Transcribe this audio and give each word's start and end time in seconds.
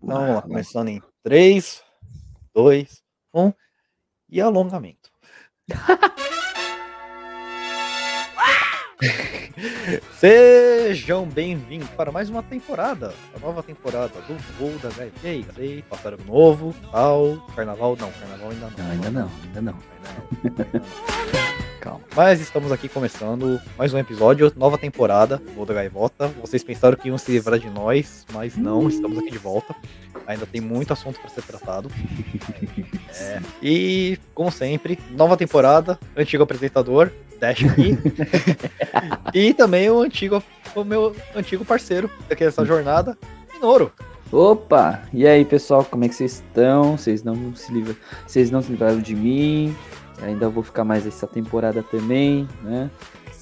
Vamos 0.00 0.34
lá, 0.34 0.42
começando 0.42 0.88
em 0.88 1.02
3, 1.22 1.82
2, 2.54 3.02
1 3.34 3.52
e 4.30 4.40
alongamento. 4.40 5.10
Sejam 10.18 11.26
bem-vindos 11.26 11.88
para 11.90 12.10
mais 12.10 12.30
uma 12.30 12.42
temporada, 12.42 13.14
a 13.34 13.38
nova 13.38 13.62
temporada 13.62 14.20
do 14.22 14.34
Voo 14.58 14.78
da 14.78 14.88
aí, 15.28 15.42
galera? 15.42 15.82
Passaram 15.88 16.18
novo, 16.26 16.74
tal, 16.90 17.36
carnaval? 17.54 17.96
Não, 17.96 18.10
carnaval 18.12 18.50
ainda 18.50 18.70
não. 18.70 18.78
Não, 18.78 18.90
ainda 18.90 19.10
não, 19.10 19.30
ainda 19.44 19.60
não. 19.62 19.78
Ainda 20.42 20.70
não. 20.72 21.77
Calma. 21.80 22.00
Mas 22.14 22.40
estamos 22.40 22.72
aqui 22.72 22.88
começando 22.88 23.60
mais 23.76 23.94
um 23.94 23.98
episódio, 23.98 24.52
nova 24.56 24.76
temporada, 24.76 25.40
Voo 25.54 25.64
da 25.64 25.74
Gaivota. 25.74 26.28
Vocês 26.40 26.62
pensaram 26.64 26.96
que 26.96 27.08
iam 27.08 27.16
se 27.16 27.30
livrar 27.30 27.58
de 27.58 27.70
nós, 27.70 28.26
mas 28.32 28.56
não, 28.56 28.88
estamos 28.88 29.18
aqui 29.18 29.30
de 29.30 29.38
volta. 29.38 29.74
Ainda 30.26 30.44
tem 30.44 30.60
muito 30.60 30.92
assunto 30.92 31.20
para 31.20 31.30
ser 31.30 31.42
tratado. 31.42 31.90
É. 33.20 33.40
E, 33.62 34.18
como 34.34 34.50
sempre, 34.50 34.98
nova 35.10 35.36
temporada, 35.36 35.98
antigo 36.16 36.42
apresentador, 36.42 37.10
Dash 37.38 37.64
aqui. 37.64 37.96
e 39.32 39.54
também 39.54 39.88
o 39.88 40.00
antigo, 40.00 40.42
o 40.74 40.84
meu 40.84 41.14
antigo 41.34 41.64
parceiro 41.64 42.10
dessa 42.28 42.64
jornada, 42.64 43.16
Minoro. 43.52 43.92
Opa! 44.30 45.02
E 45.12 45.26
aí, 45.26 45.44
pessoal, 45.44 45.84
como 45.84 46.04
é 46.04 46.08
que 46.08 46.14
vocês 46.14 46.34
estão? 46.34 46.98
Vocês 46.98 47.22
não 47.22 47.54
se 47.54 47.72
livram, 47.72 47.96
vocês 48.26 48.50
não 48.50 48.60
se 48.60 48.70
livraram 48.70 49.00
de 49.00 49.14
mim? 49.14 49.74
Ainda 50.22 50.48
vou 50.48 50.62
ficar 50.62 50.84
mais 50.84 51.06
essa 51.06 51.26
temporada 51.26 51.82
também, 51.82 52.48
né? 52.62 52.90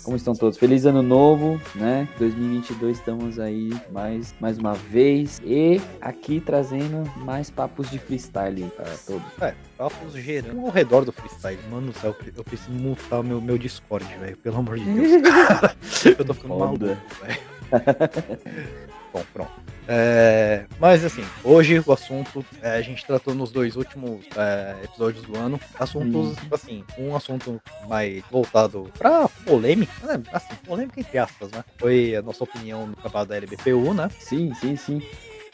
Como 0.07 0.17
estão 0.17 0.35
todos? 0.35 0.57
Feliz 0.57 0.87
ano 0.87 1.03
novo, 1.03 1.61
né? 1.75 2.09
2022 2.17 2.97
estamos 2.99 3.41
aí 3.41 3.71
mais, 3.91 4.33
mais 4.39 4.57
uma 4.57 4.73
vez 4.73 5.41
e 5.45 5.81
aqui 6.01 6.41
trazendo 6.41 7.03
mais 7.17 7.51
papos 7.51 7.91
de 7.91 7.99
freestyle 7.99 8.71
para 8.77 8.87
todos. 9.05 9.27
É, 9.41 9.53
papos 9.77 10.13
gerando 10.13 10.61
ao 10.61 10.71
redor 10.71 11.05
do 11.05 11.11
freestyle. 11.11 11.59
Mano 11.69 11.89
do 11.91 11.99
céu, 11.99 12.15
eu 12.37 12.45
preciso 12.45 12.71
mutar 12.71 13.21
meu, 13.25 13.41
meu 13.41 13.59
Discord, 13.59 14.07
velho. 14.21 14.37
Pelo 14.37 14.59
amor 14.59 14.79
de 14.79 14.85
Deus, 14.85 15.23
cara. 15.23 15.75
Eu 16.17 16.25
tô 16.25 16.35
ficando 16.35 16.57
maluco, 16.57 16.79
Foda. 16.79 16.99
velho. 17.25 17.56
Bom, 19.13 19.25
pronto. 19.33 19.67
É, 19.89 20.67
mas 20.81 21.05
assim, 21.05 21.25
hoje 21.45 21.81
o 21.87 21.93
assunto 21.93 22.45
é, 22.61 22.71
a 22.71 22.83
gente 22.83 23.07
tratou 23.07 23.35
nos 23.35 23.53
dois 23.53 23.77
últimos 23.77 24.27
é, 24.37 24.85
episódios 24.85 25.25
do 25.25 25.39
ano 25.39 25.61
assuntos 25.79 26.35
assim, 26.51 26.85
um 26.99 27.15
assunto 27.15 27.61
mais 27.89 28.23
voltado 28.31 28.91
pra 28.99 29.29
polêmica, 29.45 29.93
né? 30.05 30.21
Assim, 30.33 30.55
polêmica 30.67 30.99
entre 30.99 31.19
aspas, 31.19 31.53
né? 31.53 31.65
Foi 31.79 32.17
a 32.17 32.23
nossa 32.23 32.43
opinião 32.43 32.89
no 32.89 32.97
campeonato 32.97 33.29
da 33.29 33.37
LBPU, 33.37 33.95
né? 33.95 34.11
Sim, 34.19 34.53
sim, 34.55 34.77
sim. 34.77 35.01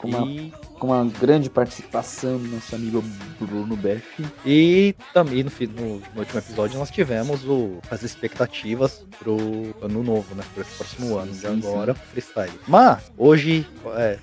Com 0.03 0.09
uma, 0.09 0.27
E, 0.27 0.51
com 0.79 0.87
uma 0.87 1.05
grande 1.05 1.49
participação 1.49 2.37
do 2.37 2.47
nosso 2.49 2.75
amigo 2.75 3.01
Bruno 3.39 3.75
Beff. 3.77 4.03
e 4.45 4.93
também 5.13 5.43
no, 5.43 5.49
no- 5.49 5.99
no 6.13 6.19
último 6.19 6.39
episódio 6.39 6.77
nós 6.77 6.91
tivemos 6.91 7.45
o, 7.45 7.77
as 7.89 8.03
expectativas 8.03 9.05
pro 9.17 9.37
ano 9.81 10.03
novo, 10.03 10.35
né? 10.35 10.43
Pro 10.53 10.61
esse 10.61 10.75
próximo 10.75 11.07
Sim, 11.07 11.17
ano 11.19 11.31
de 11.31 11.37
sim, 11.37 11.47
agora, 11.47 11.93
freestyle. 11.93 12.51
Mas 12.67 13.11
hoje 13.17 13.65
é, 13.95 14.19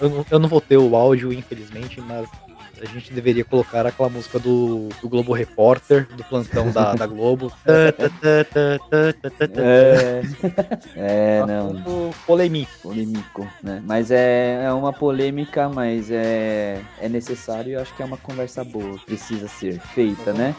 eu, 0.00 0.24
eu 0.30 0.38
não 0.38 0.48
vou 0.48 0.60
ter 0.60 0.76
o 0.76 0.94
áudio, 0.94 1.32
infelizmente, 1.32 2.00
mas 2.00 2.28
a 2.80 2.86
gente 2.86 3.12
deveria 3.12 3.44
colocar 3.44 3.86
aquela 3.86 4.08
música 4.08 4.38
do, 4.38 4.88
do 5.00 5.08
Globo 5.08 5.32
Repórter, 5.32 6.06
do 6.14 6.24
plantão 6.24 6.70
da, 6.70 6.94
da 6.94 7.06
Globo. 7.06 7.52
É, 9.56 10.22
é 10.96 11.46
não, 11.46 12.10
polêmico. 12.26 12.72
polêmico, 12.82 13.48
né? 13.62 13.82
Mas 13.84 14.10
é, 14.10 14.64
é 14.64 14.72
uma 14.72 14.92
polêmica, 14.92 15.68
mas 15.68 16.10
é, 16.10 16.80
é 17.00 17.08
necessário 17.08 17.70
e 17.70 17.72
eu 17.74 17.80
acho 17.80 17.94
que 17.94 18.02
é 18.02 18.04
uma 18.04 18.16
conversa 18.16 18.64
boa. 18.64 18.98
Precisa 19.04 19.48
ser 19.48 19.78
feita, 19.80 20.32
né? 20.32 20.54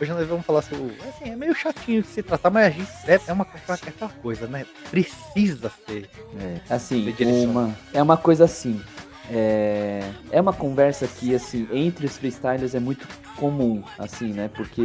Hoje 0.00 0.12
nós 0.12 0.28
vamos 0.28 0.46
falar 0.46 0.62
sobre. 0.62 0.96
Assim, 1.08 1.30
é 1.30 1.36
meio 1.36 1.54
chatinho 1.54 2.02
de 2.02 2.08
se 2.08 2.22
tratar, 2.22 2.50
mas 2.50 2.66
a 2.66 2.70
gente 2.70 2.88
é, 3.06 3.20
é 3.26 3.32
uma 3.32 3.44
é 3.44 3.72
aquela 3.72 4.10
coisa, 4.22 4.46
né? 4.46 4.64
Precisa 4.90 5.72
ser. 5.86 6.08
É, 6.40 6.60
assim, 6.72 7.12
Ser 7.16 7.46
uma, 7.46 7.76
é 7.92 8.02
uma 8.02 8.16
coisa 8.16 8.44
assim. 8.44 8.80
É, 9.30 10.00
é 10.30 10.40
uma 10.40 10.52
conversa 10.52 11.06
que, 11.06 11.34
assim, 11.34 11.68
entre 11.72 12.06
os 12.06 12.16
freestylers 12.16 12.74
é 12.74 12.80
muito 12.80 13.06
comum, 13.36 13.82
assim, 13.98 14.32
né? 14.32 14.50
Porque 14.54 14.82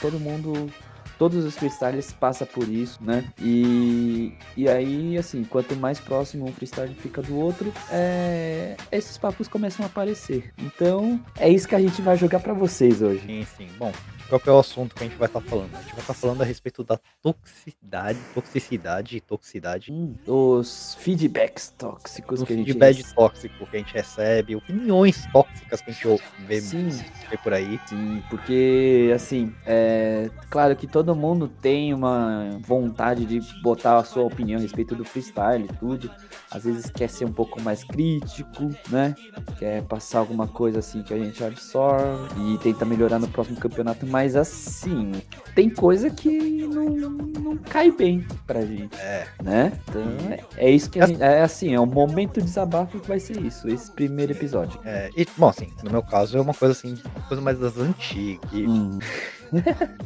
todo 0.00 0.18
mundo, 0.20 0.70
todos 1.18 1.44
os 1.44 1.56
freestylers 1.56 2.12
passam 2.12 2.46
por 2.46 2.68
isso, 2.68 2.98
né? 3.02 3.24
E, 3.40 4.32
e 4.56 4.68
aí, 4.68 5.16
assim, 5.16 5.44
quanto 5.44 5.74
mais 5.76 5.98
próximo 5.98 6.46
um 6.46 6.52
freestyler 6.52 6.94
fica 6.94 7.22
do 7.22 7.36
outro, 7.36 7.72
é, 7.90 8.76
esses 8.92 9.16
papos 9.18 9.48
começam 9.48 9.84
a 9.84 9.88
aparecer. 9.88 10.52
Então, 10.58 11.20
é 11.38 11.48
isso 11.48 11.66
que 11.66 11.74
a 11.74 11.80
gente 11.80 12.00
vai 12.02 12.16
jogar 12.16 12.40
pra 12.40 12.52
vocês 12.52 13.02
hoje. 13.02 13.22
Sim, 13.26 13.46
sim. 13.56 13.68
Bom, 13.78 13.92
qual 14.34 14.40
que 14.40 14.48
é 14.48 14.52
o 14.52 14.58
assunto 14.58 14.96
que 14.96 15.04
a 15.04 15.06
gente 15.06 15.16
vai 15.16 15.28
estar 15.28 15.40
falando? 15.40 15.76
A 15.76 15.80
gente 15.80 15.92
vai 15.92 16.00
estar 16.00 16.14
falando 16.14 16.42
a 16.42 16.44
respeito 16.44 16.82
da 16.82 16.98
toxicidade, 17.22 18.18
toxicidade 18.34 19.16
e 19.16 19.20
toxicidade. 19.20 19.92
Hum, 19.92 20.16
os 20.26 20.96
feedbacks 20.98 21.72
tóxicos 21.78 22.42
que 22.42 22.52
a 22.52 22.56
gente 22.56 22.72
feedback 22.72 23.14
tóxico 23.14 23.64
que 23.64 23.76
a 23.76 23.78
gente 23.78 23.94
recebe, 23.94 24.56
opiniões 24.56 25.24
tóxicas 25.32 25.80
que 25.80 25.90
a 25.90 25.92
gente 25.92 26.22
vê, 26.48 26.60
vê 26.60 27.36
por 27.44 27.52
aí. 27.52 27.78
Sim, 27.86 28.24
porque 28.28 29.12
assim, 29.14 29.54
é 29.64 30.28
claro 30.50 30.74
que 30.74 30.88
todo 30.88 31.14
mundo 31.14 31.46
tem 31.46 31.94
uma 31.94 32.58
vontade 32.60 33.24
de 33.26 33.40
botar 33.62 33.98
a 33.98 34.04
sua 34.04 34.24
opinião 34.24 34.58
a 34.58 34.62
respeito 34.62 34.96
do 34.96 35.04
freestyle 35.04 35.64
e 35.64 35.76
tudo. 35.76 36.10
Às 36.50 36.64
vezes 36.64 36.90
quer 36.90 37.08
ser 37.08 37.24
um 37.24 37.32
pouco 37.32 37.60
mais 37.62 37.84
crítico, 37.84 38.68
né? 38.88 39.14
Quer 39.58 39.82
passar 39.82 40.18
alguma 40.18 40.48
coisa 40.48 40.80
assim 40.80 41.04
que 41.04 41.14
a 41.14 41.18
gente 41.18 41.42
absorve 41.42 42.54
e 42.54 42.58
tenta 42.58 42.84
melhorar 42.84 43.20
no 43.20 43.28
próximo 43.28 43.58
campeonato, 43.58 44.04
mas 44.24 44.36
assim, 44.36 45.12
tem 45.54 45.68
coisa 45.68 46.08
que 46.08 46.66
não, 46.66 46.88
não 46.88 47.56
cai 47.58 47.90
bem 47.90 48.26
pra 48.46 48.62
gente, 48.62 48.96
É, 48.96 49.26
né? 49.42 49.70
Então 49.86 50.02
é, 50.30 50.66
é 50.66 50.70
isso 50.70 50.88
que 50.88 50.98
a 50.98 51.06
gente, 51.06 51.22
é 51.22 51.42
assim, 51.42 51.74
é 51.74 51.80
um 51.80 51.84
momento 51.84 52.40
de 52.40 52.46
desabafo 52.46 52.98
que 52.98 53.06
vai 53.06 53.20
ser 53.20 53.38
isso, 53.42 53.68
esse 53.68 53.90
primeiro 53.92 54.32
episódio. 54.32 54.80
é, 54.82 55.10
e, 55.14 55.26
bom, 55.36 55.48
assim, 55.48 55.70
no 55.82 55.90
meu 55.90 56.02
caso 56.02 56.38
é 56.38 56.40
uma 56.40 56.54
coisa 56.54 56.72
assim, 56.72 56.98
uma 57.14 57.28
coisa 57.28 57.42
mais 57.42 57.58
das 57.58 57.76
antigas. 57.76 58.50
E, 58.50 58.66
Hum, 58.66 58.98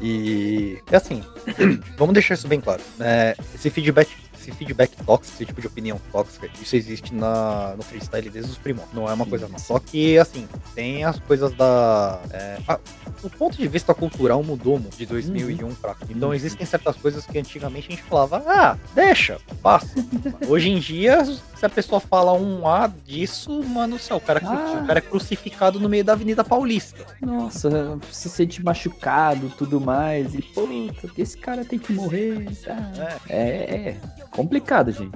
e, 0.01 0.83
e, 0.91 0.97
assim, 0.97 1.23
vamos 1.97 2.13
deixar 2.13 2.35
isso 2.35 2.49
bem 2.49 2.61
claro. 2.61 2.83
É, 2.99 3.37
esse 3.55 3.71
feedback. 3.71 4.11
Esse 4.49 4.57
feedback 4.57 4.97
tóxico, 5.05 5.37
esse 5.37 5.45
tipo 5.47 5.61
de 5.61 5.67
opinião 5.67 6.01
tóxica, 6.11 6.49
isso 6.61 6.75
existe 6.75 7.15
na, 7.15 7.75
no 7.77 7.83
freestyle 7.83 8.31
desde 8.31 8.51
os 8.51 8.57
primórdios. 8.59 8.95
Não 8.95 9.09
é 9.09 9.13
uma 9.13 9.27
coisa 9.27 9.47
nova. 9.47 9.59
Só 9.63 9.79
que, 9.79 10.19
assim, 10.19 10.49
tem 10.75 11.05
as 11.05 11.19
coisas 11.21 11.53
da. 11.53 12.19
É, 12.31 12.59
a- 12.67 12.79
o 13.23 13.29
ponto 13.29 13.57
de 13.57 13.67
vista 13.67 13.93
cultural 13.93 14.43
mudou 14.43 14.79
de 14.97 15.05
2001 15.05 15.75
pra 15.75 15.95
cá. 15.95 16.07
Então 16.09 16.29
Uhum. 16.29 16.35
existem 16.35 16.65
certas 16.65 16.97
coisas 16.97 17.27
que 17.27 17.37
antigamente 17.39 17.89
a 17.89 17.91
gente 17.91 18.03
falava, 18.05 18.43
ah, 18.47 18.79
deixa, 18.95 19.39
passa. 19.63 19.89
Hoje 20.49 20.71
em 20.71 20.79
dia, 20.79 21.25
se 21.25 21.67
a 21.67 21.69
pessoa 21.69 22.01
fala 22.01 22.33
um 22.33 22.67
A 22.67 22.87
disso, 22.87 23.63
mano 23.65 23.97
do 23.97 24.03
céu, 24.03 24.19
o 24.19 24.21
cara, 24.21 24.41
Ah. 24.45 24.81
o 24.83 24.87
cara 24.87 24.99
é 24.99 25.03
crucificado 25.03 25.81
no 25.81 25.89
meio 25.89 26.05
da 26.05 26.13
Avenida 26.13 26.45
Paulista. 26.45 27.05
Nossa, 27.21 27.99
se 28.13 28.29
sente 28.31 28.63
machucado, 28.63 29.53
tudo 29.59 29.81
mais. 29.81 30.35
E, 30.35 30.41
puta, 30.43 31.11
esse 31.19 31.37
cara 31.37 31.65
tem 31.65 31.79
que 31.79 31.93
morrer. 31.93 32.47
tá? 32.65 33.19
É. 33.29 33.37
É, 33.37 33.89
é 33.91 33.97
complicado, 34.43 34.91
gente. 34.93 35.13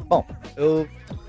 Eu 0.57 0.87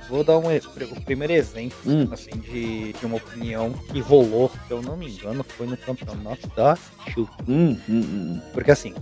vou 0.09 0.23
dar 0.23 0.37
um, 0.37 0.43
o 0.47 1.01
primeiro 1.01 1.33
exemplo. 1.33 1.77
Hum, 1.85 2.07
assim, 2.11 2.31
de, 2.31 2.93
de 2.93 3.05
uma 3.05 3.17
opinião 3.17 3.71
que 3.71 3.99
rolou, 3.99 4.49
se 4.49 4.71
eu 4.71 4.81
não 4.81 4.97
me 4.97 5.09
engano, 5.09 5.43
foi 5.43 5.67
no 5.67 5.77
campeonato 5.77 6.47
da 6.55 6.77
Tilt. 7.05 7.29
hum, 7.47 7.77
hum, 7.87 8.01
hum. 8.01 8.41
Porque 8.53 8.71
assim, 8.71 8.93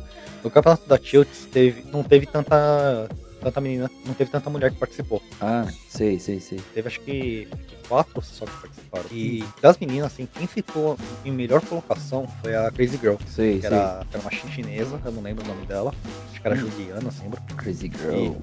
no 0.44 0.50
campeonato 0.50 0.88
da 0.88 0.98
Tilt 0.98 1.28
teve, 1.52 1.84
não 1.92 2.04
teve 2.04 2.26
tanta, 2.26 3.10
tanta 3.42 3.62
menina, 3.62 3.90
não 4.06 4.14
teve 4.14 4.30
tanta 4.30 4.50
mulher 4.50 4.72
que 4.72 4.78
participou. 4.78 5.22
Ah, 5.40 5.66
sei, 5.90 6.20
sei, 6.20 6.40
sei. 6.40 6.60
Teve 6.74 6.88
acho 6.88 7.00
que 7.02 7.48
quatro 7.88 8.22
só 8.22 8.46
que 8.46 8.52
participaram. 8.62 9.06
E 9.12 9.44
das 9.62 9.78
meninas, 9.78 10.14
assim, 10.14 10.26
quem 10.26 10.48
ficou 10.48 10.98
em 11.26 11.32
melhor 11.32 11.62
colocação 11.62 12.26
foi 12.42 12.56
a 12.56 12.72
Crazy 12.72 12.98
Girl. 12.98 13.16
Sei, 13.28 13.56
Que 13.56 13.68
sei. 13.68 13.78
era, 13.78 14.06
que 14.10 14.16
era 14.16 14.22
uma 14.24 14.32
chinesa, 14.32 15.02
eu 15.04 15.12
não 15.12 15.22
lembro 15.22 15.44
o 15.44 15.48
nome 15.48 15.66
dela. 15.66 15.94
Acho 16.42 16.42
que 16.42 16.48
era 16.48 16.56
Juliana, 16.56 17.10
lembra? 17.22 17.42
Crazy 17.58 17.92
Girl. 17.96 18.34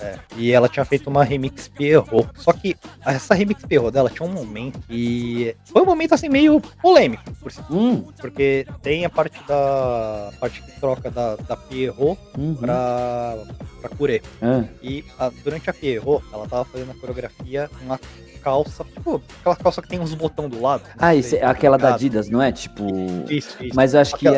É, 0.00 0.18
e 0.36 0.50
ela 0.50 0.68
tinha 0.68 0.84
feito 0.84 1.08
uma 1.08 1.22
remix 1.22 1.68
Pierrot. 1.68 2.28
Só 2.34 2.52
que 2.52 2.76
essa 3.06 3.32
remix 3.34 3.64
Pierrot 3.64 3.92
dela 3.92 4.10
tinha 4.10 4.28
um 4.28 4.32
momento 4.32 4.80
e 4.90 5.54
foi 5.64 5.82
um 5.82 5.86
momento 5.86 6.14
assim 6.14 6.28
meio 6.28 6.60
polêmico, 6.82 7.22
por 7.40 7.52
si- 7.52 7.60
Hum, 7.70 8.02
porque 8.20 8.66
tem 8.82 9.04
a 9.04 9.10
parte 9.10 9.38
da 9.46 10.30
a 10.34 10.36
parte 10.40 10.60
que 10.62 10.80
troca 10.80 11.10
da, 11.10 11.36
da 11.36 11.56
Pierrot 11.56 12.18
uhum. 12.36 12.54
pra, 12.56 13.36
pra 13.80 13.88
Curé. 13.96 14.20
Ah, 14.42 14.64
E 14.82 15.04
a- 15.18 15.30
durante 15.44 15.70
a 15.70 15.72
Pierrot, 15.72 16.24
ela 16.32 16.48
tava 16.48 16.64
fazendo 16.64 16.90
a 16.90 16.94
coreografia 16.94 17.70
uma 17.82 17.98
calça, 18.42 18.84
tipo, 18.84 19.22
aquela 19.40 19.56
calça 19.56 19.80
que 19.80 19.88
tem 19.88 20.00
uns 20.00 20.12
botão 20.12 20.48
do 20.50 20.60
lado. 20.60 20.82
não 20.82 21.08
Ah, 21.08 21.14
esse, 21.14 21.36
tá 21.38 21.50
aquela 21.50 21.78
da? 21.78 21.94
Adidas, 21.94 22.28
não 22.28 22.42
é? 22.42 22.52
Tipo. 22.52 22.84
Isso, 23.30 23.56
isso. 23.64 23.74
Mas 23.74 23.94
eu 23.94 24.00
acho 24.00 24.16
que 24.16 24.26
Aquela- 24.28 24.36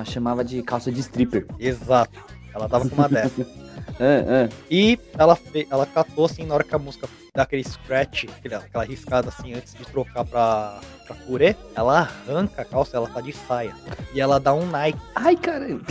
era. 0.00 0.04
chamava 0.04 0.44
de 0.44 0.62
calça 0.62 0.90
de 0.92 1.00
stripper. 1.00 1.46
Exato. 1.58 2.18
Ela 2.56 2.68
tava 2.70 2.88
com 2.88 2.96
uma 2.96 3.08
dessa. 3.08 3.46
Ah, 4.00 4.48
ah. 4.48 4.56
E 4.70 4.98
ela, 5.18 5.38
ela 5.70 5.86
catou 5.86 6.24
assim 6.24 6.46
na 6.46 6.54
hora 6.54 6.64
que 6.64 6.74
a 6.74 6.78
música 6.78 7.06
dá 7.34 7.42
aquele 7.42 7.62
scratch, 7.62 8.24
aquela, 8.24 8.64
aquela 8.64 8.84
riscada 8.84 9.28
assim 9.28 9.52
antes 9.52 9.74
de 9.74 9.84
trocar 9.84 10.24
pra, 10.24 10.80
pra 11.06 11.14
purê, 11.14 11.54
ela 11.74 12.00
arranca 12.00 12.62
a 12.62 12.64
calça, 12.64 12.96
ela 12.96 13.08
tá 13.08 13.20
de 13.20 13.34
saia. 13.34 13.74
E 14.14 14.20
ela 14.20 14.40
dá 14.40 14.54
um 14.54 14.66
Nike. 14.66 14.98
Ai, 15.14 15.36
caramba. 15.36 15.84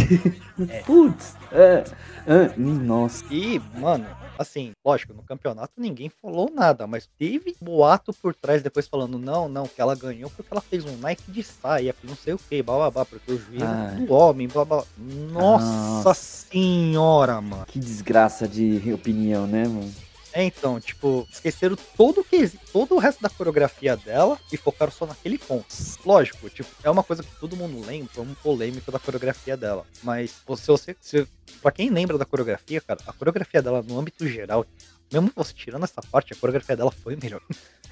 É. 0.67 0.81
Putz. 0.85 1.35
Ah, 1.51 1.83
ah, 2.27 2.53
nossa. 2.57 3.23
E, 3.29 3.61
mano, 3.75 4.07
assim, 4.37 4.71
lógico, 4.83 5.13
no 5.13 5.23
campeonato 5.23 5.73
ninguém 5.77 6.09
falou 6.09 6.51
nada, 6.53 6.87
mas 6.87 7.09
teve 7.17 7.55
boato 7.61 8.13
por 8.13 8.33
trás 8.33 8.61
depois 8.61 8.87
falando, 8.87 9.17
não, 9.17 9.47
não, 9.47 9.67
que 9.67 9.81
ela 9.81 9.95
ganhou 9.95 10.29
porque 10.29 10.51
ela 10.51 10.61
fez 10.61 10.85
um 10.85 10.97
Nike 10.97 11.31
de 11.31 11.43
saia, 11.43 11.93
que 11.93 12.07
não 12.07 12.15
sei 12.15 12.33
o 12.33 12.39
que, 12.39 12.61
bababá, 12.61 13.05
porque 13.05 13.31
o 13.31 13.37
juiz 13.37 13.61
é 13.61 13.95
do 13.95 14.13
homem, 14.13 14.47
babá. 14.47 14.83
Nossa 14.97 15.65
Nossa. 15.65 16.13
senhora, 16.13 17.41
mano. 17.41 17.65
Que 17.65 17.79
desgraça 17.79 18.47
de 18.47 18.93
opinião, 18.93 19.47
né, 19.47 19.67
mano? 19.67 19.93
É, 20.35 20.43
então, 20.43 20.81
tipo, 20.81 21.25
esqueceram 21.31 21.77
todo 21.95 22.19
o 22.19 22.23
que 22.25 22.49
todo 22.73 22.93
o 22.93 22.97
resto 22.99 23.21
da 23.21 23.29
coreografia 23.29 23.95
dela 23.95 24.37
e 24.51 24.57
focaram 24.57 24.91
só 24.91 25.05
naquele 25.05 25.37
ponto. 25.37 25.65
Lógico, 26.05 26.49
tipo, 26.49 26.69
é 26.83 26.89
uma 26.89 27.03
coisa 27.03 27.23
que 27.23 27.39
todo 27.39 27.55
mundo 27.55 27.79
lembra, 27.87 28.09
foi 28.11 28.25
um 28.25 28.33
polêmico 28.35 28.91
da 28.91 28.99
coreografia 28.99 29.55
dela. 29.55 29.85
Mas 30.03 30.31
se 30.31 30.67
você, 30.67 30.93
se, 30.99 31.25
pra 31.61 31.71
quem 31.71 31.89
lembra 31.89 32.17
da 32.17 32.25
coreografia, 32.25 32.81
cara, 32.81 32.99
a 33.07 33.13
coreografia 33.13 33.61
dela 33.61 33.81
no 33.81 33.97
âmbito 33.97 34.27
geral, 34.27 34.65
mesmo 35.09 35.31
você 35.33 35.53
tirando 35.53 35.85
essa 35.85 36.01
parte, 36.01 36.33
a 36.33 36.35
coreografia 36.35 36.75
dela 36.75 36.91
foi 36.91 37.15
melhor. 37.15 37.41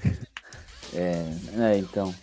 É, 0.96 1.24
é, 1.58 1.78
então. 1.78 2.14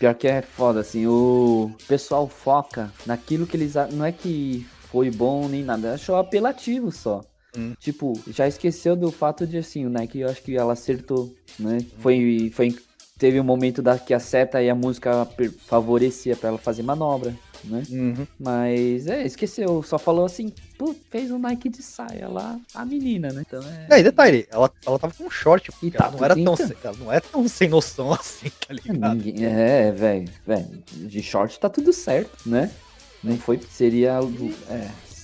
Pior 0.00 0.12
que 0.12 0.26
é 0.26 0.42
foda, 0.42 0.80
assim, 0.80 1.06
o 1.06 1.70
pessoal 1.86 2.26
foca 2.28 2.92
naquilo 3.06 3.46
que 3.46 3.56
eles. 3.56 3.74
Não 3.92 4.04
é 4.04 4.10
que 4.10 4.66
foi 4.90 5.12
bom 5.12 5.46
nem 5.48 5.62
nada, 5.62 5.94
achou 5.94 6.16
apelativo 6.16 6.90
só. 6.90 7.22
Hum. 7.56 7.74
Tipo, 7.80 8.12
já 8.28 8.46
esqueceu 8.46 8.94
do 8.96 9.10
fato 9.10 9.46
de 9.46 9.58
assim, 9.58 9.86
o 9.86 9.90
Nike, 9.90 10.20
eu 10.20 10.28
acho 10.28 10.42
que 10.42 10.56
ela 10.56 10.72
acertou, 10.74 11.34
né? 11.58 11.84
Foi, 11.98 12.50
foi. 12.54 12.74
Teve 13.18 13.40
um 13.40 13.44
momento 13.44 13.80
da, 13.80 13.98
que 13.98 14.12
a 14.12 14.20
seta 14.20 14.62
e 14.62 14.68
a 14.68 14.74
música 14.74 15.26
favorecia 15.66 16.36
pra 16.36 16.50
ela 16.50 16.58
fazer 16.58 16.82
manobra, 16.82 17.34
né? 17.64 17.82
Mas 18.38 19.06
é, 19.06 19.24
esqueceu, 19.24 19.82
só 19.82 19.98
falou 19.98 20.26
assim, 20.26 20.52
pô, 20.76 20.94
fez 21.10 21.30
um 21.30 21.38
Nike 21.38 21.70
de 21.70 21.82
saia 21.82 22.28
lá, 22.28 22.60
a 22.74 22.84
menina, 22.84 23.32
né? 23.32 23.42
Então 23.46 23.62
é. 23.88 23.96
É, 23.96 24.00
e 24.00 24.02
detalhe, 24.02 24.46
ela, 24.50 24.70
ela 24.84 24.98
tava 24.98 25.14
com 25.14 25.24
um 25.24 25.30
short, 25.30 25.70
E 25.82 25.90
tá 25.90 26.04
ela, 26.04 26.12
não 26.16 26.24
era 26.24 26.34
tão, 26.34 26.54
ela 26.84 26.96
não 26.98 27.12
é 27.12 27.20
tão 27.20 27.48
sem 27.48 27.68
noção 27.70 28.12
assim, 28.14 28.50
tá 28.50 28.74
ligado? 28.74 29.14
Ninguém- 29.16 29.44
É, 29.46 29.90
velho, 29.90 30.28
velho, 30.46 30.82
de 30.92 31.22
short 31.22 31.58
tá 31.58 31.70
tudo 31.70 31.92
certo, 31.94 32.36
né? 32.46 32.70
Não 33.24 33.38
foi, 33.38 33.58
seria, 33.70 34.14
algo- 34.16 34.50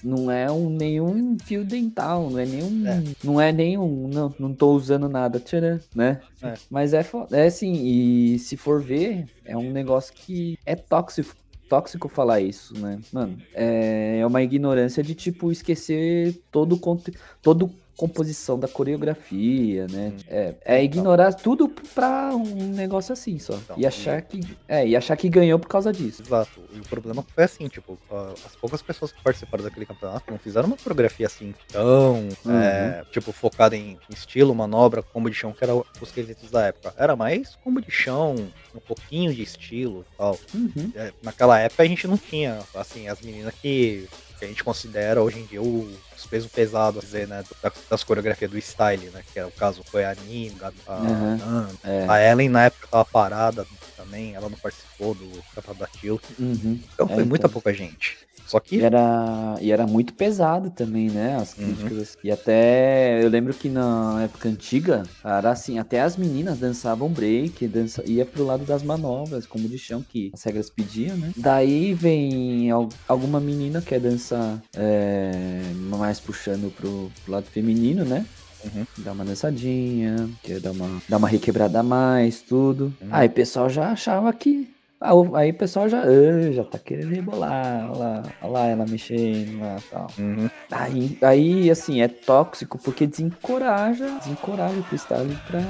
não 0.03 0.31
é 0.31 0.51
um, 0.51 0.69
nenhum 0.69 1.37
fio 1.45 1.65
dental, 1.65 2.31
não 2.31 2.39
é 2.39 2.47
nenhum, 2.47 2.87
É. 2.87 3.03
não 3.23 3.41
é 3.41 3.53
nenhum, 3.53 4.09
não, 4.09 4.35
não 4.39 4.55
tô 4.55 4.73
usando 4.73 5.09
nada, 5.09 5.39
tcharam, 5.39 5.81
né? 5.95 6.21
É. 6.43 6.55
Mas 6.71 6.93
é, 6.95 7.05
é 7.33 7.47
assim, 7.47 7.73
e 7.73 8.39
se 8.39 8.57
for 8.57 8.83
ver, 8.83 9.27
é 9.45 9.57
um 9.57 9.71
negócio 9.71 10.13
que 10.15 10.59
é 10.67 10.75
tóxico, 10.75 11.35
tóxico 11.69 12.09
falar 12.09 12.41
isso, 12.41 12.79
né? 12.79 12.99
Mano, 13.13 13.39
é, 13.55 14.19
é 14.19 14.27
uma 14.27 14.43
ignorância 14.43 15.03
de, 15.03 15.15
tipo, 15.15 15.51
esquecer 15.51 16.39
todo 16.51 16.75
o 16.75 17.01
todo 17.41 17.71
composição 18.03 18.59
da 18.59 18.67
coreografia, 18.67 19.87
né? 19.87 20.13
Hum. 20.13 20.19
É, 20.29 20.55
é 20.65 20.83
ignorar 20.83 21.33
tudo 21.35 21.69
pra 21.69 22.35
um 22.35 22.73
negócio 22.73 23.13
assim 23.13 23.39
só. 23.39 23.55
Então, 23.55 23.77
e 23.79 23.87
achar 23.87 24.21
que. 24.23 24.41
É, 24.67 24.85
e 24.85 24.97
achar 24.97 25.17
que 25.17 25.29
ganhou 25.29 25.57
por 25.57 25.69
causa 25.69 25.93
disso. 25.93 26.21
Exato. 26.21 26.61
E 26.75 26.81
o 26.81 26.83
problema 26.83 27.25
foi 27.33 27.45
assim, 27.45 27.69
tipo, 27.69 27.97
as 28.45 28.57
poucas 28.57 28.83
pessoas 28.83 29.13
que 29.13 29.23
participaram 29.23 29.63
daquele 29.63 29.87
campeonato 29.87 30.29
não 30.33 30.39
fizeram 30.39 30.67
uma 30.67 30.77
coreografia 30.77 31.27
assim 31.27 31.55
tão, 31.71 32.29
Uhum. 32.45 32.61
é, 32.61 33.05
tipo, 33.13 33.31
focada 33.31 33.77
em 33.77 33.97
estilo, 34.11 34.53
manobra, 34.53 35.01
combo 35.03 35.31
de 35.31 35.37
chão, 35.37 35.53
que 35.53 35.63
era 35.63 35.75
os 35.75 36.11
quesitos 36.13 36.51
da 36.51 36.67
época. 36.67 36.93
Era 36.97 37.15
mais 37.15 37.55
combo 37.63 37.81
de 37.81 37.91
chão, 37.91 38.35
um 38.75 38.81
pouquinho 38.81 39.33
de 39.33 39.43
estilo 39.43 40.05
e 40.13 40.17
tal. 40.17 40.37
Uhum. 40.53 40.91
É, 40.97 41.13
naquela 41.23 41.57
época 41.61 41.85
a 41.85 41.87
gente 41.87 42.09
não 42.09 42.19
tinha, 42.19 42.59
assim, 42.75 43.07
as 43.07 43.21
meninas 43.21 43.55
que, 43.63 44.09
que 44.43 44.47
a 44.47 44.49
gente 44.49 44.65
considera 44.65 45.23
hoje 45.23 45.39
em 45.39 45.47
dia 45.47 45.62
o- 45.62 45.89
os 46.17 46.27
pesos 46.27 46.50
pesados, 46.50 47.05
dizer, 47.05 47.29
né, 47.29 47.44
da- 47.62 47.71
das 47.89 48.03
coreografias 48.03 48.50
do 48.50 48.61
style, 48.61 49.09
né, 49.11 49.23
que 49.33 49.39
é 49.39 49.47
o 49.47 49.53
caso 49.53 49.85
foi 49.89 50.05
a 50.05 50.17
Nina, 50.27 50.73
a, 50.87 50.93
a, 50.93 50.99
Uhum. 50.99 51.37
Nan, 51.37 51.69
É. 51.85 52.06
a 52.09 52.21
Ellen 52.33 52.49
na 52.49 52.65
época 52.65 52.89
tava 52.91 53.05
parada 53.05 53.65
também, 54.05 54.35
ela 54.35 54.49
não 54.49 54.59
participou 54.59 55.15
do 55.15 55.29
campeonato 55.55 55.75
da 55.81 55.87
Tilo. 55.87 56.21
Uhum. 56.39 56.79
Então 56.95 57.07
É, 57.09 57.15
foi 57.15 57.25
muita 57.25 57.47
então. 57.47 57.51
pouca 57.51 57.73
gente. 57.73 58.19
Só 58.47 58.59
que. 58.59 58.77
E 58.77 58.83
era, 58.83 59.57
e 59.61 59.71
era 59.71 59.87
muito 59.87 60.13
pesado 60.15 60.69
também, 60.71 61.09
né? 61.11 61.37
As 61.37 61.57
Uhum. 61.57 61.65
críticas. 61.77 62.17
E 62.25 62.31
até 62.31 63.23
eu 63.25 63.29
lembro 63.29 63.55
que 63.55 63.69
na 63.69 64.23
época 64.25 64.49
antiga, 64.49 65.05
era 65.25 65.51
assim, 65.51 65.79
até 65.79 66.01
as 66.01 66.17
meninas 66.17 66.59
dançavam 66.59 67.09
break, 67.09 67.67
dança, 67.69 68.03
ia 68.05 68.27
pro 68.27 68.45
lado 68.45 68.65
das 68.65 68.83
manobras, 68.83 69.47
como 69.47 69.69
de 69.69 69.79
chão, 69.79 70.05
que 70.07 70.31
as 70.35 70.43
regras 70.43 70.69
pediam, 70.69 71.17
né? 71.17 71.33
Daí 71.37 71.95
vem 71.95 72.71
al- 72.71 72.89
alguma 73.07 73.39
menina 73.41 73.81
que 73.81 73.89
quer 73.93 74.01
dançar 74.01 74.61
é, 74.75 75.61
mais 75.75 76.19
puxando 76.19 76.73
pro, 76.75 77.11
pro 77.25 77.33
lado 77.33 77.47
feminino, 77.47 78.05
né? 78.05 78.25
Uhum. 78.64 78.87
Dar 78.99 79.12
uma 79.12 79.25
dançadinha, 79.25 80.29
quer 80.43 80.61
dar 80.61 80.70
uma, 80.73 81.03
dar 81.09 81.17
uma 81.17 81.29
requebrada 81.29 81.81
a 81.81 81.82
mais, 81.82 82.41
tudo. 82.43 82.93
Uhum. 83.00 83.09
Aí 83.11 83.29
o 83.29 83.32
pessoal 83.32 83.69
já 83.69 83.91
achava 83.91 84.32
que. 84.32 84.69
ah, 85.00 85.11
Aí 85.35 85.50
o 85.50 85.55
pessoal 85.55 85.88
já, 85.88 86.03
"Ah, 86.03 86.53
já 86.53 86.62
tá 86.64 86.79
querendo 86.79 87.11
rebolar, 87.12 87.91
olha 87.91 87.99
lá, 87.99 88.23
olha 88.43 88.53
lá 88.53 88.67
ela 88.67 88.87
mexendo 88.87 89.59
lá 89.61 89.76
e 89.79 89.91
tal. 89.91 90.06
Uhum. 90.19 90.49
Aí, 90.70 91.19
aí, 91.23 91.70
assim, 91.70 92.00
é 92.00 92.09
tóxico 92.09 92.79
porque 92.79 93.06
desencoraja, 93.06 94.06
desencoraja 94.20 94.79
o 94.79 94.82
freestyle 94.85 95.37
pra 95.47 95.61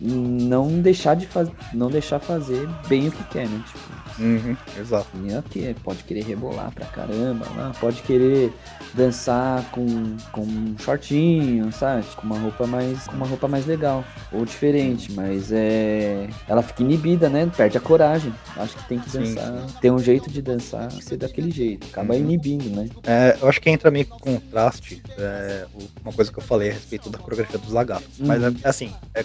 não 0.00 0.80
deixar 0.80 1.14
de 1.14 1.26
fazer, 1.26 1.52
não 1.72 1.88
deixar 1.88 2.18
fazer 2.18 2.68
bem 2.88 3.08
o 3.08 3.12
que 3.12 3.24
quer, 3.24 3.48
né? 3.48 3.62
Tipo, 3.66 3.99
Uhum. 4.20 4.56
Exato. 4.78 5.06
que 5.50 5.74
pode 5.82 6.04
querer 6.04 6.24
rebolar 6.24 6.70
pra 6.72 6.84
caramba, 6.86 7.46
lá, 7.56 7.72
pode 7.80 8.02
querer 8.02 8.52
dançar 8.94 9.64
com, 9.70 10.16
com 10.32 10.42
um 10.42 10.76
shortinho, 10.78 11.72
sabe? 11.72 12.04
Com 12.16 12.26
uma 12.26 12.38
roupa 12.38 12.66
mais, 12.66 13.06
com 13.06 13.16
uma 13.16 13.26
roupa 13.26 13.48
mais 13.48 13.64
legal 13.66 14.04
ou 14.32 14.44
diferente, 14.44 15.12
mas 15.12 15.50
é, 15.52 16.28
ela 16.46 16.62
fica 16.62 16.82
inibida, 16.82 17.28
né? 17.28 17.50
Perde 17.56 17.78
a 17.78 17.80
coragem. 17.80 18.32
Acho 18.56 18.76
que 18.76 18.88
tem 18.88 18.98
que 18.98 19.10
Sim, 19.10 19.34
dançar, 19.34 19.66
ter 19.80 19.90
um 19.90 19.98
jeito 19.98 20.30
de 20.30 20.42
dançar, 20.42 20.90
ser 20.92 21.16
daquele 21.16 21.50
jeito, 21.50 21.86
acaba 21.86 22.14
Uhum. 22.14 22.20
inibindo, 22.20 22.68
né? 22.70 22.88
É, 23.04 23.36
eu 23.40 23.48
acho 23.48 23.60
que 23.60 23.70
entra 23.70 23.90
meio 23.90 24.04
que 24.04 24.18
contraste 24.18 25.02
é, 25.16 25.66
uma 26.04 26.12
coisa 26.12 26.30
que 26.32 26.38
eu 26.38 26.42
falei 26.42 26.70
a 26.70 26.72
respeito 26.74 27.08
da 27.08 27.18
coreografia 27.18 27.58
dos 27.58 27.72
lagartos. 27.72 28.18
Mas 28.18 28.42
é, 28.42 28.48
Uhum. 28.48 28.56
é 28.62 28.68
assim, 28.68 28.92
é, 29.14 29.20
é, 29.20 29.24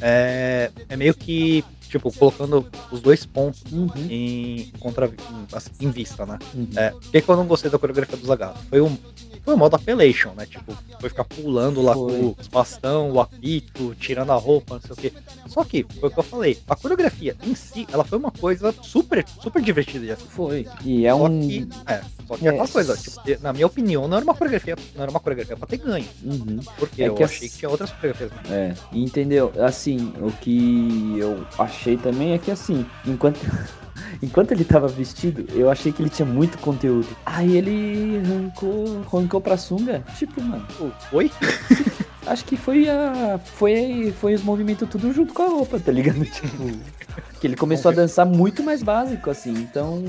é, 0.00 0.70
é 0.88 0.96
meio 0.96 1.14
que, 1.14 1.64
tipo, 1.90 2.12
colocando 2.16 2.66
os 2.90 3.00
dois 3.00 3.26
pontos 3.26 3.62
Uhum. 3.72 3.88
em, 4.08 4.72
contra, 4.78 5.06
em, 5.06 5.12
assim, 5.52 5.70
em 5.80 5.90
vista, 5.90 6.24
né? 6.24 6.38
Uhum. 6.54 6.68
É, 6.76 6.90
por 6.90 7.00
que, 7.10 7.20
que 7.20 7.28
eu 7.28 7.36
não 7.36 7.46
gostei 7.46 7.70
da 7.70 7.78
coreografia 7.78 8.16
dos 8.16 8.28
lagartos? 8.28 8.62
Foi 8.70 8.80
um, 8.80 8.96
foi 9.44 9.54
um 9.54 9.56
modo 9.56 9.74
appellation, 9.76 10.30
né? 10.36 10.46
Tipo, 10.46 10.76
foi 11.00 11.08
ficar 11.08 11.24
pulando 11.24 11.82
lá 11.82 11.94
Foi. 11.94 12.12
com 12.34 12.34
os 12.40 12.46
bastão, 12.48 13.10
o 13.10 13.20
apito, 13.20 13.94
tirando 13.96 14.30
a 14.32 14.36
roupa, 14.36 14.74
não 14.74 14.80
sei 14.82 14.92
o 14.92 14.96
quê. 14.96 15.12
Só 15.48 15.64
que, 15.64 15.84
foi 15.98 16.08
o 16.08 16.12
que 16.12 16.18
eu 16.18 16.22
falei, 16.22 16.58
a 16.68 16.76
coreografia 16.76 17.36
em 17.42 17.54
si, 17.54 17.86
ela 17.92 18.04
foi 18.04 18.18
uma 18.18 18.30
coisa 18.30 18.72
super, 18.82 19.24
super 19.42 19.60
divertida 19.62 20.04
de 20.04 20.12
assistir. 20.12 20.30
Foi. 20.32 20.66
E 20.84 21.06
é 21.06 21.10
só 21.10 21.24
um. 21.26 21.40
que, 21.40 21.68
é, 21.86 22.00
só 22.28 22.36
que 22.36 22.46
É. 22.46 22.50
aquela 22.50 22.68
coisa, 22.68 22.96
tipo, 22.96 23.42
na 23.42 23.52
minha 23.52 23.66
opinião, 23.66 24.06
não 24.06 24.16
era 24.16 24.24
uma 24.24 24.34
coreografia, 24.34 24.76
não 24.94 25.02
era 25.02 25.10
uma 25.10 25.20
coreografia 25.20 25.56
pra 25.56 25.66
ter 25.66 25.78
ganho. 25.78 26.06
Uhum. 26.22 26.60
Porque 26.78 27.02
É 27.02 27.08
eu 27.08 27.14
que 27.14 27.24
achei 27.24 27.46
as- 27.48 27.52
que 27.54 27.58
tinha 27.58 27.68
outras 27.70 27.90
coreografias. 27.90 28.30
É, 28.50 28.74
e 28.92 29.02
entendeu? 29.02 29.52
Assim, 29.58 30.12
o 30.20 30.30
que 30.32 31.16
eu 31.18 31.44
achei 31.80 31.96
também 31.96 32.32
é 32.32 32.38
que 32.38 32.50
assim, 32.50 32.84
enquanto 33.06 33.40
enquanto 34.22 34.52
ele 34.52 34.64
tava 34.64 34.86
vestido, 34.86 35.46
eu 35.54 35.70
achei 35.70 35.90
que 35.90 36.02
ele 36.02 36.10
tinha 36.10 36.26
muito 36.26 36.58
conteúdo. 36.58 37.08
Aí 37.24 37.56
ele 37.56 38.20
arrancou, 38.24 39.02
arrancou 39.10 39.40
pra 39.40 39.56
sunga. 39.56 40.04
Tipo, 40.18 40.42
mano, 40.42 40.66
Oi? 41.12 41.30
acho 42.26 42.44
que 42.44 42.56
foi 42.56 42.88
a 42.88 43.38
foi 43.38 44.14
foi 44.20 44.34
os 44.34 44.42
movimentos 44.42 44.88
tudo 44.88 45.12
junto 45.12 45.32
com 45.32 45.42
a 45.42 45.48
roupa, 45.48 45.80
tá 45.80 45.90
ligado? 45.90 46.20
Tipo, 46.30 46.70
Que 47.40 47.46
ele 47.46 47.56
começou 47.56 47.90
a 47.90 47.94
dançar 47.94 48.26
muito 48.26 48.62
mais 48.62 48.82
básico, 48.82 49.30
assim. 49.30 49.52
Então, 49.52 50.02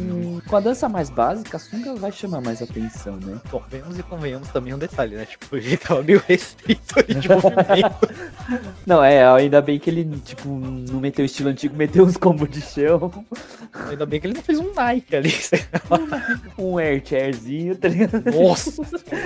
com 0.48 0.56
a 0.56 0.60
dança 0.60 0.90
mais 0.90 1.10
básica, 1.10 1.58
a 1.58 1.60
sunga 1.60 1.96
vai 1.96 2.12
chamar 2.12 2.42
mais 2.42 2.62
atenção, 2.62 3.18
né? 3.18 3.40
Bom, 3.50 3.64
vemos 3.70 3.98
e 3.98 4.04
convenhamos 4.04 4.50
também 4.50 4.74
um 4.74 4.78
detalhe, 4.78 5.16
né? 5.16 5.26
Tipo, 5.26 5.56
ele 5.56 5.78
tava 5.78 6.04
meio 6.04 6.22
restrito 6.28 7.00
ali 7.00 7.16
de 7.16 7.30
movimento. 7.30 8.10
Não, 8.86 9.04
é, 9.04 9.26
ainda 9.26 9.62
bem 9.62 9.80
que 9.80 9.90
ele, 9.90 10.04
tipo, 10.26 10.50
não 10.50 11.00
meteu 11.00 11.24
estilo 11.24 11.50
antigo, 11.50 11.76
meteu 11.76 12.04
uns 12.04 12.18
combos 12.18 12.50
de 12.50 12.62
chão. 12.62 13.12
Ainda 13.90 14.06
bem 14.06 14.20
que 14.20 14.28
ele 14.28 14.34
não 14.34 14.42
fez 14.42 14.60
um 14.60 14.74
Nike 14.74 15.16
ali, 15.16 15.34
um 16.58 16.78
air 16.78 17.02
chairzinho, 17.06 17.76
tá 17.76 17.88
ligado? 17.88 18.24
Nossa! 18.32 18.82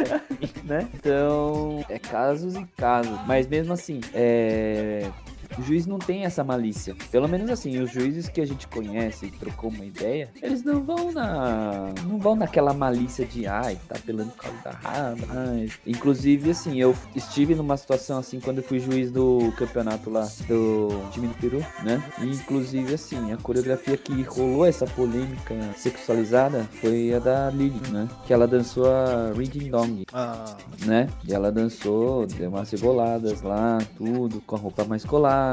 né? 0.64 0.88
Então, 0.94 1.84
é 1.90 1.98
casos 1.98 2.56
e 2.56 2.66
casos. 2.78 3.18
Mas 3.26 3.48
mesmo 3.48 3.74
assim, 3.74 4.02
é. 4.14 5.10
O 5.58 5.62
juiz 5.62 5.86
não 5.86 5.98
tem 6.00 6.26
essa 6.26 6.44
malícia. 6.44 6.96
Pelo 7.12 7.28
menos 7.28 7.50
assim, 7.50 7.80
os 7.80 7.92
juízes 7.92 8.28
que 8.28 8.42
a 8.42 8.46
gente 8.46 8.68
conhece 8.68 9.28
e 9.28 9.32
trocou 9.32 9.70
uma 9.70 9.86
ideia, 9.86 10.30
eles 10.42 10.64
não 10.64 10.84
vão 10.84 11.12
na. 11.12 11.94
não 12.08 12.18
vão 12.18 12.36
naquela 12.36 12.74
malícia 12.74 13.26
de 13.26 13.48
ai, 13.48 13.78
tá 13.88 13.96
apelando 13.96 14.32
por 14.32 14.44
causa 14.44 14.58
da 14.64 14.72
raba. 14.72 15.28
Ai. 15.30 15.70
Inclusive, 15.86 16.52
assim, 16.52 16.80
eu 16.80 16.96
estive 17.16 17.56
numa 17.56 17.78
situação 17.78 18.18
assim 18.18 18.40
quando 18.40 18.58
eu 18.58 18.64
fui 18.64 18.80
juiz 18.80 19.12
do 19.12 19.54
campeonato 19.58 20.10
lá 20.10 20.28
do 20.48 20.90
time 21.12 21.28
do 21.28 21.34
Peru, 21.36 21.66
né? 21.84 22.04
E 22.22 22.26
inclusive, 22.26 22.94
assim, 22.94 23.32
a 23.32 23.38
coreografia 23.38 23.96
que 23.98 24.22
rolou 24.24 24.66
essa 24.66 24.86
polêmica 24.86 25.56
sexualizada 25.78 26.68
foi 26.82 27.14
a 27.14 27.20
da 27.20 27.50
Lily, 27.50 27.80
né? 27.92 28.08
Que 28.26 28.34
ela 28.34 28.48
dançou 28.48 28.90
a 28.92 29.32
Ring 29.36 29.70
Dong, 29.70 30.06
Ah, 30.12 30.58
né? 30.86 31.08
E 31.28 31.34
ela 31.34 31.52
dançou, 31.52 32.26
deu 32.28 32.50
umas 32.50 32.70
reboladas 32.72 33.42
lá, 33.42 33.78
tudo, 33.98 34.42
com 34.42 34.56
a 34.56 34.60
roupa 34.60 34.84
mais 34.84 35.06
colada. 35.06 35.45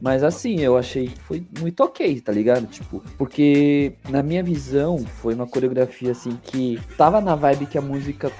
Mas 0.00 0.22
assim, 0.22 0.60
eu 0.60 0.76
achei 0.76 1.08
que 1.08 1.20
foi 1.20 1.46
muito 1.58 1.80
ok, 1.82 2.20
tá 2.20 2.30
ligado? 2.32 2.66
Tipo, 2.66 3.02
porque 3.16 3.94
na 4.10 4.22
minha 4.22 4.42
visão 4.42 4.98
foi 4.98 5.34
uma 5.34 5.46
coreografia 5.46 6.10
assim 6.12 6.36
que 6.42 6.78
tava 6.98 7.20
na 7.20 7.34
vibe 7.34 7.66
que 7.66 7.78
a 7.78 7.82
música 7.82 8.30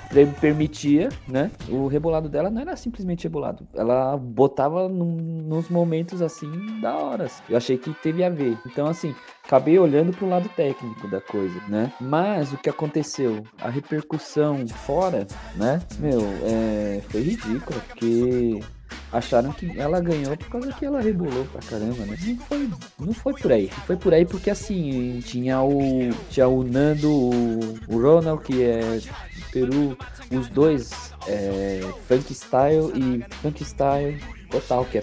permitia, 0.41 1.09
né? 1.29 1.51
O 1.69 1.87
rebolado 1.87 2.29
dela 2.29 2.51
não 2.51 2.61
era 2.61 2.77
simplesmente 2.77 3.25
rebolado, 3.25 3.67
ela 3.75 4.17
botava 4.17 4.89
num- 4.89 5.43
nos 5.47 5.69
momentos 5.69 6.21
assim 6.21 6.51
da 6.81 6.95
hora. 6.97 7.29
Eu 7.49 7.57
achei 7.57 7.79
que 7.79 7.93
teve 7.95 8.23
a 8.25 8.29
ver. 8.29 8.59
Então 8.67 8.87
assim, 8.87 9.15
acabei 9.45 9.79
olhando 9.79 10.13
pro 10.13 10.29
lado 10.29 10.49
técnico 10.51 11.09
da 11.09 11.21
coisa, 11.21 11.59
né? 11.69 11.93
Mas 12.01 12.53
o 12.53 12.59
que 12.59 12.69
aconteceu? 12.69 13.43
A 13.61 13.71
repercussão 13.71 14.67
fora, 14.69 15.27
né? 15.57 15.81
Meu, 15.99 16.21
é, 16.43 17.01
foi 17.09 17.23
ridícula, 17.23 17.81
porque 17.89 18.61
acharam 19.13 19.53
que 19.53 19.79
ela 19.79 20.01
ganhou 20.01 20.37
por 20.37 20.49
causa 20.49 20.73
que 20.73 20.85
ela 20.85 21.01
rebolou 21.01 21.45
pra 21.47 21.61
caramba, 21.63 22.05
né? 22.05 22.17
Não 22.21 22.37
foi, 22.39 22.71
não 22.99 23.13
foi 23.13 23.35
por 23.35 23.53
aí. 23.53 23.69
Foi 23.87 23.97
por 23.97 24.13
aí 24.13 24.27
porque 24.27 24.51
assim, 24.51 25.21
tinha 25.25 25.63
o 25.63 26.11
tinha 26.31 26.49
o 26.49 26.65
Nando, 26.65 27.11
o, 27.11 27.79
o 27.89 28.01
Ronald, 28.01 28.43
que 28.43 28.63
é 28.63 28.81
do 28.81 29.51
Peru, 29.53 29.99
os 30.31 30.49
dois 30.49 31.13
é, 31.29 31.81
funk 32.09 32.35
style 32.35 32.93
e 32.95 33.25
funk 33.37 33.65
style 33.65 34.21
total, 34.51 34.85
que 34.85 34.99
é 34.99 35.03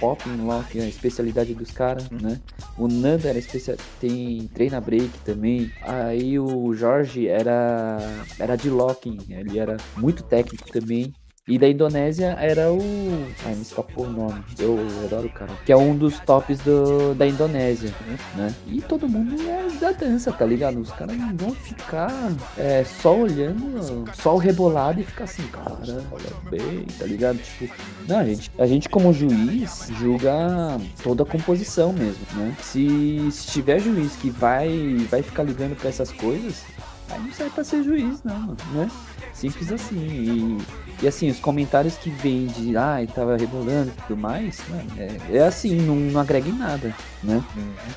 pop 0.00 0.28
lock, 0.28 0.78
é 0.78 0.82
a 0.82 0.88
especialidade 0.88 1.54
dos 1.54 1.70
caras, 1.70 2.10
né? 2.10 2.40
O 2.76 2.88
Nando 2.88 3.28
era 3.28 3.38
especial, 3.38 3.76
tem 4.00 4.48
treina 4.52 4.80
break 4.80 5.10
também. 5.24 5.70
Aí 5.82 6.38
o 6.38 6.74
Jorge 6.74 7.28
era 7.28 7.98
era 8.38 8.56
de 8.56 8.68
locking, 8.68 9.18
ele 9.28 9.58
era 9.58 9.76
muito 9.96 10.24
técnico 10.24 10.70
também. 10.72 11.12
E 11.48 11.58
da 11.58 11.68
Indonésia 11.68 12.36
era 12.38 12.72
o. 12.72 12.78
Ai, 13.44 13.56
me 13.56 13.62
escapou 13.62 14.06
o 14.06 14.10
nome. 14.12 14.44
Eu 14.56 14.78
adoro 15.04 15.26
o 15.26 15.32
cara. 15.32 15.50
Que 15.66 15.72
é 15.72 15.76
um 15.76 15.96
dos 15.96 16.20
tops 16.20 16.60
do, 16.60 17.16
da 17.16 17.26
Indonésia, 17.26 17.92
né? 18.36 18.54
E 18.68 18.80
todo 18.80 19.08
mundo 19.08 19.34
é 19.42 19.68
da 19.80 19.90
dança, 19.90 20.30
tá 20.30 20.46
ligado? 20.46 20.78
Os 20.78 20.92
caras 20.92 21.16
não 21.16 21.36
vão 21.36 21.50
ficar 21.50 22.12
é, 22.56 22.84
só 22.84 23.16
olhando, 23.18 24.04
só 24.14 24.36
o 24.36 24.38
rebolado 24.38 25.00
e 25.00 25.04
ficar 25.04 25.24
assim, 25.24 25.42
cara, 25.48 25.76
olha 26.12 26.30
bem, 26.48 26.84
tá 26.96 27.06
ligado? 27.06 27.38
Tipo, 27.38 27.74
não, 28.06 28.20
a 28.20 28.24
gente, 28.24 28.50
a 28.56 28.66
gente 28.66 28.88
como 28.88 29.12
juiz 29.12 29.88
julga 29.98 30.32
toda 31.02 31.24
a 31.24 31.26
composição 31.26 31.92
mesmo, 31.92 32.24
né? 32.36 32.56
Se, 32.62 33.28
se 33.32 33.48
tiver 33.48 33.80
juiz 33.80 34.14
que 34.14 34.30
vai, 34.30 34.96
vai 35.10 35.22
ficar 35.22 35.42
ligando 35.42 35.74
pra 35.74 35.88
essas 35.88 36.12
coisas, 36.12 36.62
aí 37.10 37.18
não 37.18 37.32
serve 37.32 37.52
pra 37.52 37.64
ser 37.64 37.82
juiz, 37.82 38.22
não, 38.22 38.56
né? 38.72 38.88
Simples 39.32 39.72
assim. 39.72 39.96
E, 39.96 40.81
e 41.02 41.08
assim, 41.08 41.28
os 41.28 41.40
comentários 41.40 41.96
que 41.96 42.08
vêm 42.10 42.46
de 42.46 42.76
ai, 42.76 43.06
tava 43.06 43.36
rebolando 43.36 43.90
e 43.90 44.02
tudo 44.02 44.16
mais, 44.16 44.60
mano, 44.68 44.84
é, 44.96 45.36
é 45.38 45.42
assim, 45.44 45.74
não, 45.80 45.96
não 45.96 46.20
agrega 46.20 46.48
em 46.48 46.52
nada, 46.56 46.94
né? 47.22 47.42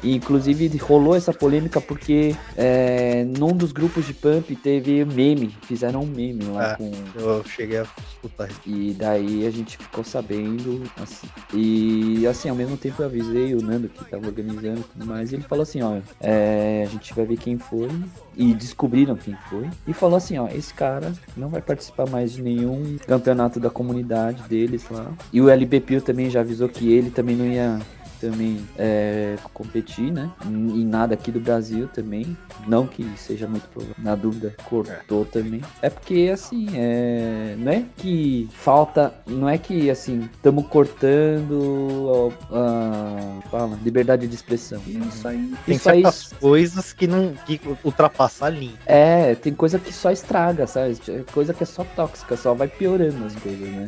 E, 0.04 0.16
inclusive 0.16 0.76
rolou 0.78 1.16
essa 1.16 1.32
polêmica 1.32 1.80
porque 1.80 2.36
é, 2.58 3.24
num 3.38 3.54
dos 3.56 3.72
grupos 3.72 4.06
de 4.06 4.14
pump 4.14 4.56
teve 4.56 5.06
meme, 5.06 5.56
fizeram 5.64 6.02
um 6.02 6.06
meme 6.08 6.44
lá 6.46 6.72
É. 6.72 6.76
com. 6.76 6.92
eu 7.16 7.44
cheguei 7.46 7.80
a 7.80 7.86
escutar 8.16 8.50
isso. 8.50 8.62
E 8.66 8.94
daí 8.98 9.46
a 9.46 9.52
gente 9.52 9.78
ficou 9.78 10.04
sabendo, 10.04 10.82
assim. 11.02 11.28
E 11.54 12.26
assim, 12.28 12.50
ao 12.50 12.56
mesmo 12.56 12.76
tempo 12.78 13.02
eu 13.02 13.06
avisei 13.06 13.54
o 13.54 13.62
Nando 13.62 13.88
que 13.90 14.04
tava 14.06 14.26
organizando 14.28 14.80
e 14.80 14.84
tudo 14.84 15.06
mais. 15.06 15.32
E 15.32 15.36
ele 15.36 15.44
falou 15.44 15.64
assim, 15.64 15.82
ó, 15.82 16.00
é, 16.20 16.84
a 16.88 16.90
gente 16.90 17.14
vai 17.14 17.26
ver 17.26 17.38
quem 17.38 17.58
foi. 17.58 17.90
E 18.38 18.54
descobriram 18.54 19.16
quem 19.16 19.36
foi. 19.50 19.70
E 19.88 19.94
falou 19.94 20.18
assim, 20.18 20.38
ó, 20.38 20.48
esse 20.48 20.74
cara 20.74 21.14
não 21.38 21.50
vai 21.50 21.62
participar 21.62 22.10
mais 22.10 22.34
de 22.34 22.42
nenhum 22.42 22.98
campeonato 23.08 23.60
da 23.60 23.70
comunidade 23.70 24.44
deles 24.44 24.86
lá. 24.90 25.12
E 25.32 25.42
o 25.42 25.50
LBPU 25.50 26.02
também 26.02 26.30
já 26.30 26.42
avisou 26.42 26.68
que 26.68 26.92
ele 26.92 27.10
também 27.10 27.36
não 27.36 27.46
ia 27.46 27.80
também 28.20 28.66
é, 28.78 29.36
competir, 29.54 30.12
né? 30.12 30.30
Em 30.46 30.86
nada 30.86 31.14
aqui 31.14 31.32
do 31.32 31.40
Brasil 31.40 31.88
também. 31.94 32.36
Não 32.68 32.86
que 32.88 33.06
seja 33.18 33.48
muito 33.48 33.68
provável. 33.70 33.96
Na 33.98 34.16
dúvida, 34.16 34.54
cortou 34.66 35.26
também. 35.26 35.62
É 35.82 35.90
porque, 35.90 36.30
assim, 36.34 36.68
é... 36.76 37.56
não 37.58 37.72
é 37.72 37.84
que 37.98 38.50
falta. 38.54 39.14
Não 39.28 39.48
é 39.50 39.58
que, 39.58 39.90
assim, 39.90 40.30
estamos 40.34 40.66
cortando 40.68 42.34
a, 42.52 42.58
a- 42.58 43.42
fala, 43.50 43.78
liberdade 43.84 44.28
de 44.28 44.36
expressão. 44.36 44.82
Isso 44.88 45.28
aí. 45.28 45.54
Tem 45.66 45.76
isso 45.76 45.90
aí 45.90 46.04
coisas 46.40 46.94
que 46.94 47.08
não 47.08 47.34
que 47.46 47.60
ultrapassar 47.84 48.48
a 48.48 48.50
linha. 48.50 48.74
é, 48.86 49.36
tem 49.36 49.54
coisa 49.54 49.78
que 49.80 49.92
só 49.94 50.12
estraga, 50.12 50.68
sabe? 50.68 50.98
É 51.08 51.24
Coisa 51.32 51.54
que 51.54 51.64
é 51.64 51.66
só 51.66 51.84
tóxica, 51.96 52.38
só 52.38 52.54
vai 52.54 52.68
piorando 52.68 53.26
as 53.26 53.36
coisas, 53.36 53.68
né? 53.70 53.88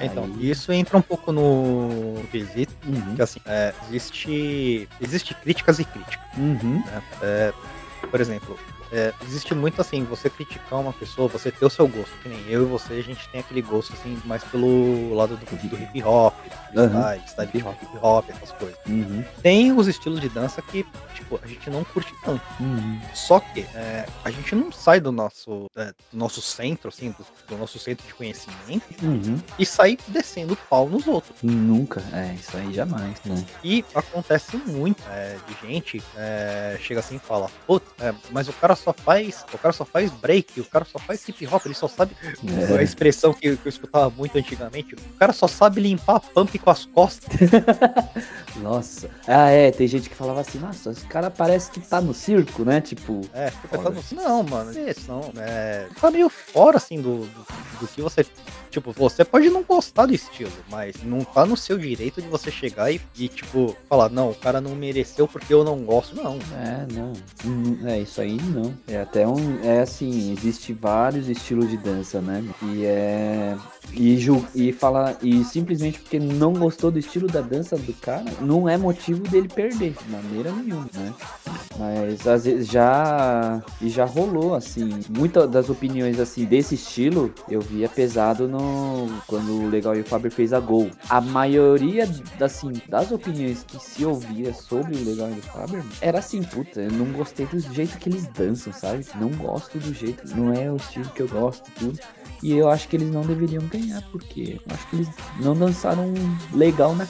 Então, 0.00 0.24
Aí- 0.24 0.50
isso 0.50 0.72
entra 0.72 0.98
um 0.98 1.02
pouco 1.02 1.32
no 1.32 2.14
quesito, 2.30 2.74
Uhum. 2.86 3.14
que 3.14 3.22
assim, 3.22 3.40
é, 3.46 3.72
existe, 3.88 4.88
existe 5.00 5.34
críticas 5.34 5.78
e 5.78 5.84
críticas, 5.84 6.24
Uhum. 6.36 6.82
né? 6.84 7.02
É, 7.22 7.52
por 8.10 8.20
exemplo, 8.20 8.58
é, 8.92 9.12
existe 9.22 9.54
muito 9.54 9.80
assim, 9.80 10.04
você 10.04 10.30
criticar 10.30 10.80
uma 10.80 10.92
pessoa, 10.92 11.28
você 11.28 11.50
ter 11.50 11.64
o 11.64 11.70
seu 11.70 11.86
gosto, 11.88 12.12
que 12.22 12.28
nem 12.28 12.40
eu 12.48 12.62
e 12.62 12.66
você, 12.66 12.94
a 12.94 13.02
gente 13.02 13.28
tem 13.28 13.40
aquele 13.40 13.62
gosto 13.62 13.92
assim, 13.92 14.20
mais 14.24 14.42
pelo 14.44 15.14
lado 15.14 15.36
do, 15.36 15.68
do 15.68 15.76
hip 15.76 16.02
hop, 16.02 16.34
freestyle, 16.72 17.22
style 17.28 17.50
de 17.52 17.58
hip 17.58 17.98
hop, 18.00 18.30
essas 18.30 18.52
coisas. 18.52 18.78
Uhum. 18.86 19.24
Tem 19.42 19.72
os 19.72 19.88
estilos 19.88 20.20
de 20.20 20.28
dança 20.28 20.60
que, 20.62 20.84
tipo, 21.14 21.40
a 21.42 21.46
gente 21.46 21.68
não 21.70 21.84
curte 21.84 22.12
tanto. 22.24 22.42
Uhum. 22.60 23.00
Só 23.14 23.40
que 23.40 23.60
é, 23.74 24.06
a 24.24 24.30
gente 24.30 24.54
não 24.54 24.70
sai 24.70 25.00
do 25.00 25.10
nosso, 25.10 25.70
é, 25.76 25.86
do 26.12 26.18
nosso 26.18 26.40
centro, 26.40 26.88
assim, 26.88 27.10
do, 27.10 27.26
do 27.48 27.56
nosso 27.58 27.78
centro 27.78 28.06
de 28.06 28.14
conhecimento 28.14 28.56
Uhum. 29.02 29.40
e 29.58 29.66
sai 29.66 29.98
descendo 30.08 30.56
pau 30.68 30.88
nos 30.88 31.06
outros. 31.06 31.36
Nunca. 31.42 32.02
É, 32.12 32.34
isso 32.34 32.56
aí 32.56 32.72
jamais, 32.72 33.20
né? 33.24 33.44
E 33.62 33.84
acontece 33.94 34.56
muito 34.56 35.02
é, 35.10 35.36
de 35.46 35.66
gente 35.66 36.02
é, 36.16 36.78
chega 36.80 37.00
assim 37.00 37.16
e 37.16 37.18
fala, 37.18 37.50
putz, 37.66 37.86
é, 38.00 38.14
mas 38.30 38.48
o 38.48 38.52
cara 38.52 38.75
só 38.76 38.92
faz. 38.92 39.44
O 39.52 39.58
cara 39.58 39.72
só 39.72 39.84
faz 39.84 40.10
break, 40.10 40.60
o 40.60 40.64
cara 40.64 40.84
só 40.84 40.98
faz 40.98 41.26
hip 41.28 41.46
hop, 41.46 41.64
ele 41.66 41.74
só 41.74 41.88
sabe. 41.88 42.16
É. 42.70 42.78
A 42.78 42.82
expressão 42.82 43.32
que, 43.32 43.56
que 43.56 43.66
eu 43.66 43.70
escutava 43.70 44.10
muito 44.10 44.36
antigamente, 44.38 44.94
o 44.94 45.18
cara 45.18 45.32
só 45.32 45.48
sabe 45.48 45.80
limpar 45.80 46.16
a 46.16 46.20
pump 46.20 46.58
com 46.58 46.70
as 46.70 46.84
costas. 46.84 47.28
Nossa. 48.62 49.10
Ah, 49.26 49.50
é, 49.50 49.70
tem 49.70 49.86
gente 49.86 50.08
que 50.08 50.14
falava 50.14 50.40
assim, 50.40 50.58
nossa, 50.58 50.90
esse 50.90 51.04
cara 51.06 51.30
parece 51.30 51.70
que 51.70 51.80
tá 51.80 52.00
no 52.00 52.14
circo, 52.14 52.64
né? 52.64 52.80
Tipo, 52.80 53.20
É, 53.32 53.50
pensando 53.70 53.98
assim, 53.98 54.14
não, 54.14 54.42
mano, 54.42 54.72
isso 54.88 55.02
não. 55.08 55.32
É, 55.38 55.88
tá 56.00 56.10
meio 56.10 56.28
fora 56.28 56.76
assim 56.76 57.00
do, 57.00 57.26
do, 57.26 57.46
do 57.80 57.88
que 57.88 58.00
você. 58.00 58.24
Tipo, 58.70 58.92
você 58.92 59.24
pode 59.24 59.48
não 59.48 59.62
gostar 59.62 60.06
do 60.06 60.14
estilo, 60.14 60.52
mas 60.68 60.96
não 61.02 61.20
tá 61.24 61.46
no 61.46 61.56
seu 61.56 61.78
direito 61.78 62.20
de 62.20 62.28
você 62.28 62.50
chegar 62.50 62.90
e, 62.92 63.00
e, 63.16 63.28
tipo, 63.28 63.74
falar, 63.88 64.10
não, 64.10 64.30
o 64.30 64.34
cara 64.34 64.60
não 64.60 64.74
mereceu 64.74 65.26
porque 65.26 65.52
eu 65.52 65.64
não 65.64 65.78
gosto, 65.84 66.14
não. 66.14 66.38
é, 66.54 66.86
não. 66.92 67.12
Hum, 67.44 67.78
É, 67.86 68.00
isso 68.00 68.20
aí 68.20 68.36
não. 68.36 68.65
É 68.86 69.00
até 69.00 69.26
um. 69.26 69.60
É 69.62 69.80
assim, 69.82 70.32
existe 70.32 70.72
vários 70.72 71.28
estilos 71.28 71.68
de 71.68 71.76
dança, 71.76 72.20
né? 72.20 72.44
E 72.62 72.84
é. 72.84 73.56
E, 73.92 74.18
ju, 74.18 74.44
e 74.54 74.72
fala. 74.72 75.16
E 75.22 75.42
simplesmente 75.44 76.00
porque 76.00 76.18
não 76.18 76.52
gostou 76.52 76.90
do 76.90 76.98
estilo 76.98 77.26
da 77.26 77.40
dança 77.40 77.76
do 77.76 77.92
cara, 77.94 78.24
não 78.40 78.68
é 78.68 78.76
motivo 78.76 79.22
dele 79.22 79.48
perder, 79.48 79.94
de 79.94 80.10
maneira 80.10 80.52
nenhuma, 80.52 80.88
né? 80.94 81.14
Mas 81.78 82.26
às 82.26 82.44
vezes 82.44 82.68
já. 82.68 83.62
E 83.80 83.88
já 83.88 84.04
rolou, 84.04 84.54
assim. 84.54 85.00
Muitas 85.08 85.50
das 85.50 85.70
opiniões, 85.70 86.18
assim, 86.20 86.44
desse 86.44 86.74
estilo, 86.74 87.32
eu 87.48 87.60
vi 87.60 87.84
é 87.84 87.88
pesado 87.88 88.48
no 88.48 89.08
quando 89.26 89.62
o 89.62 89.68
Legal 89.68 89.96
e 89.96 90.00
o 90.00 90.04
Faber 90.04 90.30
fez 90.30 90.52
a 90.52 90.60
Gol. 90.60 90.90
A 91.08 91.20
maioria 91.20 92.08
assim 92.40 92.72
das 92.88 93.10
opiniões 93.10 93.64
que 93.64 93.78
se 93.78 94.04
ouvia 94.04 94.52
sobre 94.52 94.96
o 94.96 95.04
Legal 95.04 95.30
e 95.30 95.38
o 95.38 95.42
Faber 95.42 95.82
era 96.00 96.18
assim, 96.18 96.42
puta, 96.42 96.80
eu 96.80 96.92
não 96.92 97.06
gostei 97.12 97.46
do 97.46 97.58
jeito 97.58 97.98
que 97.98 98.08
eles 98.08 98.26
dançam, 98.28 98.72
sabe? 98.72 99.04
Não 99.20 99.30
gosto 99.30 99.78
do 99.78 99.92
jeito, 99.92 100.36
não 100.36 100.52
é 100.52 100.70
o 100.70 100.76
estilo 100.76 101.08
que 101.10 101.22
eu 101.22 101.28
gosto, 101.28 101.70
tudo. 101.78 101.98
E 102.42 102.52
eu 102.52 102.68
acho 102.68 102.88
que 102.88 102.96
eles 102.96 103.10
não 103.10 103.22
deveriam 103.22 103.64
ganhar, 103.66 104.02
porque 104.12 104.58
eu 104.66 104.74
acho 104.74 104.86
que 104.88 104.96
eles 104.96 105.08
não 105.40 105.56
dançaram 105.56 106.12
legal 106.52 106.94
na 106.94 107.06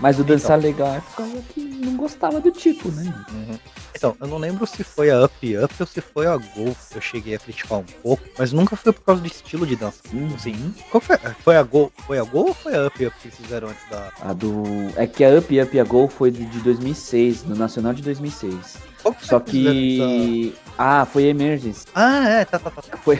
Mas 0.00 0.18
o 0.18 0.24
dançar 0.24 0.58
então. 0.58 0.70
legal 0.70 0.94
é 0.94 1.00
por 1.00 1.16
causa 1.16 1.42
que 1.52 1.60
não 1.60 1.96
gostava 1.96 2.40
do 2.40 2.50
tipo, 2.50 2.88
né? 2.90 3.12
Uhum. 3.32 3.58
Então, 3.94 4.16
eu 4.20 4.26
não 4.26 4.38
lembro 4.38 4.66
se 4.66 4.82
foi 4.82 5.10
a 5.10 5.24
Up 5.24 5.56
Up 5.56 5.74
ou 5.78 5.86
se 5.86 6.00
foi 6.00 6.26
a 6.26 6.36
Go 6.36 6.74
que 6.90 6.96
eu 6.96 7.00
cheguei 7.00 7.34
a 7.34 7.38
criticar 7.38 7.78
um 7.78 7.84
pouco, 8.02 8.22
mas 8.38 8.52
nunca 8.52 8.74
foi 8.74 8.92
por 8.92 9.02
causa 9.02 9.20
do 9.20 9.26
estilo 9.26 9.66
de 9.66 9.76
dança. 9.76 10.00
Uhum. 10.12 10.34
Assim, 10.34 10.74
qual 10.90 11.00
foi? 11.00 11.16
Foi 11.40 11.56
a 11.56 11.62
Go? 11.62 11.92
Foi 12.06 12.18
a 12.18 12.24
Go 12.24 12.38
ou 12.48 12.54
foi 12.54 12.74
a 12.74 12.86
Up 12.86 13.06
Up 13.06 13.16
que 13.20 13.28
eles 13.28 13.36
fizeram 13.36 13.68
antes 13.68 13.88
da. 13.90 14.12
A 14.22 14.32
do. 14.32 14.64
É 14.96 15.06
que 15.06 15.24
a 15.24 15.38
Up 15.38 15.60
Up 15.60 15.76
e 15.76 15.80
a 15.80 15.84
Go 15.84 16.08
foi 16.08 16.30
de 16.30 16.44
2006, 16.60 17.44
no 17.44 17.54
Nacional 17.54 17.92
de 17.92 18.02
2006. 18.02 18.91
Só 19.20 19.40
que. 19.40 20.54
Ah, 20.78 21.04
foi 21.04 21.24
Emergency. 21.24 21.86
Ah, 21.94 22.28
é, 22.28 22.44
tá, 22.44 22.58
tá, 22.58 22.70
tá. 22.70 22.82
tá. 22.82 22.96
Foi, 22.96 23.16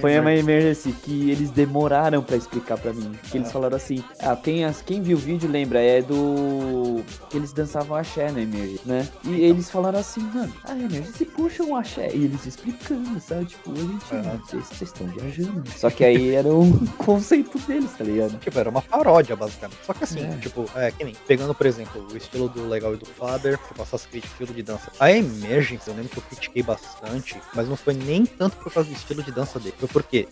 foi, 0.00 0.18
uma 0.18 0.34
Emergency 0.34 0.92
que 0.92 1.30
eles 1.30 1.50
demoraram 1.50 2.22
pra 2.22 2.36
explicar 2.36 2.76
pra 2.76 2.92
mim. 2.92 3.12
Que 3.30 3.38
eles 3.38 3.48
ah. 3.48 3.52
falaram 3.52 3.76
assim. 3.76 4.02
Ah, 4.20 4.36
quem, 4.36 4.70
quem 4.84 5.02
viu 5.02 5.16
o 5.16 5.20
vídeo 5.20 5.48
lembra, 5.48 5.80
é 5.80 6.02
do. 6.02 7.02
Que 7.30 7.36
eles 7.36 7.52
dançavam 7.52 7.96
axé 7.96 8.30
na 8.30 8.40
Emergency, 8.40 8.82
né? 8.84 9.08
E 9.24 9.28
então. 9.28 9.40
eles 9.40 9.70
falaram 9.70 9.98
assim, 9.98 10.20
mano, 10.20 10.52
a 10.64 10.72
Emergency 10.72 11.24
puxa 11.24 11.62
um 11.62 11.76
axé. 11.76 12.10
E 12.12 12.24
eles 12.24 12.44
explicando, 12.44 13.20
sabe? 13.20 13.46
Tipo, 13.46 13.72
a 13.72 13.76
gente, 13.76 14.04
ah. 14.12 14.38
vocês, 14.44 14.66
vocês 14.66 14.90
estão 14.90 15.06
viajando. 15.06 15.64
Só 15.76 15.90
que 15.90 16.04
aí 16.04 16.34
era 16.34 16.48
um 16.48 16.72
conceito 16.98 17.58
deles, 17.60 17.92
tá 17.96 18.04
ligado? 18.04 18.38
Tipo, 18.38 18.58
era 18.58 18.68
uma 18.68 18.82
paródia, 18.82 19.36
basicamente. 19.36 19.78
Só 19.86 19.94
que 19.94 20.04
assim, 20.04 20.24
é. 20.24 20.36
tipo, 20.38 20.68
é, 20.74 20.90
que 20.90 21.04
nem, 21.04 21.14
pegando, 21.26 21.54
por 21.54 21.66
exemplo, 21.66 22.06
o 22.12 22.16
estilo 22.16 22.48
do 22.48 22.68
Legal 22.68 22.94
e 22.94 22.96
do 22.96 23.06
Father, 23.06 23.58
tipo, 23.58 23.80
essas 23.80 24.04
críticas, 24.06 24.46
de 24.46 24.62
dança. 24.62 24.92
A 24.98 25.10
Emergence, 25.26 25.88
eu 25.88 25.94
lembro 25.94 26.10
que 26.10 26.18
eu 26.18 26.22
critiquei 26.22 26.62
bastante, 26.62 27.36
mas 27.54 27.68
não 27.68 27.76
foi 27.76 27.94
nem 27.94 28.24
tanto 28.24 28.56
por 28.56 28.72
causa 28.72 28.88
do 28.88 28.94
estilo 28.94 29.22
de 29.22 29.32
dança 29.32 29.58
dele. 29.58 29.74
Foi 29.78 29.88
porque 29.88 30.28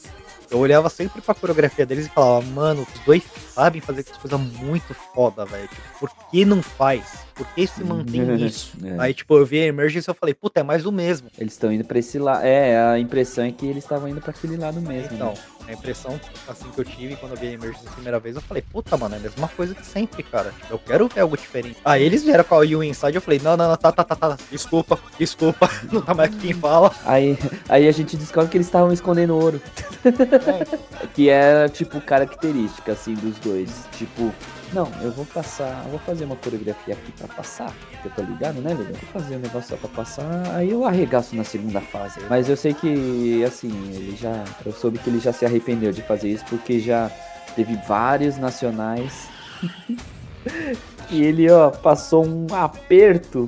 eu 0.51 0.59
olhava 0.59 0.89
sempre 0.89 1.21
pra 1.21 1.35
coreografia 1.35 1.85
deles 1.87 2.07
e 2.07 2.09
falava, 2.09 2.45
mano, 2.47 2.87
os 2.95 3.01
dois 3.01 3.23
sabem 3.53 3.81
fazer 3.81 4.01
essas 4.01 4.17
coisas 4.17 4.41
muito 4.41 4.95
foda, 5.15 5.45
velho. 5.45 5.69
Tipo, 5.69 5.83
por 6.01 6.11
que 6.31 6.45
não 6.45 6.63
faz? 6.63 7.03
Por 7.35 7.47
que 7.49 7.67
se 7.67 7.83
mantém 7.83 8.21
nisso? 8.37 8.73
É. 8.85 8.95
Aí, 8.99 9.15
tipo, 9.15 9.37
eu 9.37 9.45
vi 9.45 9.61
a 9.61 9.67
Emergence 9.67 10.09
e 10.09 10.11
eu 10.11 10.15
falei, 10.15 10.35
puta, 10.35 10.61
é 10.61 10.63
mais 10.63 10.87
o 10.87 10.93
mesmo. 10.93 11.29
Eles 11.39 11.55
estão 11.55 11.73
indo 11.73 11.85
pra 11.85 11.99
esse 11.99 12.19
lado. 12.19 12.45
É, 12.45 12.79
a 12.79 12.99
impressão 12.99 13.45
é 13.45 13.53
que 13.53 13.67
eles 13.67 13.83
estavam 13.85 14.09
indo 14.09 14.21
pra 14.21 14.31
aquele 14.31 14.57
lado 14.57 14.81
mesmo. 14.81 15.15
Então, 15.15 15.33
né? 15.33 15.39
A 15.67 15.73
impressão 15.73 16.21
assim 16.49 16.71
que 16.71 16.81
eu 16.81 16.85
tive 16.85 17.17
quando 17.17 17.33
eu 17.33 17.39
vi 17.39 17.49
a 17.49 17.53
Emergence 17.53 17.87
a 17.87 17.91
primeira 17.91 18.19
vez, 18.19 18.37
eu 18.37 18.43
falei, 18.43 18.63
puta, 18.63 18.97
mano, 18.97 19.15
é 19.15 19.19
a 19.19 19.21
mesma 19.21 19.49
coisa 19.49 19.75
que 19.75 19.85
sempre, 19.85 20.23
cara. 20.23 20.53
Eu 20.71 20.79
quero 20.79 21.09
ver 21.09 21.21
algo 21.21 21.37
diferente. 21.37 21.77
Aí 21.85 22.03
eles 22.03 22.23
vieram 22.23 22.45
com 22.45 22.59
a 22.59 22.65
You 22.65 22.83
Inside, 22.83 23.15
eu 23.15 23.23
falei, 23.23 23.41
não, 23.43 23.57
não, 23.57 23.69
não, 23.69 23.77
tá, 23.77 23.93
tá, 23.93 24.05
tá, 24.05 24.17
tá, 24.17 24.37
desculpa, 24.51 24.99
desculpa, 25.19 25.71
não 25.91 26.03
tá 26.03 26.15
mais 26.15 26.35
quem 26.35 26.53
fala. 26.53 26.93
Aí, 27.05 27.39
aí 27.69 27.89
a 27.89 27.93
gente 27.93 28.17
descobre 28.17 28.51
que 28.51 28.57
eles 28.57 28.67
estavam 28.67 28.93
escondendo 28.93 29.35
ouro. 29.35 29.61
É. 30.05 31.07
que 31.15 31.29
é, 31.29 31.69
tipo, 31.69 32.01
característica, 32.01 32.93
assim, 32.93 33.15
dos 33.15 33.39
dois. 33.39 33.87
Tipo, 33.93 34.33
não, 34.75 34.91
eu 35.01 35.13
vou 35.13 35.25
passar, 35.25 35.83
vou 35.89 36.01
fazer 36.01 36.25
uma 36.25 36.35
coreografia 36.35 36.95
aqui 36.95 37.13
pra 37.13 37.29
passar, 37.29 37.73
que 38.03 38.09
eu 38.09 38.13
tô 38.13 38.23
ligado, 38.23 38.61
né, 38.61 38.75
Lelê? 38.75 38.93
Vou 38.93 39.11
fazer 39.13 39.37
um 39.37 39.39
negócio 39.39 39.71
só 39.71 39.77
pra 39.77 39.89
passar, 39.89 40.55
aí 40.55 40.71
eu 40.71 40.85
arregaço 40.85 41.37
na 41.37 41.45
segunda 41.45 41.81
fase. 41.81 42.19
Mas 42.29 42.49
eu 42.49 42.57
sei 42.57 42.75
que, 42.75 43.45
assim, 43.45 43.71
ele 43.95 44.17
já, 44.17 44.45
eu 44.67 44.73
soube 44.73 44.99
que 44.99 45.09
ele 45.09 45.21
já 45.21 45.33
se 45.33 45.47
arrependeu 45.47 45.93
de 45.93 46.03
fazer 46.03 46.29
isso, 46.29 46.45
porque 46.47 46.81
já 46.81 47.09
teve 47.55 47.77
vários 47.87 48.37
nacionais 48.37 49.29
e 51.09 51.23
ele, 51.23 51.49
ó, 51.51 51.71
passou 51.71 52.27
um 52.27 52.47
aperto 52.53 53.47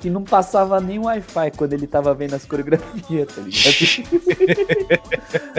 que 0.00 0.10
não 0.10 0.22
passava 0.22 0.80
nem 0.80 0.98
Wi-Fi 0.98 1.52
quando 1.56 1.72
ele 1.72 1.86
tava 1.86 2.12
vendo 2.12 2.34
as 2.34 2.44
coreografias, 2.44 3.28
tá 3.34 3.40
ligado? 3.40 4.92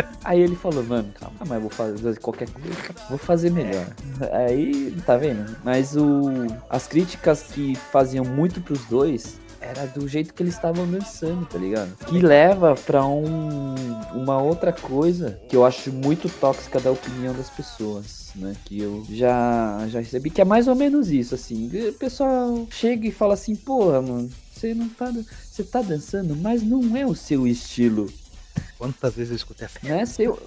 Aí 0.24 0.42
ele 0.42 0.56
falou, 0.56 0.84
mano, 0.84 1.12
calma, 1.20 1.38
mas 1.46 1.62
vou 1.62 1.70
fazer 1.70 2.20
qualquer 2.20 2.50
coisa, 2.50 2.78
vou 3.10 3.18
fazer 3.18 3.52
melhor. 3.52 3.86
Aí, 4.32 4.96
tá 5.06 5.18
vendo? 5.18 5.56
Mas 5.64 5.96
o, 5.96 6.48
as 6.70 6.88
críticas 6.88 7.44
que 7.44 7.76
faziam 7.76 8.24
muito 8.24 8.62
pros 8.62 8.86
dois 8.86 9.38
era 9.60 9.86
do 9.88 10.08
jeito 10.08 10.34
que 10.34 10.44
eles 10.44 10.56
estavam 10.56 10.86
dançando, 10.90 11.46
tá 11.46 11.58
ligado? 11.58 11.96
Que 12.06 12.20
leva 12.20 12.76
pra 12.76 13.06
um, 13.06 13.76
uma 14.14 14.42
outra 14.42 14.74
coisa 14.74 15.40
que 15.48 15.56
eu 15.56 15.66
acho 15.66 15.92
muito 15.92 16.30
tóxica 16.40 16.80
da 16.80 16.92
opinião 16.92 17.34
das 17.34 17.50
pessoas, 17.50 18.32
né? 18.36 18.56
Que 18.66 18.82
eu 18.82 19.06
já, 19.10 19.86
já 19.88 20.00
recebi, 20.00 20.30
que 20.30 20.42
é 20.42 20.46
mais 20.46 20.68
ou 20.68 20.76
menos 20.76 21.10
isso, 21.10 21.34
assim. 21.34 21.70
O 21.90 21.94
pessoal 21.94 22.68
chega 22.70 23.08
e 23.08 23.12
fala 23.12 23.34
assim, 23.34 23.56
porra, 23.56 24.02
mano, 24.02 24.30
você 24.54 24.74
não 24.74 24.90
tá. 24.90 25.12
Você 25.50 25.64
tá 25.64 25.82
dançando, 25.82 26.36
mas 26.36 26.62
não 26.62 26.96
é 26.98 27.06
o 27.06 27.16
seu 27.16 27.48
estilo. 27.48 28.10
Quantas 28.78 29.16
vezes 29.16 29.32
eu 29.32 29.36
escutei 29.38 29.66
essa 29.66 29.80
né? 29.84 30.06
Seu, 30.06 30.38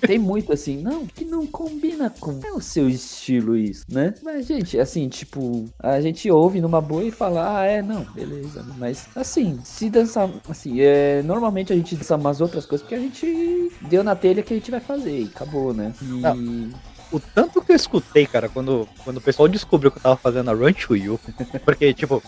Tem 0.00 0.18
muito 0.18 0.52
assim, 0.52 0.80
não, 0.80 1.06
que 1.06 1.24
não 1.24 1.46
combina 1.46 2.10
com 2.10 2.40
é 2.44 2.52
o 2.52 2.60
seu 2.60 2.88
estilo 2.88 3.56
isso, 3.56 3.84
né? 3.88 4.14
Mas, 4.22 4.46
gente, 4.46 4.78
assim, 4.78 5.08
tipo, 5.08 5.68
a 5.78 6.00
gente 6.00 6.30
ouve 6.30 6.60
numa 6.60 6.80
boa 6.80 7.04
e 7.04 7.10
fala, 7.10 7.58
ah, 7.58 7.64
é, 7.64 7.82
não, 7.82 8.04
beleza. 8.04 8.64
Mas, 8.78 9.08
assim, 9.14 9.58
se 9.64 9.90
dançar, 9.90 10.30
assim, 10.48 10.80
é, 10.80 11.22
normalmente 11.22 11.72
a 11.72 11.76
gente 11.76 11.96
dança 11.96 12.16
umas 12.16 12.40
outras 12.40 12.64
coisas 12.66 12.86
porque 12.86 12.94
a 12.94 13.00
gente 13.00 13.72
deu 13.82 14.04
na 14.04 14.14
telha 14.14 14.42
que 14.42 14.54
a 14.54 14.56
gente 14.56 14.70
vai 14.70 14.80
fazer 14.80 15.20
e 15.20 15.24
acabou, 15.24 15.74
né? 15.74 15.92
E... 16.00 16.04
Não 16.04 16.70
o 17.12 17.18
tanto 17.18 17.60
que 17.60 17.72
eu 17.72 17.76
escutei, 17.76 18.26
cara, 18.26 18.48
quando, 18.48 18.88
quando 19.04 19.16
o 19.16 19.20
pessoal 19.20 19.48
descobriu 19.48 19.90
que 19.90 19.98
eu 19.98 20.02
tava 20.02 20.16
fazendo 20.16 20.50
a 20.50 20.54
Run 20.54 20.72
to 20.72 20.96
You, 20.96 21.18
porque, 21.64 21.92
tipo, 21.92 22.22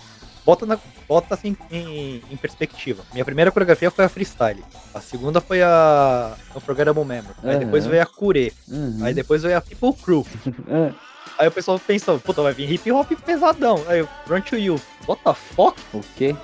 bota, 0.44 0.66
na, 0.66 0.78
bota 1.08 1.34
assim 1.34 1.56
em, 1.70 2.22
em, 2.30 2.36
perspectiva. 2.36 3.02
Minha 3.12 3.24
primeira 3.24 3.50
coreografia 3.50 3.90
foi 3.90 4.04
a 4.04 4.08
freestyle. 4.08 4.64
A 4.94 5.00
segunda 5.00 5.40
foi 5.40 5.62
a 5.62 6.34
Unforgettable 6.54 7.04
Memory. 7.04 7.34
Aí 7.42 7.58
depois 7.58 7.86
veio 7.86 8.02
a 8.02 8.06
Cure. 8.06 8.52
Uhum. 8.68 8.98
Aí 9.02 9.14
depois 9.14 9.42
veio 9.42 9.56
a 9.56 9.60
People 9.60 9.92
Crew. 10.02 10.26
É. 10.68 10.92
Aí 11.38 11.48
o 11.48 11.50
pessoal 11.50 11.78
pensou, 11.78 12.20
puta, 12.20 12.42
vai 12.42 12.52
vir 12.52 12.70
hip 12.70 12.92
hop 12.92 13.10
pesadão. 13.24 13.82
Aí 13.88 14.00
eu, 14.00 14.08
Run 14.28 14.42
to 14.42 14.56
You. 14.56 14.80
What 15.08 15.22
the 15.24 15.34
fuck? 15.34 15.80
O 15.92 16.00
quê? 16.14 16.36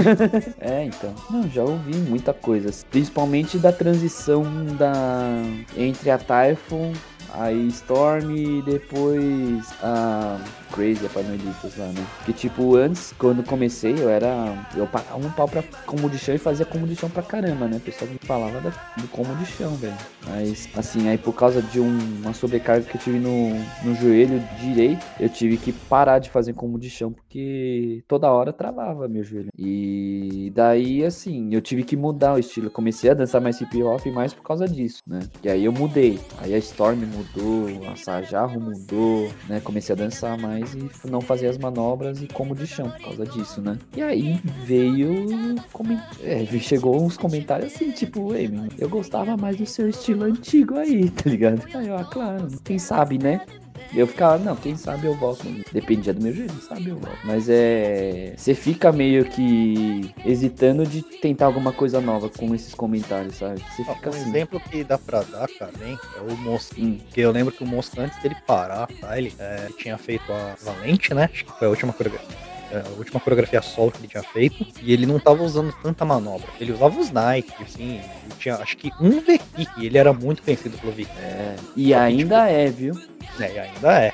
é, 0.60 0.84
então. 0.84 1.14
Não, 1.28 1.48
já 1.50 1.62
ouvi 1.62 1.94
muita 1.96 2.32
coisa. 2.32 2.72
Principalmente 2.90 3.58
da 3.58 3.72
transição 3.72 4.44
da 4.78 5.42
entre 5.76 6.10
a 6.10 6.18
Typhoon 6.18 6.92
Aí 7.38 7.68
Storm 7.68 8.30
e 8.34 8.62
depois 8.62 9.70
a 9.82 10.38
Crazy, 10.76 11.06
a 11.06 11.08
Paranoiditas 11.08 11.74
lá, 11.78 11.86
né? 11.86 12.06
Que 12.26 12.34
tipo, 12.34 12.76
antes, 12.76 13.14
quando 13.18 13.42
comecei, 13.42 13.94
eu 13.98 14.10
era. 14.10 14.54
Eu 14.76 14.86
pagava 14.86 15.16
um 15.16 15.30
pau 15.30 15.48
pra 15.48 15.62
combo 15.86 16.10
de 16.10 16.18
chão 16.18 16.34
e 16.34 16.38
fazia 16.38 16.66
combo 16.66 16.86
de 16.86 16.94
chão 16.94 17.08
pra 17.08 17.22
caramba, 17.22 17.66
né? 17.66 17.78
O 17.78 17.80
pessoal 17.80 18.10
me 18.10 18.18
falava 18.22 18.60
da, 18.60 18.70
do 19.00 19.08
combo 19.08 19.34
de 19.36 19.46
chão, 19.46 19.74
velho. 19.76 19.96
Mas, 20.28 20.68
assim, 20.76 21.08
aí 21.08 21.16
por 21.16 21.32
causa 21.32 21.62
de 21.62 21.80
um, 21.80 21.98
uma 22.22 22.34
sobrecarga 22.34 22.84
que 22.84 22.94
eu 22.94 23.00
tive 23.00 23.18
no, 23.18 23.54
no 23.82 23.94
joelho 23.94 24.42
direito, 24.60 25.02
eu 25.18 25.30
tive 25.30 25.56
que 25.56 25.72
parar 25.72 26.18
de 26.18 26.28
fazer 26.28 26.52
combo 26.52 26.78
de 26.78 26.90
chão, 26.90 27.10
porque 27.10 28.04
toda 28.06 28.30
hora 28.30 28.52
travava 28.52 29.08
meu 29.08 29.24
joelho. 29.24 29.48
E 29.56 30.52
daí, 30.54 31.02
assim, 31.04 31.54
eu 31.54 31.62
tive 31.62 31.84
que 31.84 31.96
mudar 31.96 32.34
o 32.34 32.38
estilo. 32.38 32.66
Eu 32.66 32.70
comecei 32.70 33.08
a 33.08 33.14
dançar 33.14 33.40
mais 33.40 33.58
hip 33.60 33.82
hop 33.82 34.04
mais 34.12 34.34
por 34.34 34.42
causa 34.42 34.68
disso, 34.68 35.02
né? 35.06 35.20
E 35.42 35.48
aí 35.48 35.64
eu 35.64 35.72
mudei. 35.72 36.18
Aí 36.38 36.54
a 36.54 36.58
Storm 36.58 36.98
mudou, 37.06 37.66
a 37.90 37.96
Sajarro 37.96 38.60
mudou, 38.60 39.30
né? 39.48 39.60
Comecei 39.60 39.94
a 39.94 39.96
dançar 39.96 40.36
mais 40.36 40.65
e 40.74 40.88
não 41.08 41.20
fazer 41.20 41.48
as 41.48 41.58
manobras 41.58 42.20
e 42.22 42.26
como 42.26 42.54
de 42.54 42.66
chão 42.66 42.90
por 42.90 43.00
causa 43.00 43.26
disso, 43.26 43.60
né? 43.60 43.78
E 43.96 44.02
aí 44.02 44.40
veio. 44.64 45.26
Coment... 45.72 46.00
É, 46.22 46.44
chegou 46.58 47.02
uns 47.02 47.16
comentários 47.16 47.74
assim, 47.74 47.90
tipo, 47.90 48.34
ei, 48.34 48.50
eu 48.78 48.88
gostava 48.88 49.36
mais 49.36 49.56
do 49.56 49.66
seu 49.66 49.88
estilo 49.88 50.24
antigo 50.24 50.76
aí, 50.76 51.08
tá 51.10 51.28
ligado? 51.28 51.62
Aí 51.74 51.88
eu, 51.88 51.96
ah, 51.96 52.04
claro, 52.04 52.48
quem 52.64 52.78
sabe, 52.78 53.18
né? 53.18 53.40
Eu 53.94 54.06
ficava, 54.06 54.38
não, 54.38 54.56
quem 54.56 54.76
sabe 54.76 55.06
eu 55.06 55.14
volto. 55.14 55.44
Dependia 55.72 56.12
do 56.12 56.22
meu 56.22 56.32
jeito, 56.32 56.54
sabe 56.62 56.88
eu 56.88 56.96
volto. 56.96 57.18
Mas 57.24 57.48
é. 57.48 58.34
Você 58.36 58.54
fica 58.54 58.92
meio 58.92 59.24
que 59.24 60.12
hesitando 60.24 60.86
de 60.86 61.02
tentar 61.02 61.46
alguma 61.46 61.72
coisa 61.72 62.00
nova 62.00 62.28
com 62.28 62.54
esses 62.54 62.74
comentários, 62.74 63.36
sabe? 63.36 63.60
Você 63.60 63.84
fica 63.84 64.10
um 64.10 64.12
assim. 64.12 64.28
exemplo 64.28 64.60
que 64.60 64.84
dá 64.84 64.98
pra 64.98 65.22
dar, 65.22 65.48
cara, 65.58 65.72
hein, 65.82 65.98
é 66.16 66.20
o 66.20 66.36
Mosca. 66.38 66.80
Hum. 66.80 66.98
Que 67.10 67.20
eu 67.20 67.30
lembro 67.30 67.52
que 67.52 67.64
o 67.64 67.66
Mosca, 67.66 68.02
antes 68.02 68.20
dele 68.22 68.36
parar, 68.46 68.88
tá? 69.00 69.16
Ele, 69.16 69.32
é, 69.38 69.68
tinha 69.78 69.96
feito 69.98 70.30
a 70.32 70.54
Valente, 70.62 71.14
né? 71.14 71.28
Acho 71.32 71.44
que 71.44 71.58
foi 71.58 71.66
a 71.66 71.70
última 71.70 71.92
coreografia 71.92 72.55
a 72.72 72.98
última 72.98 73.20
coreografia 73.20 73.62
solo 73.62 73.90
que 73.90 73.98
ele 73.98 74.08
tinha 74.08 74.22
feito, 74.22 74.66
e 74.82 74.92
ele 74.92 75.06
não 75.06 75.18
tava 75.18 75.42
usando 75.42 75.72
tanta 75.82 76.04
manobra. 76.04 76.48
Ele 76.60 76.72
usava 76.72 76.98
os 76.98 77.10
Nike, 77.10 77.52
assim, 77.62 78.00
tinha 78.38 78.56
acho 78.56 78.76
que 78.76 78.90
um 79.00 79.22
e 79.78 79.86
ele 79.86 79.98
era 79.98 80.12
muito 80.12 80.42
conhecido 80.42 80.76
pelo 80.78 80.92
VQ. 80.92 81.08
É, 81.18 81.56
e 81.76 81.94
ainda 81.94 82.46
tipo, 82.46 82.58
é, 82.58 82.66
viu? 82.66 82.94
É, 83.40 83.52
e 83.52 83.58
ainda 83.58 84.02
é. 84.02 84.12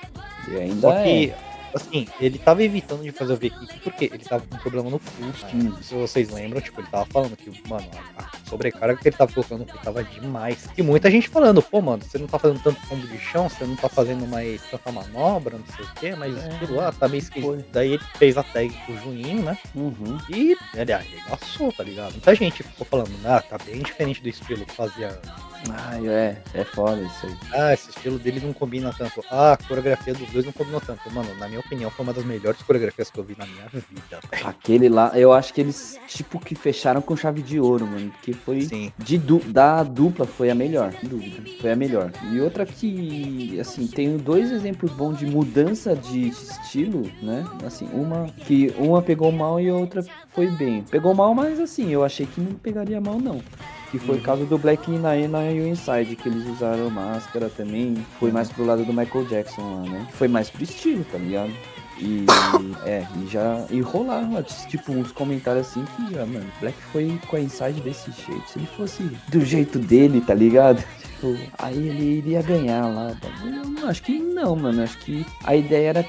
E 0.49 0.57
ainda 0.57 0.81
Só 0.81 1.03
que 1.03 1.31
é. 1.31 1.52
Assim, 1.75 2.07
ele 2.21 2.39
tava 2.39 2.63
evitando 2.63 3.03
de 3.03 3.13
fazer 3.13 3.33
o 3.33 3.37
V-Kick 3.37 3.81
porque 3.81 4.05
ele 4.07 4.25
tava 4.25 4.45
com 4.47 4.55
um 4.55 4.59
problema 4.59 4.91
no 4.91 4.99
pulso. 4.99 5.47
Hum. 5.55 5.77
Se 5.83 5.95
vocês 5.95 6.31
lembram, 6.31 6.61
tipo, 6.61 6.81
ele 6.81 6.89
tava 6.89 7.07
falando 7.07 7.37
que, 7.37 7.51
mano, 7.69 7.87
a 8.17 8.31
sobrecarga 8.49 8.97
que 8.97 9.09
ele 9.09 9.17
tava 9.17 9.33
colocando 9.33 9.65
que 9.65 9.79
tava 9.83 10.05
demais. 10.05 10.69
E 10.77 10.83
muita 10.83 11.11
gente 11.11 11.29
falando, 11.29 11.63
pô, 11.63 11.81
mano, 11.81 12.03
você 12.03 12.19
não 12.19 12.27
tá 12.27 12.39
fazendo 12.39 12.63
tanto 12.63 12.87
combo 12.87 13.07
de 13.07 13.19
chão, 13.19 13.49
você 13.49 13.65
não 13.65 13.77
tá 13.77 13.89
fazendo 13.89 14.27
mais 14.27 14.63
tanta 14.71 14.93
manobra, 14.93 15.59
não 15.59 15.67
sei 15.75 15.85
o 15.85 15.95
quê, 15.95 16.15
mas 16.17 16.37
É. 16.37 16.47
aquilo 16.55 16.77
lá 16.77 16.93
tá 16.93 17.09
meio 17.09 17.21
esquisito. 17.21 17.65
Daí 17.73 17.93
ele 17.95 18.05
fez 18.19 18.37
a 18.37 18.43
tag 18.43 18.73
pro 18.85 18.97
Juninho, 18.99 19.43
né? 19.43 19.57
Uhum. 19.75 20.19
E 20.29 20.57
ele 20.75 20.93
arregaçou, 20.93 21.73
tá 21.73 21.83
ligado? 21.83 22.13
Muita 22.13 22.35
gente 22.35 22.63
ficou 22.63 22.87
falando, 22.87 23.13
ah, 23.25 23.41
tá 23.41 23.59
bem 23.65 23.81
diferente 23.81 24.23
do 24.23 24.29
estilo 24.29 24.65
que 24.67 24.75
fazia. 24.75 25.19
Ai, 25.71 26.09
é, 26.09 26.43
é 26.55 26.65
foda 26.65 27.01
isso 27.01 27.27
aí. 27.27 27.37
Ah, 27.53 27.73
esse 27.73 27.91
estilo 27.91 28.19
dele 28.19 28.41
não 28.41 28.53
combina 28.53 28.93
tanto. 28.97 29.23
Ah, 29.31 29.53
a 29.53 29.57
coreografia 29.57 30.13
dos 30.15 30.29
dois 30.31 30.45
não 30.45 30.53
combinou 30.53 30.81
tanto. 30.81 31.11
Mano, 31.11 31.35
na 31.37 31.49
minha 31.49 31.61
opinião, 31.61 31.91
foi 31.91 32.05
uma 32.05 32.13
das 32.13 32.25
melhores 32.25 32.61
coreografias 32.63 33.11
que 33.11 33.19
eu 33.19 33.25
vi 33.25 33.37
na 33.39 33.47
minha 33.47 33.67
vida. 33.69 34.21
Aquele 34.45 34.89
lá, 34.89 35.13
eu 35.15 35.33
acho 35.33 35.55
que 35.55 35.61
eles, 35.61 35.99
tipo, 36.09 36.39
que 36.41 36.55
fecharam 36.55 37.01
com 37.01 37.17
chave 37.17 37.43
de 37.43 37.61
ouro, 37.61 37.87
mano. 37.87 38.11
Porque 38.11 38.33
foi. 38.33 38.63
Sim. 38.63 38.93
De 38.99 39.19
du 39.19 39.39
da 39.39 39.83
dupla 39.83 40.27
foi 40.27 40.51
a 40.51 40.55
melhor, 40.55 40.93
sem 40.93 41.09
dúvida. 41.09 41.43
Foi 41.61 41.73
a 41.73 41.77
melhor. 41.77 42.11
E 42.31 42.41
outra 42.41 42.67
que, 42.67 43.59
assim, 43.61 43.87
tenho 43.87 44.19
dois 44.19 44.51
exemplos 44.51 44.91
bons 44.93 45.19
de 45.19 45.27
mudança 45.27 45.95
de 45.95 46.29
estilo, 46.29 47.11
né? 47.23 47.45
Assim, 47.65 47.89
uma 47.93 48.27
que 48.47 48.75
uma 48.79 49.01
pegou 49.03 49.31
mal 49.31 49.61
e 49.61 49.69
a 49.69 49.75
outra 49.75 50.05
foi 50.29 50.49
bem. 50.49 50.83
Pegou 50.83 51.15
mal, 51.15 51.35
mas 51.35 51.61
assim, 51.61 51.91
eu 51.91 52.05
achei 52.05 52.27
que 52.27 52.41
não 52.41 52.55
pegaria 52.55 53.01
mal, 53.01 53.19
não. 53.19 53.41
Que 53.93 53.99
foi 53.99 54.15
o 54.17 54.19
Uhum. 54.19 54.25
caso 54.25 54.45
do 54.47 54.57
Black 54.59 54.91
Nina 54.91 55.15
e 55.17 55.61
o 55.61 55.67
Inside, 55.69 56.17
que 56.17 56.29
eles 56.29 56.47
usaram 56.49 56.89
máscara 56.91 57.49
também. 57.49 57.95
Foi 58.19 58.33
mais 58.33 58.49
pro 58.51 58.65
lado 58.65 58.85
do 58.85 58.93
Michael 58.93 59.27
Jackson 59.27 59.61
lá, 59.61 59.83
né? 59.89 60.09
Foi 60.15 60.27
mais 60.27 60.49
pro 60.51 60.65
estilo, 60.65 61.05
tá 61.13 61.19
ligado? 61.19 61.53
E 61.99 62.25
é, 62.87 63.07
e 63.23 63.27
já. 63.29 63.65
E 63.71 63.81
rolava, 63.83 64.43
tipo, 64.43 64.93
uns 64.93 65.13
comentários 65.13 65.69
assim 65.69 65.85
que, 65.95 66.19
ah, 66.19 66.25
mano, 66.27 66.47
Black 66.59 66.77
foi 66.91 67.21
com 67.29 67.37
a 67.37 67.41
Inside 67.41 67.81
desse 67.83 68.11
jeito. 68.11 68.49
Se 68.49 68.59
ele 68.59 68.67
fosse 68.77 69.03
do 69.29 69.45
jeito 69.45 69.79
dele, 69.79 70.21
tá 70.23 70.35
ligado? 70.35 70.83
Tipo, 71.23 71.39
aí 71.57 71.77
ele 71.77 72.19
iria 72.19 72.43
ganhar 72.43 72.85
lá. 72.89 73.15
tá? 73.21 73.29
Eu 73.81 73.87
acho 73.89 74.03
que 74.03 74.19
não, 74.19 74.57
mano. 74.57 74.83
Acho 74.83 74.99
que 74.99 75.25
a 75.45 75.55
ideia 75.55 75.91
era, 75.91 76.07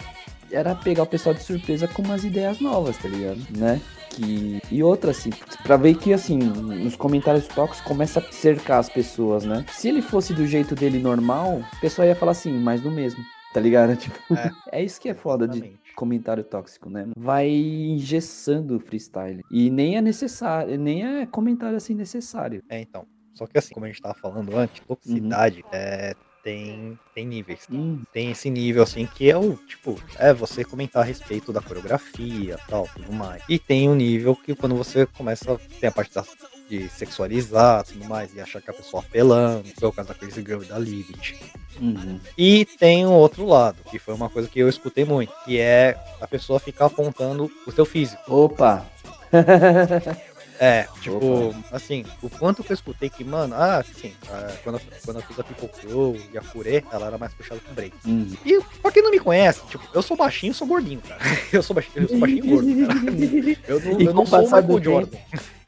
era 0.50 0.74
pegar 0.74 1.04
o 1.04 1.06
pessoal 1.06 1.36
de 1.36 1.44
surpresa 1.44 1.88
com 1.88 2.02
umas 2.02 2.24
ideias 2.24 2.60
novas, 2.60 2.98
tá 2.98 3.08
ligado? 3.08 3.40
Né? 3.56 3.80
Que... 4.14 4.62
E 4.72 4.84
outra, 4.84 5.12
assim, 5.12 5.30
pra 5.64 5.76
ver 5.78 5.96
que, 5.96 6.14
assim, 6.14 6.38
nos 6.38 6.96
comentários 6.96 7.48
tóxicos 7.48 7.82
começa 7.82 8.20
a 8.20 8.32
cercar 8.32 8.80
as 8.80 8.90
pessoas, 8.90 9.44
né? 9.44 9.66
Se 9.72 9.90
ele 9.90 10.02
fosse 10.02 10.34
do 10.34 10.46
jeito 10.46 10.76
dele 10.76 11.00
normal, 11.00 11.62
o 11.78 11.80
pessoal 11.82 12.08
ia 12.08 12.16
falar 12.16 12.32
assim, 12.34 12.52
mais 12.52 12.82
do 12.82 12.92
mesmo, 12.92 13.24
tá 13.54 13.60
ligado? 13.60 13.96
Tipo, 13.98 14.18
É. 14.36 14.52
é 14.72 14.84
isso 14.84 15.00
que 15.02 15.10
é 15.10 15.14
foda 15.14 15.48
de 15.48 15.58
Exatamente. 15.58 15.94
comentário 15.96 16.44
tóxico, 16.44 16.90
né? 16.90 17.08
Vai 17.18 17.50
engessando 17.50 18.78
o 18.78 18.80
freestyle. 18.80 19.42
E 19.52 19.70
nem 19.70 19.98
é 19.98 20.02
necessário, 20.02 20.78
nem 20.78 21.06
é 21.22 21.26
comentário 21.26 21.78
assim 21.78 21.94
necessário. 21.94 22.64
É, 22.70 22.80
então. 22.82 23.06
Só 23.34 23.48
que 23.48 23.58
assim, 23.58 23.74
como 23.74 23.86
a 23.86 23.90
gente 23.90 24.02
tava 24.02 24.14
falando 24.14 24.56
antes, 24.56 24.80
toxicidade 24.88 25.64
é, 25.72 26.14
tem, 26.44 27.00
tem 27.16 27.26
níveis. 27.26 27.62
Hum, 27.72 28.02
Tem 28.12 28.32
esse 28.32 28.50
nível 28.50 28.84
assim 28.84 29.06
que 29.06 29.30
é 29.32 29.38
o 29.38 29.56
tipo, 29.68 30.00
é 30.18 30.34
você 30.34 30.64
comentar 30.64 31.02
a 31.02 31.06
respeito 31.06 31.54
da 31.54 31.62
coreografia 31.62 32.60
tal, 32.68 32.88
tudo 32.94 33.12
mais. 33.14 33.42
E 33.48 33.58
tem 33.58 33.90
o 33.90 33.96
nível 33.96 34.36
que 34.36 34.54
quando 34.54 34.76
você 34.76 35.06
começa, 35.06 35.58
tem 35.80 35.88
a 35.88 35.92
parte 35.92 36.14
da, 36.14 36.24
de 36.70 36.90
sexualizar 36.90 37.86
tudo 37.86 38.04
mais, 38.06 38.34
e 38.36 38.42
achar 38.42 38.62
que 38.62 38.70
a 38.70 38.74
pessoa 38.74 39.02
apelando, 39.02 39.68
foi 39.80 39.88
o 39.88 39.92
caso 39.94 40.10
daqueles 40.10 40.36
girl 40.36 40.62
da 40.64 40.78
Livit. 40.78 41.40
uhum. 41.80 42.20
E 42.38 42.66
tem 42.66 43.06
o 43.06 43.12
outro 43.12 43.46
lado, 43.46 43.78
que 43.90 43.98
foi 43.98 44.14
uma 44.14 44.30
coisa 44.30 44.50
que 44.50 44.60
eu 44.60 44.68
escutei 44.68 45.06
muito, 45.06 45.34
que 45.46 45.60
é 45.60 45.98
a 46.20 46.28
pessoa 46.28 46.60
ficar 46.60 46.86
apontando 46.88 47.50
o 47.66 47.72
seu 47.72 47.86
físico. 47.86 48.22
Opa! 48.28 48.86
É, 50.60 50.88
tipo, 51.02 51.18
Opa. 51.18 51.64
assim, 51.72 52.06
o 52.22 52.30
quanto 52.30 52.64
que 52.64 52.72
eu 52.72 52.76
escutei 52.76 53.10
que, 53.10 53.24
mano, 53.24 53.56
ah, 53.56 53.78
assim, 53.78 54.14
ah, 54.30 54.54
quando, 54.64 54.76
eu, 54.76 54.82
quando 55.04 55.18
eu 55.18 55.24
fiz 55.24 55.40
a 55.40 55.44
Crow 55.44 56.18
e 56.32 56.38
a 56.38 56.42
Purê, 56.42 56.84
ela 56.92 57.08
era 57.08 57.18
mais 57.18 57.34
puxada 57.34 57.60
com 57.62 57.74
break. 57.74 57.96
Hum. 58.06 58.32
E 58.46 58.62
pra 58.82 58.92
quem 58.92 59.02
não 59.04 59.12
me 59.12 59.20
conhece, 59.20 59.62
tipo, 59.68 59.84
eu 59.94 60.02
sou 60.02 60.16
baixinho, 60.16 60.54
sou 60.54 60.68
gordinho, 60.68 61.02
cara. 61.02 61.22
Eu 61.52 61.62
sou 61.62 61.76
baixinho, 61.76 62.04
eu 62.04 62.10
sou 62.10 62.20
baixinho 62.20 62.46
e 62.46 62.50
gordo, 62.50 62.88
cara. 62.88 63.00
Eu 63.68 63.80
não, 63.80 64.02
E 64.02 64.06
eu 64.06 64.14
não 64.14 64.26
sou 64.26 64.40
o 64.40 64.44
Michael 64.44 64.64
do 64.64 64.84
Jordan. 64.84 65.18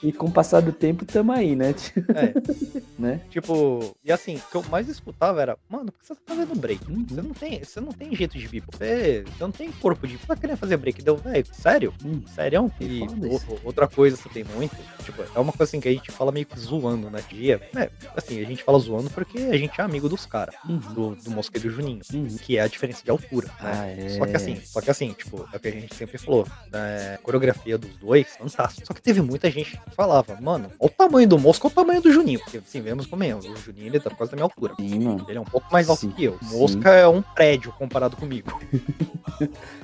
E 0.04 0.12
com 0.12 0.28
o 0.28 0.32
passar 0.32 0.62
do 0.62 0.72
tempo, 0.72 1.06
tamo 1.06 1.32
aí, 1.32 1.56
né? 1.56 1.74
É, 2.14 2.34
né? 3.00 3.22
tipo, 3.30 3.96
e 4.04 4.12
assim, 4.12 4.36
o 4.36 4.42
que 4.52 4.56
eu 4.56 4.64
mais 4.70 4.88
escutava 4.90 5.42
era, 5.42 5.58
mano, 5.70 5.92
por 5.92 6.00
que 6.00 6.06
você 6.08 6.16
tá 6.16 6.22
fazendo 6.26 6.56
break? 6.60 6.92
Uhum. 6.92 7.06
Você 7.08 7.22
não 7.22 7.34
tem, 7.34 7.64
você 7.64 7.80
não 7.82 7.92
tem 7.92 8.16
jeito 8.16 8.38
de 8.38 8.48
people. 8.48 8.76
Você, 8.78 9.24
você 9.26 9.44
não 9.44 9.52
tem 9.52 9.72
corpo 9.72 10.08
de. 10.08 10.18
Você 10.18 10.28
tá 10.28 10.36
querendo 10.36 10.58
fazer 10.58 10.78
break? 10.78 11.02
Deu, 11.02 11.18
velho, 11.18 11.46
sério? 11.52 11.94
Hum. 12.04 12.22
Sério? 12.28 12.72
E 12.80 13.02
o- 13.04 13.60
outra 13.64 13.88
coisa 13.88 14.18
que 14.18 14.30
tem 14.30 14.44
muito, 14.44 14.76
tipo, 15.04 15.24
é 15.24 15.40
uma 15.40 15.52
coisa 15.52 15.64
assim 15.64 15.80
que 15.80 15.88
a 15.88 15.92
gente 15.94 16.12
fala 16.12 16.32
meio 16.32 16.46
que 16.46 16.60
zoando 16.60 17.10
na 17.10 17.20
dia. 17.22 17.62
É, 17.76 17.90
assim, 18.16 18.42
a 18.42 18.46
gente 18.46 18.64
fala 18.64 18.78
zoando 18.80 19.10
porque 19.10 19.38
a 19.38 19.58
gente 19.58 19.80
é 19.80 19.84
amigo 19.84 20.08
dos 20.10 20.26
caras, 20.26 20.56
Uhum. 20.68 20.78
do, 20.94 21.16
do 21.16 21.32
Mosqueiro 21.32 21.70
Juninho, 21.70 22.02
Uhum. 22.14 22.28
que 22.42 22.58
é 22.58 22.62
a 22.62 22.68
diferença 22.68 23.04
de 23.04 23.10
altura, 23.12 23.48
né? 23.48 23.72
Ah, 23.74 23.88
é. 23.88 24.10
Só 24.10 24.26
que 24.26 24.36
assim, 24.36 24.60
só 24.64 24.82
que 24.82 24.92
assim, 24.92 25.14
tipo, 25.14 25.48
é 25.52 25.58
o 25.58 25.60
que 25.60 25.68
a 25.68 25.72
gente 25.72 25.96
sempre 25.96 26.18
falou. 26.18 26.48
né, 26.72 27.18
coreografia 27.24 27.78
dos 27.78 27.96
dois, 27.98 28.36
fantástico. 28.38 28.86
Só 28.88 28.94
que 28.94 29.02
teve 29.02 29.22
muita 29.22 29.50
gente 29.50 29.80
falava, 29.96 30.38
mano, 30.42 30.70
olha 30.80 30.88
o 30.88 30.90
tamanho 30.90 31.28
do 31.28 31.40
Mosca, 31.40 31.68
olha 31.68 31.72
o 31.72 31.76
tamanho 31.76 32.02
do 32.02 32.12
Juninho. 32.12 32.40
Porque, 32.40 32.58
assim, 32.58 32.82
vemos 32.82 33.06
como 33.06 33.24
é, 33.24 33.34
o 33.36 33.42
Juninho 33.42 33.88
ele 33.88 34.00
tá 34.00 34.10
quase 34.10 34.32
da 34.32 34.36
minha 34.36 34.46
altura. 34.46 34.74
Sim, 34.80 35.00
mano. 35.00 35.26
Ele 35.28 35.38
é 35.38 35.42
um 35.42 35.46
pouco 35.46 35.68
mais 35.72 35.90
alto 35.90 36.02
Sim, 36.02 36.12
que 36.12 36.24
eu. 36.26 36.38
Sim. 36.42 36.58
Mosca 36.60 36.90
é 36.90 37.08
um 37.08 37.22
prédio 37.22 37.72
comparado 37.78 38.16
comigo. 38.18 38.52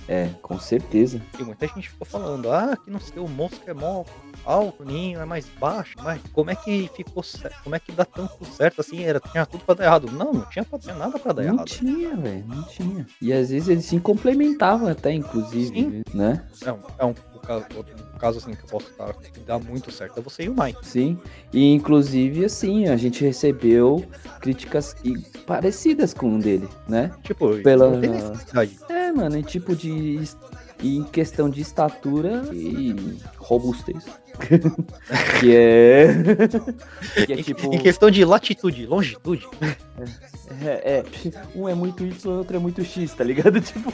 É, 0.08 0.30
com 0.41 0.60
certeza. 0.60 1.21
E 1.39 1.43
muita 1.43 1.67
gente 1.67 1.89
ficou 1.89 2.06
falando, 2.06 2.52
ah, 2.52 2.76
que 2.78 2.89
não 2.91 3.00
sei, 3.00 3.21
o 3.21 3.28
Mosca 3.28 3.69
é 3.71 3.74
mó 3.74 4.04
alto, 4.45 4.84
o 4.84 4.86
Ninho 4.86 5.19
é 5.21 5.26
mais 5.26 5.45
baixo, 5.60 5.95
mas 6.02 6.19
como 6.34 6.50
é 6.52 6.56
que 6.56 6.89
ficou 6.95 7.24
certo? 7.24 7.62
Como 7.63 7.76
é 7.76 7.80
que 7.80 7.91
dá 7.91 8.04
tanto 8.04 8.43
certo 8.45 8.82
assim? 8.82 9.04
Era, 9.04 9.19
tinha 9.19 9.45
tudo 9.45 9.63
pra 9.63 9.76
dar 9.76 9.86
errado. 9.86 10.12
Não, 10.12 10.34
não 10.34 10.45
tinha, 10.50 10.65
pra- 10.65 10.80
tinha 10.80 10.95
nada 10.95 11.17
pra 11.19 11.32
dar 11.34 11.43
Não 11.43 11.54
errado. 11.54 11.67
tinha, 11.67 12.15
velho, 12.15 12.45
não 12.47 12.63
tinha. 12.63 13.06
E 13.21 13.32
às 13.32 13.50
vezes 13.50 13.69
eles 13.69 13.86
se 13.86 14.00
complementavam 14.00 14.88
até, 14.88 15.13
inclusive, 15.13 15.67
Sim. 15.82 16.04
né? 16.13 16.45
É 16.65 16.71
um, 16.74 16.80
é 17.00 17.06
um, 17.06 17.13
caso, 17.41 17.65
outro 17.75 17.95
caso 18.19 18.38
assim 18.39 18.51
que 18.54 18.63
eu 18.63 18.67
posso 18.67 18.88
dar 18.97 19.13
que 19.13 19.39
dá 19.41 19.58
muito 19.60 19.91
certo 19.91 20.19
é 20.19 20.21
você 20.21 20.43
e 20.43 20.49
o 20.49 20.56
Mike. 20.56 20.86
Sim. 20.88 21.17
E 21.51 21.73
inclusive, 21.73 22.45
assim, 22.45 22.88
a 22.88 22.95
gente 22.95 23.23
recebeu 23.23 24.06
críticas 24.39 24.95
parecidas 25.45 26.13
com 26.13 26.36
o 26.36 26.39
dele, 26.39 26.67
né? 26.88 27.12
Tipo, 27.23 27.58
Pela-. 27.62 27.91
É, 28.89 29.12
mano, 29.12 29.38
em 29.38 29.41
tipo 29.43 29.75
de. 29.75 30.15
es- 30.17 30.38
Em 30.84 31.04
questão 31.04 31.47
de 31.47 31.62
estatura 31.62 32.43
e 32.51 32.95
robustez. 33.38 34.04
Que 35.39 35.56
é. 35.56 36.08
que 37.26 37.34
é 37.34 37.39
Em- 37.39 37.44
tipo. 37.44 37.74
Em 37.74 37.80
questão 37.80 38.10
de 38.10 38.24
latitude, 38.26 38.86
longitude, 38.86 39.48
É, 40.63 41.00
é, 41.00 41.04
um 41.56 41.67
é 41.70 41.74
muito 41.74 42.06
Y, 42.06 42.30
o 42.34 42.38
outro 42.39 42.58
é 42.58 42.60
muito 42.60 42.84
X, 42.84 43.13
tá 43.13 43.24
ligado? 43.24 43.60
Tipo, 43.62 43.91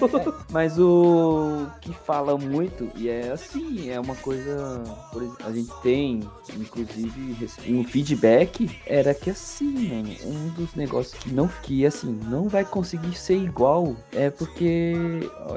mas 0.52 0.80
o 0.80 1.68
que 1.82 1.94
fala 1.94 2.36
muito, 2.38 2.90
e 2.96 3.10
é 3.10 3.30
assim, 3.32 3.90
é 3.92 4.00
uma 4.00 4.16
coisa. 4.16 4.82
Por 5.14 5.22
exemplo, 5.22 5.46
a 5.46 5.52
gente 5.52 5.72
tem, 5.84 6.22
inclusive, 6.58 7.48
um 7.70 7.84
feedback, 7.84 8.70
era 8.88 9.14
que 9.14 9.30
assim, 9.30 9.90
mano, 9.90 10.16
um 10.26 10.50
dos 10.50 10.74
negócios 10.74 11.14
que 11.22 11.30
não 11.32 11.48
que 11.62 11.86
assim, 11.86 12.20
não 12.28 12.48
vai 12.50 12.66
conseguir 12.66 13.16
ser 13.16 13.38
igual, 13.38 13.96
é 14.12 14.30
porque 14.32 14.94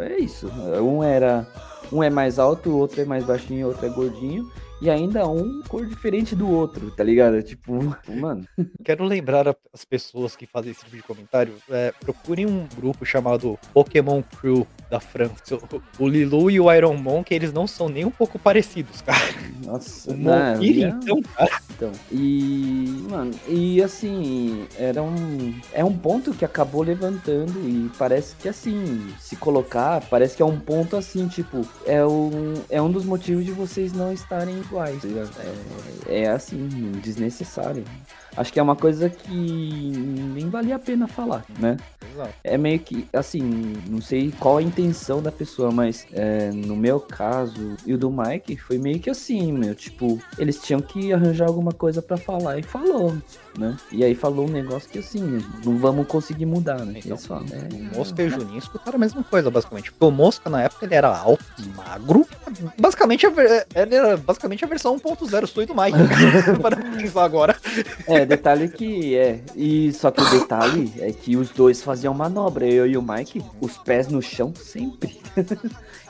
é 0.00 0.18
isso. 0.20 0.48
Um 0.82 1.02
era. 1.02 1.46
Um 1.92 2.02
é 2.02 2.10
mais 2.10 2.38
alto, 2.38 2.70
o 2.70 2.78
outro 2.78 3.00
é 3.00 3.04
mais 3.04 3.24
baixinho, 3.24 3.66
o 3.66 3.70
outro 3.70 3.86
é 3.86 3.88
gordinho. 3.88 4.50
E 4.80 4.88
ainda 4.88 5.28
um 5.28 5.60
cor 5.68 5.84
diferente 5.84 6.34
do 6.34 6.48
outro, 6.48 6.90
tá 6.92 7.04
ligado? 7.04 7.42
Tipo, 7.42 7.74
mano. 8.08 8.46
quero 8.82 9.04
lembrar 9.04 9.54
as 9.72 9.84
pessoas 9.84 10.34
que 10.34 10.46
fazem 10.46 10.70
esse 10.70 10.84
tipo 10.84 10.96
de 10.96 11.02
comentário, 11.02 11.52
é, 11.68 11.92
procurem 12.00 12.46
um 12.46 12.66
grupo 12.74 13.04
chamado 13.04 13.58
Pokémon 13.74 14.22
Crew 14.22 14.66
da 14.90 14.98
França. 15.00 15.56
O, 15.98 16.04
o 16.04 16.08
Lilu 16.08 16.50
e 16.50 16.60
o 16.60 16.70
Iron 16.72 16.96
Monk, 16.96 17.32
eles 17.32 17.52
não 17.52 17.66
são 17.66 17.88
nem 17.88 18.04
um 18.04 18.10
pouco 18.10 18.38
parecidos, 18.38 19.00
cara. 19.00 19.18
Nossa, 19.64 20.12
O 20.12 20.16
não, 20.16 20.54
Monkey, 20.54 20.84
é- 20.84 20.88
então, 20.88 21.22
cara. 21.22 21.50
Então, 21.70 21.92
e, 22.12 23.06
mano, 23.08 23.30
e 23.48 23.82
assim, 23.82 24.66
era 24.76 25.02
um, 25.02 25.54
é 25.72 25.82
um 25.84 25.96
ponto 25.96 26.34
que 26.34 26.44
acabou 26.44 26.82
levantando 26.82 27.52
e 27.66 27.90
parece 27.96 28.34
que 28.36 28.48
assim, 28.48 29.14
se 29.18 29.36
colocar, 29.36 30.02
parece 30.10 30.36
que 30.36 30.42
é 30.42 30.44
um 30.44 30.58
ponto 30.60 30.96
assim, 30.96 31.26
tipo, 31.28 31.66
é 31.86 32.04
um, 32.04 32.54
é 32.68 32.82
um 32.82 32.90
dos 32.90 33.04
motivos 33.06 33.44
de 33.46 33.52
vocês 33.52 33.92
não 33.92 34.12
estarem 34.12 34.58
iguais, 34.58 35.00
tá 35.00 35.08
ligado? 35.08 35.30
É, 36.06 36.22
é 36.24 36.28
assim, 36.28 36.68
desnecessário. 37.02 37.84
Acho 38.36 38.52
que 38.52 38.60
é 38.60 38.62
uma 38.62 38.76
coisa 38.76 39.08
que 39.08 39.30
nem 39.34 40.48
valia 40.48 40.76
a 40.76 40.78
pena 40.78 41.06
falar, 41.06 41.44
né? 41.58 41.76
Exato. 42.12 42.34
É 42.42 42.56
meio 42.56 42.78
que, 42.78 43.06
assim, 43.12 43.74
não 43.88 44.00
sei 44.00 44.32
qual 44.38 44.58
a 44.58 44.62
intenção 44.62 45.22
da 45.22 45.32
pessoa, 45.32 45.70
mas 45.70 46.06
é, 46.12 46.50
no 46.50 46.76
meu 46.76 47.00
caso 47.00 47.76
e 47.84 47.94
o 47.94 47.98
do 47.98 48.10
Mike 48.10 48.56
foi 48.56 48.78
meio 48.78 48.98
que 48.98 49.10
assim, 49.10 49.52
meu. 49.52 49.74
Tipo, 49.74 50.20
eles 50.38 50.60
tinham 50.60 50.80
que 50.80 51.12
arranjar 51.12 51.46
alguma 51.46 51.72
coisa 51.72 52.00
pra 52.00 52.16
falar 52.16 52.58
e 52.58 52.62
falou. 52.62 53.16
Né? 53.58 53.76
E 53.90 54.04
aí 54.04 54.14
falou 54.14 54.46
um 54.46 54.50
negócio 54.50 54.88
que 54.88 54.98
assim, 54.98 55.42
não 55.64 55.76
vamos 55.76 56.06
conseguir 56.06 56.46
mudar, 56.46 56.84
né? 56.84 56.94
Então, 56.98 57.12
Eles 57.12 57.26
falam, 57.26 57.46
é, 57.52 57.94
O 57.94 57.98
Mosca 57.98 58.22
e 58.22 58.26
o 58.26 58.30
Juninho 58.30 58.58
escutaram 58.58 58.96
a 58.96 58.98
mesma 58.98 59.22
coisa, 59.22 59.50
basicamente. 59.50 59.92
Porque 59.92 60.04
o 60.04 60.10
Mosca, 60.10 60.48
na 60.48 60.62
época, 60.62 60.86
ele 60.86 60.94
era 60.94 61.08
alto, 61.08 61.44
magro. 61.76 62.26
Basicamente, 62.78 63.26
ele 63.26 63.94
era 63.94 64.16
basicamente 64.16 64.64
a 64.64 64.68
versão 64.68 64.98
1.0 64.98 65.46
sui 65.46 65.66
do 65.66 65.74
Mike. 65.74 65.98
para 66.60 66.76
pensar 66.76 67.24
agora. 67.24 67.56
É, 68.06 68.24
detalhe 68.24 68.68
que 68.68 69.16
é. 69.16 69.40
E 69.56 69.92
só 69.92 70.10
que 70.10 70.22
o 70.22 70.30
detalhe 70.30 70.92
é 70.98 71.12
que 71.12 71.36
os 71.36 71.50
dois 71.50 71.82
faziam 71.82 72.14
manobra, 72.14 72.66
eu 72.66 72.86
e 72.86 72.96
o 72.96 73.02
Mike, 73.02 73.42
os 73.60 73.76
pés 73.78 74.08
no 74.08 74.22
chão 74.22 74.52
sempre. 74.54 75.20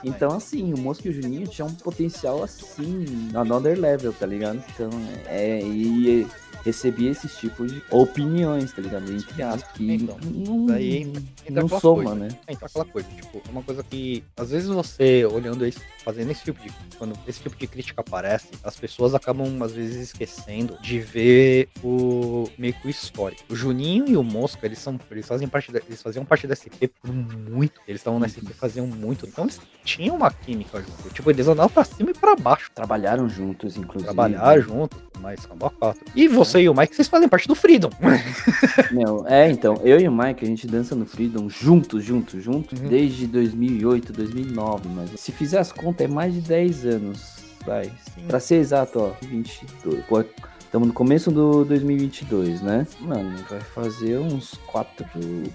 Então, 0.02 0.34
assim, 0.34 0.72
o 0.72 0.78
Mosca 0.78 1.06
e 1.06 1.10
o 1.10 1.14
Juninho 1.14 1.46
tinham 1.46 1.68
um 1.68 1.74
potencial 1.74 2.42
assim, 2.42 3.28
another 3.34 3.78
level, 3.78 4.12
tá 4.12 4.24
ligado? 4.24 4.62
Então, 4.72 4.88
é. 5.26 5.60
E 5.62 6.26
recebia 6.64 7.10
esses 7.10 7.36
tipos 7.36 7.72
de 7.72 7.82
opiniões, 7.90 8.72
tá 8.72 8.82
ligado? 8.82 9.10
Entre 9.12 9.42
aspas, 9.42 9.72
que 9.72 9.92
Então, 9.92 10.16
não, 10.22 10.66
daí 10.66 11.02
entra 11.46 11.62
não 11.62 11.68
soma, 11.68 12.02
coisa. 12.04 12.14
né? 12.14 12.28
É, 12.46 12.52
então 12.52 12.66
aquela 12.66 12.84
coisa, 12.84 13.08
tipo, 13.10 13.42
é 13.46 13.50
uma 13.50 13.62
coisa 13.62 13.82
que, 13.82 14.22
às 14.36 14.50
vezes 14.50 14.68
você, 14.68 15.24
olhando 15.24 15.66
isso, 15.66 15.80
fazendo 16.04 16.30
esse 16.30 16.44
tipo 16.44 16.60
de. 16.62 16.70
Quando 16.98 17.18
esse 17.26 17.40
tipo 17.40 17.56
de 17.56 17.66
crítica 17.66 18.00
aparece, 18.00 18.48
as 18.62 18.76
pessoas 18.76 19.14
acabam, 19.14 19.62
às 19.62 19.72
vezes, 19.72 19.96
esquecendo 20.02 20.76
de 20.82 20.98
ver 21.00 21.68
o 21.82 22.48
meio 22.58 22.74
que 22.74 22.86
o 22.86 22.90
histórico. 22.90 23.42
O 23.48 23.56
Juninho 23.56 24.06
e 24.08 24.16
o 24.16 24.22
Mosca, 24.22 24.66
eles 24.66 24.78
são. 24.78 24.98
Eles 25.10 25.26
fazem 25.26 25.48
parte 25.48 25.72
da- 25.72 25.80
eles 25.86 26.02
faziam 26.02 26.24
parte 26.24 26.46
da 26.46 26.54
SP 26.54 26.88
por 26.88 27.12
muito. 27.12 27.80
Eles 27.88 28.00
estavam 28.00 28.18
na 28.20 28.26
SP 28.28 28.52
faziam 28.52 28.86
muito. 28.86 29.26
Então 29.26 29.44
eles 29.44 29.60
tinham 29.84 30.16
uma 30.16 30.30
química 30.30 30.78
junto. 30.80 31.10
Tipo, 31.14 31.30
eles 31.30 31.48
andavam 31.48 31.70
pra 31.70 31.84
cima 31.84 32.10
e 32.10 32.14
pra 32.14 32.36
baixo. 32.36 32.70
Trabalharam 32.74 33.28
juntos, 33.28 33.76
inclusive. 33.76 34.04
Trabalhar 34.04 34.58
juntos, 34.60 34.98
mas 35.20 35.40
são 35.42 35.56
quatro. 35.56 36.00
E 36.14 36.26
você 36.28 36.60
e 36.62 36.68
o 36.68 36.74
Mike, 36.74 36.94
vocês 36.96 37.08
fazem 37.08 37.28
parte 37.28 37.46
do 37.48 37.54
Freedom. 37.54 37.90
É, 39.26 39.50
então, 39.50 39.80
eu 39.84 40.00
e 40.00 40.08
o 40.08 40.12
Mike, 40.12 40.44
a 40.44 40.48
gente 40.48 40.66
dança 40.66 40.94
no 40.94 41.06
Freedom 41.06 41.48
juntos, 41.48 42.04
juntos, 42.04 42.42
juntos, 42.42 42.80
Uhum. 42.80 42.88
desde 42.88 43.26
2008, 43.26 44.12
2009, 44.12 44.88
mas 44.88 45.10
se 45.20 45.32
fizer 45.32 45.58
as 45.58 45.72
contas, 45.72 46.06
é 46.06 46.08
mais 46.12 46.34
de 46.34 46.40
10 46.40 46.84
anos, 46.86 47.36
vai. 47.64 47.84
Sim. 47.84 48.22
Pra 48.26 48.40
ser 48.40 48.56
exato, 48.56 48.98
ó, 49.00 49.12
22. 49.26 50.04
Pô, 50.06 50.24
Estamos 50.60 50.86
no 50.86 50.94
começo 50.94 51.32
do 51.32 51.64
2022, 51.64 52.60
né? 52.60 52.86
Mano, 53.00 53.36
vai 53.50 53.58
fazer 53.58 54.18
uns 54.18 54.54
4, 54.68 55.04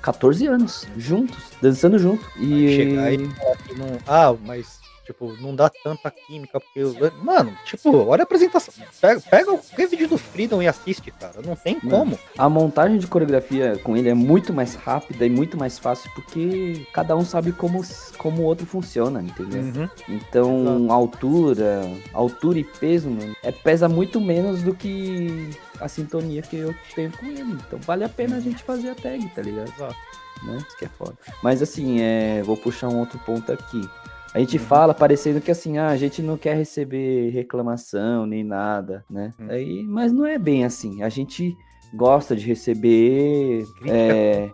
14 0.01 0.45
anos 0.45 0.85
juntos, 0.97 1.37
dançando 1.61 1.97
junto. 1.97 2.25
E 2.37 2.75
chegar 2.75 3.13
e 3.13 3.17
não. 3.19 3.97
Ah, 4.05 4.35
mas, 4.45 4.79
tipo, 5.05 5.33
não 5.39 5.55
dá 5.55 5.69
tanta 5.69 6.09
química, 6.09 6.59
porque. 6.59 6.81
Mano, 7.21 7.55
tipo, 7.65 7.95
olha 8.07 8.23
a 8.23 8.23
apresentação. 8.23 8.73
Pega, 8.99 9.21
pega 9.21 9.53
o 9.53 9.61
vídeo 9.89 10.07
do 10.07 10.17
Freedom 10.17 10.61
e 10.61 10.67
assiste, 10.67 11.11
cara. 11.11 11.41
Não 11.45 11.55
tem 11.55 11.77
Mano. 11.83 11.89
como. 11.89 12.19
a 12.37 12.49
montagem 12.49 12.97
de 12.97 13.07
coreografia 13.07 13.77
com 13.83 13.95
ele 13.95 14.09
é 14.09 14.13
muito 14.13 14.51
mais 14.51 14.75
rápida 14.75 15.25
e 15.25 15.29
muito 15.29 15.57
mais 15.57 15.77
fácil 15.77 16.09
porque 16.15 16.85
cada 16.91 17.15
um 17.15 17.23
sabe 17.23 17.51
como, 17.51 17.81
como 18.17 18.41
o 18.41 18.45
outro 18.45 18.65
funciona, 18.65 19.21
entendeu? 19.21 19.61
Uhum. 19.61 19.89
Então, 20.09 20.91
altura, 20.91 21.81
altura 22.13 22.59
e 22.59 22.63
peso, 22.63 23.09
mano, 23.09 23.35
é, 23.43 23.51
pesa 23.51 23.87
muito 23.87 24.19
menos 24.19 24.63
do 24.63 24.73
que 24.73 25.49
a 25.79 25.87
sintonia 25.87 26.41
que 26.41 26.55
eu 26.55 26.73
tenho 26.95 27.11
com 27.11 27.25
ele. 27.25 27.57
Então, 27.67 27.79
vale 27.79 28.03
a 28.03 28.09
pena 28.09 28.37
a 28.37 28.39
gente 28.39 28.63
fazer 28.63 28.89
a 28.89 28.95
tag, 28.95 29.27
tá 29.29 29.41
ligado? 29.41 29.71
Exato. 29.75 29.95
Né? 30.43 30.57
Isso 30.57 30.77
que 30.77 30.85
é 30.85 30.89
foda. 30.89 31.15
Mas 31.41 31.61
assim, 31.61 32.01
é, 32.01 32.41
vou 32.43 32.57
puxar 32.57 32.89
um 32.89 32.99
outro 32.99 33.19
ponto 33.19 33.51
aqui. 33.51 33.87
A 34.35 34.39
gente 34.39 34.57
Uhum. 34.57 34.63
fala 34.65 34.93
parecendo 34.93 35.39
que 35.39 35.49
assim, 35.49 35.77
ah, 35.77 35.87
a 35.87 35.95
gente 35.97 36.21
não 36.21 36.35
quer 36.37 36.57
receber 36.57 37.29
reclamação 37.29 38.25
nem 38.25 38.43
nada, 38.43 39.05
né? 39.09 39.33
Uhum. 39.39 39.49
Aí, 39.49 39.83
mas 39.83 40.11
não 40.11 40.25
é 40.25 40.37
bem 40.37 40.65
assim. 40.65 41.01
A 41.01 41.07
gente 41.07 41.55
gosta 41.93 42.35
de 42.35 42.45
receber 42.45 43.63
Crítica 43.79 43.91
é. 43.95 44.51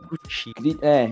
Cri- 0.56 0.78
É, 0.84 1.12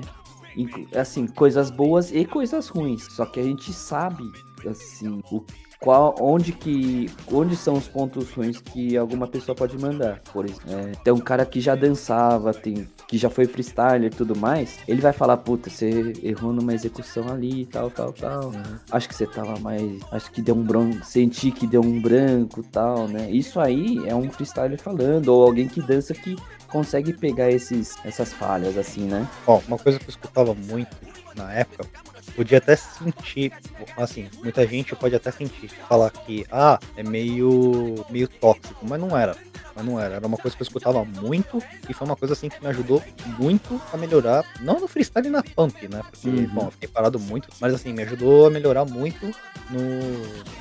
assim, 0.95 1.25
coisas 1.25 1.71
boas 1.71 2.11
e 2.11 2.23
coisas 2.25 2.67
ruins. 2.67 3.07
Só 3.11 3.25
que 3.25 3.39
a 3.39 3.43
gente 3.43 3.73
sabe, 3.73 4.23
assim, 4.67 5.19
o 5.31 5.43
qual, 5.79 6.15
onde 6.19 6.51
que, 6.51 7.09
onde 7.31 7.55
são 7.55 7.75
os 7.75 7.87
pontos 7.87 8.29
ruins 8.31 8.59
que 8.59 8.97
alguma 8.97 9.27
pessoa 9.27 9.55
pode 9.55 9.77
mandar. 9.77 10.19
Por 10.33 10.45
exemplo, 10.45 10.63
é, 10.71 10.91
tem 11.03 11.13
um 11.13 11.19
cara 11.19 11.45
que 11.45 11.61
já 11.61 11.73
dançava, 11.75 12.53
tem, 12.53 12.87
que 13.07 13.17
já 13.17 13.29
foi 13.29 13.45
freestyler 13.45 14.11
e 14.11 14.15
tudo 14.15 14.37
mais, 14.37 14.79
ele 14.87 15.01
vai 15.01 15.13
falar, 15.13 15.37
puta, 15.37 15.69
você 15.69 16.13
errou 16.21 16.51
numa 16.51 16.73
execução 16.73 17.29
ali, 17.29 17.65
tal, 17.65 17.89
tal, 17.89 18.11
tal. 18.11 18.51
Acho 18.91 19.07
que 19.07 19.15
você 19.15 19.25
tava 19.25 19.57
mais, 19.59 19.99
acho 20.11 20.31
que 20.31 20.41
deu 20.41 20.55
um 20.55 20.63
branco, 20.63 21.05
senti 21.05 21.51
que 21.51 21.65
deu 21.65 21.81
um 21.81 22.01
branco, 22.01 22.61
tal, 22.63 23.07
né? 23.07 23.31
Isso 23.31 23.59
aí 23.59 23.99
é 24.05 24.13
um 24.13 24.29
freestyler 24.29 24.79
falando 24.79 25.29
ou 25.29 25.43
alguém 25.43 25.67
que 25.67 25.81
dança 25.81 26.13
que 26.13 26.35
consegue 26.67 27.13
pegar 27.13 27.49
esses, 27.49 27.95
essas 28.03 28.33
falhas, 28.33 28.77
assim, 28.77 29.05
né? 29.05 29.27
Ó, 29.47 29.59
uma 29.67 29.77
coisa 29.77 29.97
que 29.97 30.05
eu 30.05 30.09
escutava 30.09 30.53
muito 30.53 30.95
na 31.35 31.53
época, 31.53 31.87
podia 32.29 32.57
até 32.59 32.75
sentir, 32.75 33.51
assim, 33.97 34.27
muita 34.43 34.65
gente 34.67 34.95
pode 34.95 35.15
até 35.15 35.31
sentir, 35.31 35.69
falar 35.87 36.09
que, 36.11 36.45
ah, 36.51 36.79
é 36.95 37.03
meio, 37.03 38.05
meio 38.09 38.27
tóxico, 38.27 38.85
mas 38.87 38.99
não 38.99 39.17
era. 39.17 39.35
Mas 39.75 39.85
não 39.85 39.99
era, 39.99 40.15
era 40.15 40.27
uma 40.27 40.35
coisa 40.35 40.57
que 40.57 40.61
eu 40.61 40.65
escutava 40.65 41.05
muito 41.05 41.63
e 41.87 41.93
foi 41.93 42.05
uma 42.05 42.15
coisa 42.15 42.33
assim 42.33 42.49
que 42.49 42.61
me 42.61 42.67
ajudou 42.67 43.01
muito 43.37 43.79
a 43.93 43.97
melhorar, 43.97 44.43
não 44.59 44.77
no 44.79 44.87
freestyle 44.89 45.27
e 45.27 45.29
na 45.29 45.41
pump, 45.41 45.87
né? 45.87 46.01
Porque, 46.11 46.27
Uhum. 46.27 46.47
bom, 46.47 46.65
eu 46.65 46.71
fiquei 46.71 46.89
parado 46.89 47.17
muito, 47.19 47.47
mas 47.61 47.73
assim, 47.73 47.93
me 47.93 48.01
ajudou 48.03 48.47
a 48.47 48.49
melhorar 48.49 48.83
muito 48.83 49.31
no, 49.69 49.79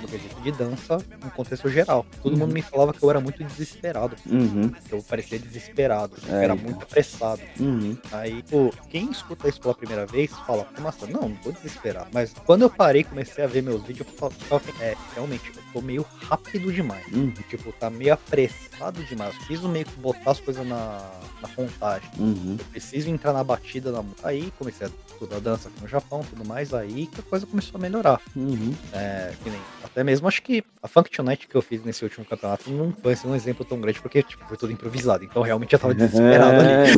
no 0.03 0.09
quesito 0.09 0.41
de 0.41 0.53
dança, 0.53 0.99
no 1.25 1.31
contexto 1.33 1.69
geral. 1.69 2.07
Todo 2.23 2.35
Uhum. 2.35 2.39
mundo 2.41 2.53
me 2.53 2.63
falava 2.63 2.93
que 2.93 3.03
eu 3.03 3.11
era 3.11 3.21
muito 3.21 3.43
desesperado, 3.43 4.15
Uhum, 4.27 4.69
que 4.69 4.93
eu 4.93 5.03
parecia 5.03 5.39
desesperado, 5.39 6.15
que 6.15 6.29
eu 6.29 6.35
É, 6.37 6.45
era 6.45 6.55
então. 6.55 6.65
muito 6.71 6.83
apressado. 6.85 7.41
uhum. 7.59 7.97
Aí, 8.13 8.43
pô, 8.45 8.73
quem 8.89 9.11
escuta 9.11 9.49
isso 9.49 9.61
pela 9.61 9.75
primeira 9.75 10.07
vez 10.07 10.31
fala, 10.47 10.65
nossa, 10.81 11.07
não, 11.09 11.23
não 11.31 11.37
tô 11.37 11.51
desesperado. 11.63 12.09
Mas 12.13 12.33
quando 12.47 12.63
eu 12.63 12.71
parei 12.71 13.03
e 13.03 13.05
comecei 13.05 13.45
a 13.45 13.47
ver 13.47 13.63
meus 13.63 13.83
vídeos, 13.83 14.07
eu 14.21 14.57
assim, 14.57 14.73
é, 14.81 14.97
realmente, 15.15 15.53
eu 15.55 15.63
tô 15.73 15.81
meio 15.81 16.05
rápido 16.23 16.73
demais. 16.73 17.07
Uhum. 17.13 17.33
Tipo, 17.49 17.73
tá 17.73 17.91
meio 17.91 18.15
apressado 18.15 19.03
demais. 19.05 19.35
Eu 19.35 19.39
preciso 19.39 19.69
meio 19.69 19.85
que 19.85 19.97
botar 20.01 20.33
as 20.33 20.41
coisas 20.41 20.67
na, 20.67 21.11
na 21.43 21.49
contagem. 21.49 22.11
Uhum. 22.19 22.57
Eu 22.59 22.65
preciso 22.67 23.11
entrar 23.11 23.33
na 23.33 23.45
batida 23.45 23.93
da 23.93 24.03
música. 24.03 24.29
Aí 24.29 24.53
comecei 24.59 24.87
a 24.87 24.91
estudar 25.25 25.41
dança 25.41 25.69
aqui 25.69 25.83
no 25.83 25.89
Japão 25.89 26.23
tudo 26.29 26.45
mais. 26.45 26.73
Aí 26.73 27.07
que 27.07 27.21
a 27.21 27.23
coisa 27.25 27.47
começou 27.47 27.79
a 27.79 27.81
melhorar. 27.81 28.21
Uhum. 28.37 28.75
É, 28.93 29.33
nem, 29.45 29.61
até 29.83 30.05
mesmo 30.05 30.29
acho 30.29 30.43
que 30.43 30.63
a 30.83 30.89
Funk 30.89 31.11
Tonight 31.11 31.49
que 31.49 31.55
eu 31.55 31.63
fiz 31.63 31.83
nesse 31.85 32.05
último 32.05 32.25
campeonato 32.25 32.71
não 32.71 32.93
foi 32.93 33.15
assim, 33.15 33.29
um 33.29 33.35
exemplo 33.35 33.65
tão 33.65 33.81
grande, 33.81 34.01
porque 34.01 34.23
tipo, 34.23 34.45
foi 34.47 34.57
tudo 34.57 34.73
improvisado. 34.73 35.25
Então 35.25 35.43
realmente 35.43 35.73
eu 35.73 35.79
tava 35.79 35.95
desesperado 35.95 36.57
ali. 36.61 36.93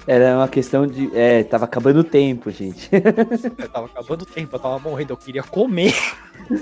Era 0.06 0.36
uma 0.36 0.48
questão 0.48 0.86
de. 0.86 1.14
É, 1.14 1.44
tava 1.44 1.64
acabando 1.66 2.00
o 2.00 2.04
tempo, 2.04 2.50
gente. 2.50 2.88
Eu 3.58 3.68
tava 3.68 3.86
acabando 3.86 4.22
o 4.22 4.26
tempo, 4.26 4.56
eu 4.56 4.60
tava 4.60 4.78
morrendo, 4.78 5.12
eu 5.12 5.16
queria 5.16 5.42
comer. 5.42 5.94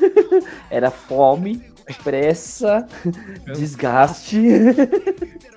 Era 0.70 0.90
fome, 0.90 1.62
pressa, 2.02 2.86
desgaste. 3.56 4.40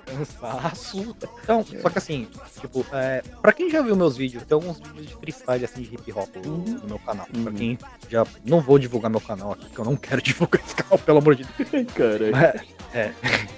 Cansaço. 0.06 1.16
Então, 1.42 1.64
só 1.82 1.90
que 1.90 1.98
assim, 1.98 2.28
tipo, 2.60 2.84
é, 2.92 3.22
pra 3.42 3.52
quem 3.52 3.70
já 3.70 3.82
viu 3.82 3.94
meus 3.96 4.16
vídeos, 4.16 4.42
tem 4.44 4.54
alguns 4.54 4.78
vídeos 4.80 5.06
de 5.08 5.14
freestyle 5.14 5.64
assim 5.64 5.82
de 5.82 5.94
hip 5.94 6.12
hop 6.12 6.34
no, 6.44 6.52
Uhum. 6.54 6.64
no 6.82 6.88
meu 6.88 6.98
canal. 7.00 7.26
Pra 7.26 7.50
Uhum. 7.52 7.56
quem 7.56 7.78
já. 8.08 8.26
Não 8.44 8.60
vou 8.60 8.78
divulgar 8.78 9.10
meu 9.10 9.20
canal 9.20 9.52
aqui, 9.52 9.66
porque 9.66 9.80
eu 9.80 9.84
não 9.84 9.96
quero 9.96 10.20
divulgar 10.22 10.62
esse 10.64 10.74
canal, 10.74 10.98
pelo 10.98 11.18
amor 11.18 11.34
de 11.34 11.44
Deus. 11.44 11.86
Cara. 11.94 12.30
Mas, 12.30 12.77
é. 12.94 13.12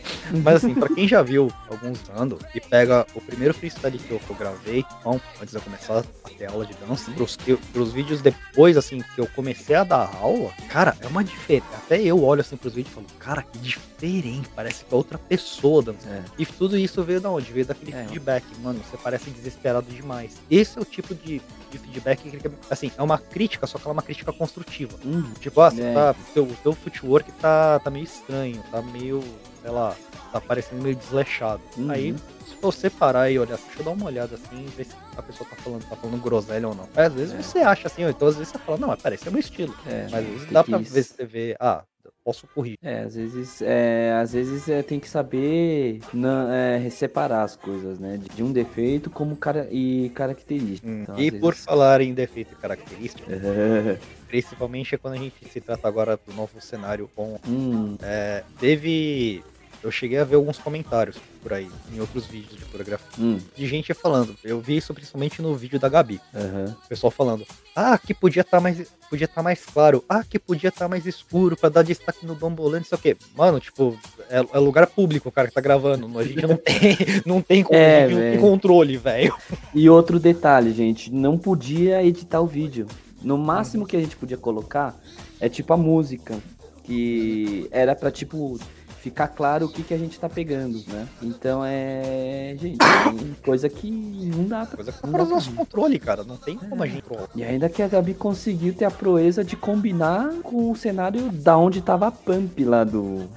Mas 0.44 0.56
assim, 0.56 0.74
pra 0.74 0.88
quem 0.88 1.08
já 1.08 1.22
viu 1.22 1.52
alguns 1.68 2.00
dando 2.02 2.38
e 2.54 2.60
pega 2.60 3.04
o 3.16 3.20
primeiro 3.20 3.52
freestyle 3.52 3.98
que 3.98 4.12
eu, 4.12 4.20
que 4.20 4.30
eu 4.30 4.36
gravei, 4.36 4.84
então, 5.00 5.20
antes 5.40 5.50
de 5.50 5.56
eu 5.56 5.62
começar 5.62 5.98
a 5.98 6.28
ter 6.30 6.46
aula 6.48 6.64
de 6.64 6.72
dança, 6.74 7.10
pros, 7.10 7.34
que- 7.36 7.56
pros 7.72 7.92
vídeos 7.92 8.22
depois, 8.22 8.76
assim, 8.76 9.00
que 9.14 9.20
eu 9.20 9.26
comecei 9.34 9.74
a 9.74 9.82
dar 9.82 10.08
aula, 10.20 10.52
cara, 10.68 10.96
é 11.00 11.06
uma 11.08 11.24
diferença. 11.24 11.66
Até 11.74 12.00
eu 12.00 12.22
olho 12.22 12.42
assim 12.42 12.56
pros 12.56 12.74
vídeos 12.74 12.92
e 12.92 12.94
falo, 12.94 13.06
cara, 13.18 13.42
que 13.42 13.58
diferente, 13.58 14.48
parece 14.54 14.84
que 14.84 14.94
é 14.94 14.96
outra 14.96 15.18
pessoa 15.18 15.82
dançando. 15.82 16.12
É. 16.12 16.22
E 16.38 16.46
tudo 16.46 16.78
isso 16.78 17.02
veio 17.02 17.20
da 17.20 17.28
onde? 17.30 17.52
Veio 17.52 17.66
daquele 17.66 17.92
É. 17.92 18.04
feedback. 18.04 18.44
Mano, 18.62 18.78
você 18.88 18.96
parece 18.96 19.30
desesperado 19.30 19.90
demais. 19.90 20.36
Esse 20.48 20.78
é 20.78 20.82
o 20.82 20.84
tipo 20.84 21.12
de, 21.12 21.42
de 21.72 21.78
feedback 21.78 22.30
que, 22.30 22.50
assim, 22.70 22.92
é 22.96 23.02
uma 23.02 23.18
crítica, 23.18 23.66
só 23.66 23.78
que 23.78 23.84
ela 23.84 23.92
é 23.92 23.96
uma 23.96 24.02
crítica 24.02 24.32
construtiva. 24.32 24.96
Uhum. 25.04 25.32
Tipo, 25.40 25.60
ah, 25.60 25.70
você 25.70 25.82
É. 25.82 25.92
tá. 25.92 26.14
Teu, 26.32 26.46
teu 26.62 26.72
footwork 26.72 27.32
tá, 27.32 27.80
tá 27.80 27.90
meio 27.90 28.04
estranho, 28.04 28.62
tá 28.70 28.80
meio, 28.80 29.19
sei 29.62 29.70
lá, 29.70 29.94
tá 30.32 30.40
parecendo 30.40 30.82
meio 30.82 30.96
desleixado. 30.96 31.60
Uhum. 31.76 31.90
Aí, 31.90 32.14
se 32.46 32.56
você 32.60 32.88
parar 32.90 33.30
e 33.30 33.38
olhar, 33.38 33.56
deixa 33.56 33.80
eu 33.80 33.84
dar 33.84 33.90
uma 33.92 34.06
olhada 34.06 34.34
assim, 34.36 34.66
ver 34.76 34.84
se 34.84 34.94
a 35.16 35.22
pessoa 35.22 35.48
tá 35.48 35.56
falando, 35.56 35.88
tá 35.88 35.96
falando 35.96 36.20
groselha 36.20 36.68
ou 36.68 36.74
não. 36.74 36.88
Aí, 36.96 37.06
às 37.06 37.14
vezes 37.14 37.34
É. 37.34 37.42
você 37.42 37.58
acha 37.60 37.86
assim, 37.88 38.04
ou 38.04 38.10
então 38.10 38.28
às 38.28 38.36
vezes 38.36 38.52
você 38.52 38.58
fala, 38.58 38.78
não, 38.78 38.88
mas 38.88 39.00
parece 39.02 39.26
é 39.28 39.30
meu 39.30 39.40
estilo. 39.40 39.74
É, 39.86 40.04
Mas 40.10 40.14
às 40.14 40.24
vezes 40.24 40.42
tem 40.44 40.52
dá 40.52 40.64
pra 40.64 40.78
ver 40.78 41.02
se 41.02 41.14
você 41.14 41.24
vê, 41.24 41.56
ah, 41.60 41.82
posso 42.24 42.46
corrigir. 42.54 42.78
É, 42.82 43.00
às 43.00 43.14
vezes, 43.14 43.62
é, 43.62 44.12
às 44.20 44.32
vezes 44.32 44.68
é, 44.68 44.82
tem 44.82 45.00
que 45.00 45.08
saber 45.08 46.00
na- 46.12 46.54
é, 46.54 46.90
separar 46.90 47.42
as 47.42 47.56
coisas, 47.56 47.98
né? 47.98 48.16
De, 48.18 48.28
de 48.36 48.42
um 48.42 48.52
defeito 48.52 49.10
como 49.10 49.36
cara 49.36 49.68
e 49.70 50.10
característica. 50.14 50.88
Então, 50.88 51.18
e 51.18 51.30
por 51.30 51.52
vezes- 51.52 51.64
falar 51.64 52.00
em 52.00 52.12
defeito 52.14 52.52
e 52.52 52.56
característica, 52.56 53.24
É. 53.32 53.98
principalmente 54.28 54.96
quando 54.98 55.14
a 55.14 55.18
gente 55.18 55.44
se 55.48 55.60
trata 55.60 55.88
agora 55.88 56.18
do 56.26 56.32
novo 56.34 56.60
cenário 56.60 57.10
com 57.14 57.38
Hum, 57.48 57.96
É, 58.02 58.42
teve 58.58 59.42
eu 59.82 59.90
cheguei 59.90 60.18
a 60.18 60.24
ver 60.24 60.36
alguns 60.36 60.58
comentários 60.58 61.16
por 61.42 61.52
aí, 61.52 61.68
em 61.92 62.00
outros 62.00 62.26
vídeos 62.26 62.58
de 62.58 62.64
coreografia, 62.66 63.06
Hum, 63.18 63.38
de 63.56 63.66
gente 63.66 63.94
falando. 63.94 64.36
Eu 64.44 64.60
vi 64.60 64.76
isso 64.76 64.92
principalmente 64.92 65.40
no 65.40 65.54
vídeo 65.54 65.78
da 65.78 65.88
Gabi. 65.88 66.20
aham. 66.34 66.76
O 66.84 66.88
pessoal 66.88 67.10
falando, 67.10 67.46
ah, 67.74 67.96
que 67.98 68.12
podia 68.12 68.42
estar 68.42 68.60
mais. 68.60 68.86
Podia 69.08 69.24
estar 69.24 69.42
mais 69.42 69.64
claro, 69.64 70.04
ah, 70.08 70.22
que 70.22 70.38
podia 70.38 70.68
estar 70.68 70.86
mais 70.86 71.04
escuro 71.06 71.56
pra 71.56 71.68
dar 71.68 71.82
destaque 71.82 72.24
no 72.24 72.34
bambolê, 72.36 72.78
não 72.78 72.84
sei 72.84 72.96
o 72.96 73.00
quê. 73.00 73.16
Mano, 73.36 73.58
tipo, 73.58 73.98
é, 74.28 74.38
é 74.38 74.58
lugar 74.58 74.86
público 74.86 75.28
o 75.28 75.32
cara 75.32 75.48
que 75.48 75.54
tá 75.54 75.60
gravando. 75.60 76.16
A 76.18 76.22
gente 76.22 76.46
não 76.46 76.56
tem, 76.56 76.96
não 77.26 77.42
tem, 77.42 77.64
É, 77.70 78.08
não 78.08 78.20
tem 78.20 78.38
controle, 78.40 78.96
velho. 78.96 79.34
E 79.74 79.88
outro 79.90 80.20
detalhe, 80.20 80.72
gente, 80.72 81.10
não 81.12 81.36
podia 81.38 82.04
editar 82.04 82.40
o 82.40 82.46
vídeo. 82.46 82.86
No 83.22 83.36
máximo 83.36 83.84
que 83.86 83.96
a 83.96 84.00
gente 84.00 84.16
podia 84.16 84.36
colocar 84.36 84.96
é 85.40 85.48
tipo 85.48 85.72
a 85.72 85.76
música, 85.76 86.38
que 86.84 87.66
era 87.70 87.94
pra 87.94 88.10
tipo 88.10 88.58
ficar 89.00 89.28
claro 89.28 89.66
o 89.66 89.68
que, 89.68 89.82
que 89.82 89.94
a 89.94 89.98
gente 89.98 90.18
tá 90.18 90.28
pegando, 90.28 90.82
né? 90.88 91.06
Então 91.22 91.62
é, 91.64 92.54
gente, 92.58 92.76
tem 92.78 93.36
coisa 93.44 93.68
que 93.68 93.90
não 93.90 94.44
dá 94.44 94.66
pra. 94.66 94.76
Coisa 94.76 94.92
que 94.92 95.00
tá 95.00 95.06
não 95.06 95.18
dá 95.18 95.24
do 95.24 95.30
nosso 95.30 95.50
pra- 95.50 95.58
controle, 95.64 95.98
cara. 95.98 96.22
Não 96.24 96.36
tem 96.36 96.56
como 96.56 96.82
a 96.82 96.86
gente 96.86 97.02
controlar. 97.02 97.30
E 97.34 97.42
ainda 97.42 97.68
que 97.68 97.82
a 97.82 97.88
Gabi 97.88 98.14
conseguiu 98.14 98.74
ter 98.74 98.84
a 98.84 98.90
proeza 98.90 99.42
de 99.42 99.56
combinar 99.56 100.30
com 100.42 100.70
o 100.70 100.76
cenário 100.76 101.30
da 101.32 101.56
onde 101.56 101.80
tava 101.80 102.08
a 102.08 102.10
Pump 102.10 102.64
lá 102.64 102.84
do 102.84 103.28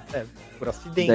por 0.59 0.69
acidente. 0.69 1.07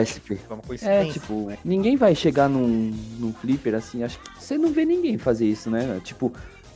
É, 0.83 1.05
tipo, 1.13 1.53
ninguém 1.65 1.97
vai 1.97 2.15
chegar 2.15 2.49
num, 2.49 2.95
num 3.19 3.33
flipper 3.33 3.75
assim, 3.75 4.03
acho 4.03 4.19
que 4.19 4.43
você 4.43 4.59
não 4.59 4.73
vê 4.73 4.85
ninguém 4.85 5.17
fazer 5.19 5.47
isso, 5.47 5.71
né? 5.71 6.01
Tipo, 6.05 6.33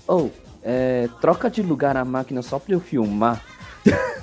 ou, 0.06 0.30
é, 0.62 1.08
troca 1.20 1.50
de 1.50 1.60
lugar 1.62 1.96
a 1.96 2.04
máquina 2.04 2.40
só 2.42 2.58
pra 2.58 2.74
eu 2.74 2.80
filmar. 2.80 3.44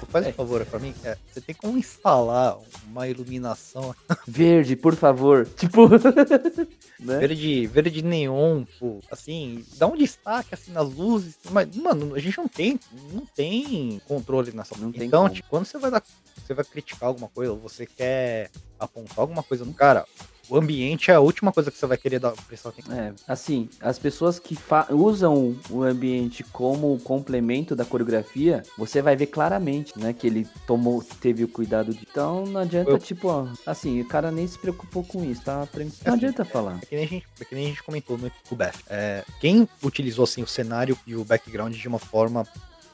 Faz 0.10 0.26
um 0.26 0.34
favor 0.34 0.66
pra 0.66 0.80
mim. 0.80 0.94
é, 1.04 1.18
você 1.32 1.40
tem 1.40 1.54
como 1.54 1.78
instalar 1.78 2.58
uma 2.88 3.08
iluminação 3.08 3.96
Verde, 4.28 4.76
por 4.76 4.96
favor. 4.96 5.48
Tipo, 5.56 5.88
né? 7.00 7.20
verde, 7.20 7.68
verde 7.68 8.02
neon, 8.02 8.64
pô, 8.80 9.00
assim, 9.12 9.64
dá 9.78 9.88
um 9.88 9.96
destaque 9.96 10.54
assim 10.54 10.72
nas 10.72 10.92
luzes. 10.92 11.38
Mas, 11.52 11.76
mano, 11.76 12.16
a 12.16 12.20
gente 12.20 12.38
não 12.38 12.48
tem, 12.48 12.80
não 13.14 13.26
tem 13.26 14.02
controle 14.08 14.52
nessa 14.52 14.76
Não 14.78 14.92
Então, 14.96 15.30
tipo, 15.30 15.48
quando 15.50 15.66
você 15.66 15.78
vai 15.78 15.92
dar, 15.92 16.04
você 16.44 16.54
vai 16.54 16.66
criticar 16.66 17.10
alguma 17.10 17.28
coisa, 17.28 17.52
ou 17.52 17.58
você 17.60 17.86
quer 17.86 18.50
apontar 18.80 19.20
alguma 19.20 19.44
coisa 19.44 19.64
no 19.64 19.74
cara, 19.74 20.06
o 20.50 20.58
ambiente 20.58 21.12
é 21.12 21.16
a 21.16 21.20
última 21.20 21.52
coisa 21.52 21.70
que 21.72 21.78
você 21.78 21.86
vai 21.86 21.98
querer 21.98 22.20
dar 22.20 22.30
atenção. 22.30 22.74
É, 22.92 23.14
assim, 23.28 23.70
as 23.80 24.00
pessoas 24.00 24.40
que 24.40 24.58
usam 24.90 25.56
o 25.70 25.84
ambiente 25.84 26.44
como 26.44 26.98
complemento 27.00 27.76
da 27.76 27.86
coreografia, 27.86 28.64
você 28.78 29.02
vai 29.02 29.16
ver 29.16 29.28
claramente, 29.28 29.98
né, 29.98 30.14
que 30.14 30.26
ele 30.28 30.48
tomou, 30.66 31.04
teve 31.22 31.44
o 31.44 31.48
cuidado 31.48 31.94
de. 31.94 32.08
Então 32.10 32.46
não 32.46 32.62
adianta, 32.62 32.92
Eu- 32.92 33.00
tipo, 33.00 33.28
ó, 33.28 33.48
assim, 33.66 34.02
o 34.02 34.06
cara 34.06 34.32
nem 34.32 34.48
se 34.48 34.58
preocupou 34.58 35.04
com 35.04 35.24
isso, 35.24 35.42
tá? 35.44 35.58
Não 35.58 35.64
Assim, 35.64 35.92
adianta 36.06 36.44
falar. 36.46 36.80
É 36.82 36.86
que 36.86 36.96
nem 36.96 37.06
a 37.06 37.08
gente, 37.08 37.28
é 37.40 37.46
que 37.46 37.56
nem 37.56 37.66
a 37.66 37.70
gente 37.70 37.84
comentou 37.84 38.18
no 38.18 38.32
Beth. 38.58 38.74
É, 38.90 39.24
quem 39.40 39.68
utilizou 39.84 40.24
assim 40.24 40.42
o 40.44 40.48
cenário 40.48 40.98
e 41.06 41.16
o 41.16 41.24
background 41.24 41.76
de 41.76 41.88
uma 41.88 42.00
forma 42.00 42.46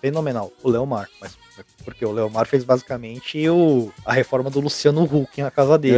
fenomenal? 0.05 0.53
O 0.61 0.69
Leomar. 0.69 1.09
Mas 1.19 1.35
porque 1.83 2.05
o 2.05 2.11
Leomar 2.11 2.45
fez 2.45 2.63
basicamente 2.63 3.49
o, 3.49 3.91
a 4.05 4.13
reforma 4.13 4.51
do 4.51 4.59
Luciano 4.59 5.03
Huck 5.03 5.41
na 5.41 5.49
casa 5.49 5.79
dele. 5.79 5.97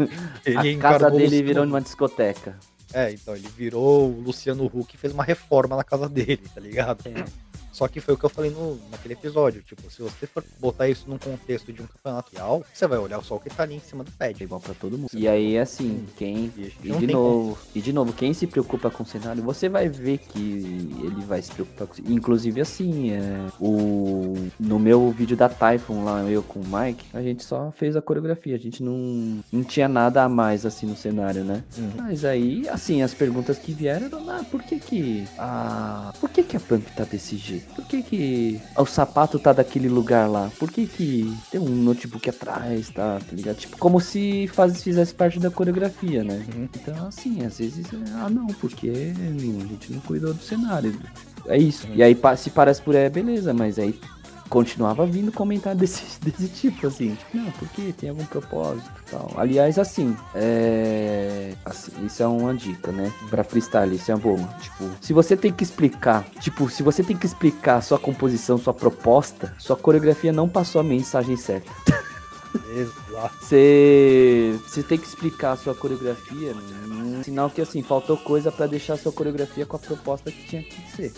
Ele 0.46 0.76
a 0.76 0.78
casa 0.78 1.10
dele 1.10 1.24
Luciano 1.24 1.46
virou 1.46 1.64
uma 1.64 1.80
discoteca. 1.80 2.56
É, 2.94 3.10
então 3.10 3.34
ele 3.34 3.48
virou 3.56 4.10
o 4.10 4.20
Luciano 4.20 4.66
Huck 4.66 4.94
e 4.94 4.98
fez 4.98 5.14
uma 5.14 5.24
reforma 5.24 5.74
na 5.76 5.82
casa 5.82 6.10
dele, 6.10 6.42
tá 6.54 6.60
ligado? 6.60 7.02
É. 7.06 7.24
Só 7.72 7.88
que 7.88 8.00
foi 8.00 8.14
o 8.14 8.16
que 8.18 8.24
eu 8.24 8.30
falei 8.30 8.50
no, 8.50 8.78
naquele 8.90 9.14
episódio. 9.14 9.62
Tipo, 9.62 9.90
se 9.90 10.02
você 10.02 10.26
for 10.26 10.44
botar 10.60 10.88
isso 10.88 11.08
num 11.08 11.18
contexto 11.18 11.72
de 11.72 11.82
um 11.82 11.86
campeonato 11.86 12.30
real, 12.34 12.64
você 12.72 12.86
vai 12.86 12.98
olhar 12.98 13.22
só 13.22 13.36
o 13.36 13.40
que 13.40 13.50
tá 13.50 13.62
ali 13.62 13.76
em 13.76 13.80
cima 13.80 14.04
do 14.04 14.12
É 14.20 14.28
pad. 14.28 14.42
igual 14.42 14.60
pra 14.60 14.74
todo 14.74 14.98
mundo. 14.98 15.10
E 15.14 15.26
aí, 15.26 15.58
assim, 15.58 16.06
quem. 16.16 16.52
E 16.82 16.92
de 16.92 17.06
novo, 17.06 17.58
e 17.74 17.80
de 17.80 17.92
novo, 17.92 18.12
quem 18.12 18.34
se 18.34 18.46
preocupa 18.46 18.90
com 18.90 19.02
o 19.02 19.06
cenário, 19.06 19.42
você 19.42 19.68
vai 19.68 19.88
ver 19.88 20.18
que 20.18 20.38
ele 20.38 21.24
vai 21.24 21.40
se 21.40 21.50
preocupar 21.50 21.86
com 21.88 22.02
Inclusive 22.12 22.60
assim, 22.60 23.12
é, 23.12 23.46
o 23.60 24.34
no 24.58 24.78
meu 24.78 25.10
vídeo 25.10 25.36
da 25.36 25.48
Typhon 25.48 26.04
lá, 26.04 26.22
eu 26.22 26.42
com 26.42 26.60
o 26.60 26.64
Mike, 26.64 27.06
a 27.12 27.22
gente 27.22 27.44
só 27.44 27.72
fez 27.72 27.96
a 27.96 28.02
coreografia, 28.02 28.54
a 28.54 28.58
gente 28.58 28.82
não, 28.82 29.42
não 29.50 29.64
tinha 29.64 29.88
nada 29.88 30.22
a 30.22 30.28
mais 30.28 30.66
assim 30.66 30.86
no 30.86 30.96
cenário, 30.96 31.44
né? 31.44 31.64
Uhum. 31.78 31.90
Mas 31.96 32.24
aí, 32.24 32.68
assim, 32.68 33.02
as 33.02 33.14
perguntas 33.14 33.58
que 33.58 33.72
vieram 33.72 34.06
eram, 34.06 34.30
ah, 34.30 34.44
por 34.50 34.62
que 34.62 34.78
que 34.78 35.24
a 35.38 36.12
por 36.20 36.30
que 36.30 36.42
que 36.42 36.56
a 36.56 36.60
Pump 36.60 36.86
tá 36.94 37.04
desse 37.04 37.36
jeito? 37.36 37.61
Por 37.74 37.84
que 37.86 38.02
que 38.02 38.60
o 38.76 38.86
sapato 38.86 39.38
tá 39.38 39.52
daquele 39.52 39.88
lugar 39.88 40.28
lá? 40.28 40.50
Por 40.58 40.70
que 40.70 40.86
que 40.86 41.36
tem 41.50 41.60
um 41.60 41.68
notebook 41.68 42.28
atrás, 42.28 42.90
tá, 42.90 43.18
tá 43.18 43.34
ligado? 43.34 43.56
Tipo, 43.56 43.78
como 43.78 44.00
se 44.00 44.48
faz, 44.48 44.82
fizesse 44.82 45.14
parte 45.14 45.38
da 45.38 45.50
coreografia, 45.50 46.22
né? 46.22 46.44
Uhum. 46.54 46.68
Então, 46.74 47.06
assim, 47.06 47.44
às 47.44 47.58
vezes, 47.58 47.86
ah, 48.14 48.28
não, 48.28 48.46
porque 48.46 48.90
a 48.90 49.68
gente 49.68 49.92
não 49.92 50.00
cuidou 50.00 50.34
do 50.34 50.42
cenário. 50.42 50.98
É 51.46 51.58
isso. 51.58 51.88
E 51.94 52.02
aí, 52.02 52.16
se 52.36 52.50
parece 52.50 52.80
por 52.80 52.94
é, 52.94 53.08
beleza, 53.08 53.52
mas 53.52 53.78
aí 53.78 53.98
continuava 54.52 55.06
vindo 55.06 55.32
comentário 55.32 55.78
desse, 55.80 56.02
desse 56.20 56.46
tipo, 56.48 56.86
assim. 56.86 57.14
Tipo, 57.14 57.38
não, 57.38 57.50
porque 57.52 57.94
tem 57.94 58.10
algum 58.10 58.24
propósito 58.26 58.90
e 59.06 59.10
tal. 59.10 59.32
Aliás, 59.34 59.78
assim, 59.78 60.14
é. 60.34 61.54
assim, 61.64 61.90
isso 62.04 62.22
é 62.22 62.26
uma 62.26 62.54
dica, 62.54 62.92
né? 62.92 63.10
Pra 63.30 63.42
freestyle, 63.42 63.96
isso 63.96 64.12
é 64.12 64.16
boa. 64.16 64.46
Tipo, 64.60 64.90
se 65.00 65.14
você 65.14 65.38
tem 65.38 65.50
que 65.50 65.64
explicar, 65.64 66.24
tipo, 66.38 66.68
se 66.68 66.82
você 66.82 67.02
tem 67.02 67.16
que 67.16 67.24
explicar 67.24 67.80
sua 67.80 67.98
composição, 67.98 68.58
sua 68.58 68.74
proposta, 68.74 69.54
sua 69.58 69.74
coreografia 69.74 70.32
não 70.32 70.46
passou 70.46 70.82
a 70.82 70.84
mensagem 70.84 71.34
certa. 71.34 71.72
Exato. 72.76 73.34
Você, 73.40 74.58
você 74.66 74.82
tem 74.82 74.98
que 74.98 75.06
explicar 75.06 75.52
a 75.52 75.56
sua 75.56 75.74
coreografia, 75.74 76.54
um 76.86 77.22
sinal 77.22 77.48
que 77.48 77.62
assim, 77.62 77.82
faltou 77.82 78.18
coisa 78.18 78.52
pra 78.52 78.66
deixar 78.66 78.94
a 78.94 78.98
sua 78.98 79.12
coreografia 79.12 79.64
com 79.64 79.76
a 79.76 79.78
proposta 79.78 80.30
que 80.30 80.46
tinha 80.46 80.62
que 80.62 80.90
ser. 80.94 81.12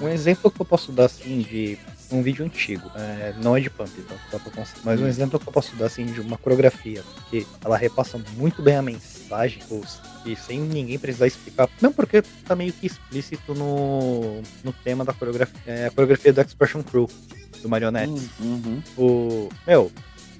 Um 0.00 0.08
exemplo 0.08 0.50
que 0.50 0.60
eu 0.60 0.66
posso 0.66 0.90
dar 0.90 1.04
assim 1.04 1.40
de 1.40 1.78
um 2.12 2.22
vídeo 2.22 2.44
antigo, 2.44 2.90
é, 2.94 3.34
não 3.42 3.56
é 3.56 3.60
de 3.60 3.70
pump? 3.70 3.90
Só 4.30 4.38
pra 4.38 4.50
constar, 4.50 4.80
mas 4.84 5.00
um 5.00 5.06
exemplo 5.06 5.38
que 5.40 5.48
eu 5.48 5.52
posso 5.52 5.74
dar 5.76 5.86
assim 5.86 6.04
de 6.06 6.20
uma 6.20 6.36
coreografia 6.38 7.02
que 7.30 7.46
ela 7.64 7.76
repassa 7.76 8.20
muito 8.36 8.62
bem 8.62 8.76
a 8.76 8.82
mensagem 8.82 9.62
os- 9.70 10.00
e 10.24 10.36
sem 10.36 10.60
ninguém 10.60 10.98
precisar 10.98 11.26
explicar, 11.26 11.68
mesmo 11.80 11.94
porque 11.94 12.22
tá 12.46 12.54
meio 12.54 12.72
que 12.72 12.86
explícito 12.86 13.54
no, 13.54 14.40
no 14.62 14.72
tema 14.84 15.04
da 15.04 15.12
coreografia, 15.12 15.60
é, 15.66 15.86
a 15.86 15.90
coreografia 15.90 16.32
do 16.32 16.40
Expression 16.40 16.82
Crew 16.82 17.08
do 17.62 17.68
Marionette. 17.68 18.30
Uhum. 18.40 18.82
O 18.96 19.48
meu, 19.66 19.90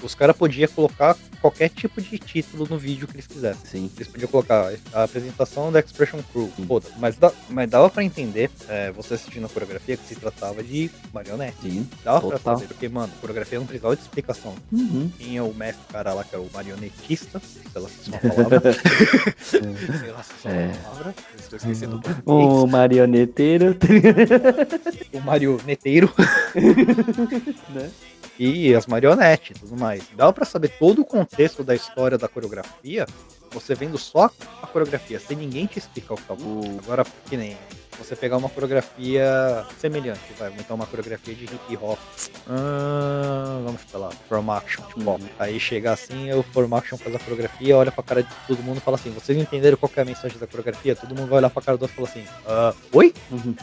os 0.03 0.15
caras 0.15 0.37
podiam 0.37 0.69
colocar 0.69 1.17
qualquer 1.41 1.69
tipo 1.71 2.01
de 2.01 2.19
título 2.19 2.67
no 2.71 2.79
vídeo 2.79 3.07
que 3.09 3.15
eles 3.15 3.27
quisessem. 3.27 3.61
Sim. 3.65 3.91
Eles 3.97 4.09
podiam 4.09 4.29
colocar 4.29 4.73
a 4.93 5.03
apresentação 5.05 5.73
da 5.73 5.81
Expression 5.81 6.21
Crew. 6.33 6.51
Pô, 6.69 6.81
mas, 6.99 7.17
dá- 7.17 7.33
mas 7.51 7.69
dava 7.69 7.91
pra 7.91 8.05
entender, 8.05 8.51
é, 8.69 8.93
você 8.93 9.15
assistindo 9.15 9.47
a 9.47 9.49
coreografia, 9.49 9.97
que 9.97 10.07
se 10.07 10.15
tratava 10.15 10.63
de 10.63 10.91
marionete. 11.13 11.57
Sim. 11.63 11.89
Dava 12.05 12.21
pra 12.29 12.39
Total. 12.39 12.55
fazer, 12.55 12.67
porque, 12.69 12.89
mano, 12.89 13.13
coreografia 13.21 13.59
não 13.59 13.67
precisava 13.67 13.97
de 13.97 14.03
explicação. 14.03 14.55
Uhum. 14.71 15.11
Tinha 15.19 15.43
o 15.43 15.53
mestre 15.55 15.83
cara 15.93 16.13
lá, 16.15 16.23
que 16.25 16.35
era 16.35 16.43
o 16.43 16.51
marionetista, 16.53 17.41
sei 17.73 17.83
lá 17.83 17.89
se 17.89 18.11
é 18.15 18.19
uma 18.23 18.35
palavra. 18.35 18.73
sei 19.43 20.11
lá 20.11 20.23
se 20.23 20.49
é 20.49 20.51
É. 20.51 20.67
uma 20.67 20.75
palavra. 20.79 21.15
Estou 21.39 21.57
esquecendo 21.57 22.01
o 22.25 22.63
O 22.63 22.67
marioneteiro, 22.69 23.77
O 25.13 25.21
marioneteiro 25.21 26.13
né? 27.75 27.91
E 28.45 28.75
as 28.75 28.87
marionetes 28.87 29.57
e 29.57 29.61
tudo 29.61 29.79
mais. 29.79 30.03
Dava 30.17 30.33
pra 30.33 30.45
saber 30.45 30.69
todo 30.79 31.03
o 31.03 31.05
contexto 31.05 31.63
da 31.63 31.75
história 31.75 32.17
da 32.19 32.29
coreografia, 32.29 33.07
você 33.53 33.75
vendo 33.75 33.99
só 33.99 34.31
a 34.63 34.67
coreografia, 34.67 35.21
sem 35.21 35.37
ninguém 35.37 35.67
te 35.67 35.79
explicar 35.79 36.15
o 36.15 36.17
que 36.17 36.23
tá 36.25 36.35
O- 36.35 36.79
Agora, 36.83 37.05
que 37.29 37.37
nem 37.37 37.57
você 37.99 38.17
pegar 38.17 38.39
uma 38.39 38.49
coreografia 38.49 39.65
semelhante, 39.79 40.21
vai, 40.39 40.51
então 40.59 40.75
uma 40.75 40.87
coreografia 40.87 41.35
de 41.35 41.45
hip 41.45 41.77
hop. 41.81 41.99
Ah, 42.49 43.61
vamos 43.65 43.83
falar, 43.83 44.11
From 44.29 44.51
Action, 44.51 44.83
tipo. 44.87 45.09
Uhum. 45.11 45.19
Aí 45.39 45.61
chega 45.61 45.93
assim, 45.93 46.33
o 46.33 46.43
From 46.43 46.75
Action 46.75 46.97
faz 46.99 47.15
a 47.15 47.19
coreografia, 47.19 47.77
olha 47.77 47.93
pra 47.93 48.03
cara 48.03 48.23
de 48.23 48.29
todo 48.47 48.63
mundo 48.63 48.79
e 48.79 48.81
fala 48.81 48.97
assim: 48.97 49.11
vocês 49.11 49.37
entenderam 49.39 49.77
qual 49.77 49.89
que 49.91 49.99
é 49.99 50.03
a 50.03 50.07
mensagem 50.07 50.39
da 50.39 50.47
coreografia? 50.47 50.97
Todo 50.97 51.15
mundo 51.15 51.29
vai 51.29 51.39
olhar 51.39 51.51
pra 51.51 51.63
cara 51.63 51.77
do 51.79 51.83
outro 51.83 51.95
e 51.95 52.07
fala 52.07 52.09
assim: 52.09 52.25
ah, 52.47 52.75
oi? 52.93 53.15
Uhum. 53.31 53.55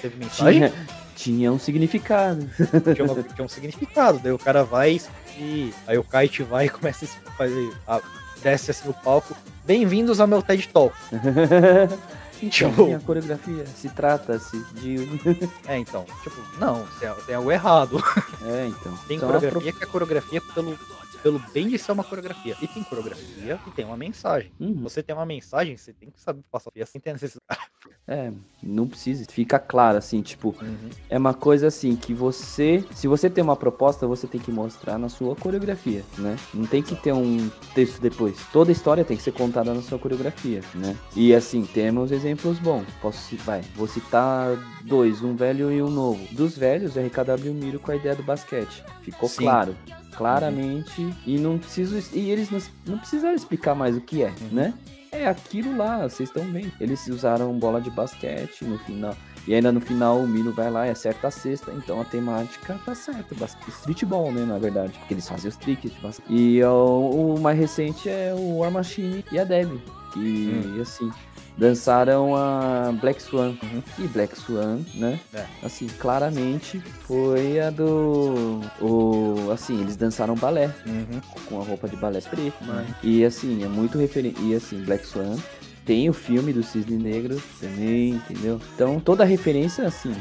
Teve 0.00 0.16
mensagem? 0.16 0.68
Tinha, 0.68 0.72
tinha 1.18 1.52
um 1.52 1.58
significado. 1.58 2.48
tinha, 2.94 3.04
uma- 3.04 3.22
tinha 3.22 3.44
um 3.44 3.48
significado. 3.48 4.20
Daí 4.20 4.32
o 4.32 4.38
cara 4.38 4.62
vai 4.64 5.00
e. 5.36 5.74
Aí 5.86 5.98
o 5.98 6.04
Kite 6.04 6.42
vai 6.44 6.66
e 6.66 6.68
começa 6.68 7.06
a 7.26 7.30
fazer. 7.32 7.72
a- 7.86 8.00
desce 8.42 8.70
assim 8.70 8.86
no 8.86 8.94
palco. 8.94 9.36
Bem-vindos 9.64 10.20
ao 10.20 10.26
meu 10.28 10.40
TED 10.42 10.68
Talk. 10.68 10.94
Então, 12.40 12.50
Tipo- 12.70 12.84
tinha 12.84 13.00
coreografia. 13.00 13.66
Se 13.66 13.88
trata-se 13.88 14.64
de. 14.74 14.96
É, 15.66 15.76
então, 15.76 16.06
tipo, 16.22 16.36
não, 16.60 16.86
tem, 17.00 17.10
tem 17.26 17.34
algo 17.34 17.50
errado. 17.50 18.00
É, 18.44 18.68
então. 18.68 18.96
Tem 19.08 19.16
Então, 19.16 19.28
coreografia 19.28 19.72
que 19.72 19.82
é 19.82 19.86
coreografia 19.88 20.40
pelo, 20.54 20.78
pelo 21.22 21.38
bem 21.52 21.68
de 21.68 21.78
ser 21.78 21.92
uma 21.92 22.04
coreografia. 22.04 22.56
E 22.60 22.66
tem 22.66 22.82
coreografia 22.82 23.60
e 23.66 23.70
tem 23.70 23.84
uma 23.84 23.96
mensagem. 23.96 24.52
Uhum. 24.58 24.82
Você 24.82 25.02
tem 25.02 25.14
uma 25.14 25.26
mensagem, 25.26 25.76
você 25.76 25.92
tem 25.92 26.10
que 26.10 26.20
saber 26.20 26.42
passar. 26.50 26.70
E 26.74 26.82
assim 26.82 26.98
tem 26.98 27.10
a 27.12 27.14
necessidade. 27.14 27.60
É, 28.06 28.32
não 28.62 28.88
precisa. 28.88 29.24
Fica 29.30 29.58
claro, 29.58 29.98
assim, 29.98 30.22
tipo, 30.22 30.54
Uhum. 30.60 30.90
é 31.10 31.18
uma 31.18 31.34
coisa 31.34 31.66
assim 31.66 31.94
que 31.94 32.14
você. 32.14 32.84
Se 32.94 33.06
você 33.06 33.28
tem 33.28 33.44
uma 33.44 33.56
proposta, 33.56 34.06
você 34.06 34.26
tem 34.26 34.40
que 34.40 34.50
mostrar 34.50 34.98
na 34.98 35.08
sua 35.08 35.36
coreografia, 35.36 36.02
né? 36.16 36.36
Não 36.54 36.66
tem 36.66 36.82
que 36.82 36.96
ter 36.96 37.12
um 37.12 37.50
texto 37.74 38.00
depois. 38.00 38.38
Toda 38.52 38.72
história 38.72 39.04
tem 39.04 39.16
que 39.16 39.22
ser 39.22 39.32
contada 39.32 39.72
na 39.74 39.82
sua 39.82 39.98
coreografia, 39.98 40.62
né? 40.74 40.96
E 41.14 41.34
assim, 41.34 41.64
temos 41.66 42.10
exemplos 42.10 42.58
bons. 42.58 42.86
Posso 43.00 43.18
citar, 43.28 43.44
vai, 43.44 43.60
vou 43.76 43.86
citar 43.86 44.56
dois, 44.84 45.22
um 45.22 45.36
velho 45.36 45.70
e 45.70 45.82
um 45.82 45.90
novo. 45.90 46.22
Dos 46.34 46.56
velhos, 46.56 46.96
o 46.96 47.00
RKW 47.00 47.52
Miro 47.54 47.78
com 47.78 47.90
a 47.92 47.96
ideia 47.96 48.16
do 48.16 48.22
basquete. 48.22 48.82
Ficou 49.02 49.28
Sim. 49.28 49.42
claro. 49.42 49.76
Claramente. 50.18 51.14
E 51.26 51.38
não 51.38 51.58
preciso. 51.58 51.96
E 52.12 52.30
eles 52.30 52.50
não, 52.50 52.60
não 52.86 52.98
precisaram 52.98 53.34
explicar 53.34 53.74
mais 53.74 53.96
o 53.96 54.00
que 54.00 54.22
é, 54.22 54.28
Uhum. 54.28 54.48
né? 54.52 54.74
É 55.10 55.26
aquilo 55.26 55.74
lá, 55.74 56.06
vocês 56.06 56.28
estão 56.28 56.44
vendo. 56.44 56.70
Eles 56.78 57.06
usaram 57.08 57.58
bola 57.58 57.80
de 57.80 57.90
basquete 57.90 58.62
no 58.64 58.78
final. 58.80 59.16
E 59.46 59.54
ainda 59.54 59.72
no 59.72 59.80
final 59.80 60.18
o 60.18 60.28
Miro 60.28 60.52
vai 60.52 60.70
lá 60.70 60.86
e 60.86 60.90
acerta 60.90 61.28
a 61.28 61.30
cesta. 61.30 61.72
Então 61.72 61.98
a 61.98 62.04
temática 62.04 62.78
tá 62.84 62.94
certa. 62.94 63.34
Streetball, 63.68 64.30
né? 64.30 64.44
Na 64.44 64.58
verdade. 64.58 64.92
Porque 64.98 65.14
eles 65.14 65.26
fazem 65.26 65.48
os 65.48 65.56
tricks 65.56 65.90
de 65.94 65.98
basquete. 66.00 66.26
E 66.28 66.62
o, 66.62 67.34
o 67.36 67.40
mais 67.40 67.58
recente 67.58 68.06
é 68.10 68.34
o 68.36 68.58
War 68.58 68.70
Machine 68.70 69.24
e 69.32 69.38
a 69.38 69.44
Deb. 69.44 69.80
Que, 70.12 70.78
assim, 70.82 71.10
dançaram 71.58 72.34
a 72.36 72.92
Black 73.00 73.20
Swan. 73.20 73.54
Uhum. 73.62 73.82
E 73.98 74.06
Black 74.06 74.38
Swan, 74.38 74.78
né? 74.94 75.18
É. 75.34 75.44
Assim, 75.62 75.86
claramente 75.98 76.78
foi 77.02 77.60
a 77.60 77.70
do. 77.70 78.60
O, 78.80 79.50
assim, 79.52 79.80
eles 79.80 79.96
dançaram 79.96 80.34
balé 80.34 80.70
Uhum. 80.86 81.20
com 81.46 81.60
a 81.60 81.64
roupa 81.64 81.88
de 81.88 81.96
balé 81.96 82.20
preta. 82.20 82.56
Uhum. 82.64 82.84
E 83.02 83.24
assim, 83.24 83.64
é 83.64 83.68
muito 83.68 83.98
referente. 83.98 84.40
E 84.42 84.54
assim, 84.54 84.80
Black 84.84 85.04
Swan 85.06 85.36
tem 85.84 86.08
o 86.08 86.12
filme 86.12 86.52
do 86.52 86.62
Cisne 86.62 86.96
Negro 86.96 87.42
também, 87.60 88.10
entendeu? 88.10 88.60
Então 88.74 89.00
toda 89.00 89.24
a 89.24 89.26
referência, 89.26 89.86
assim, 89.86 90.14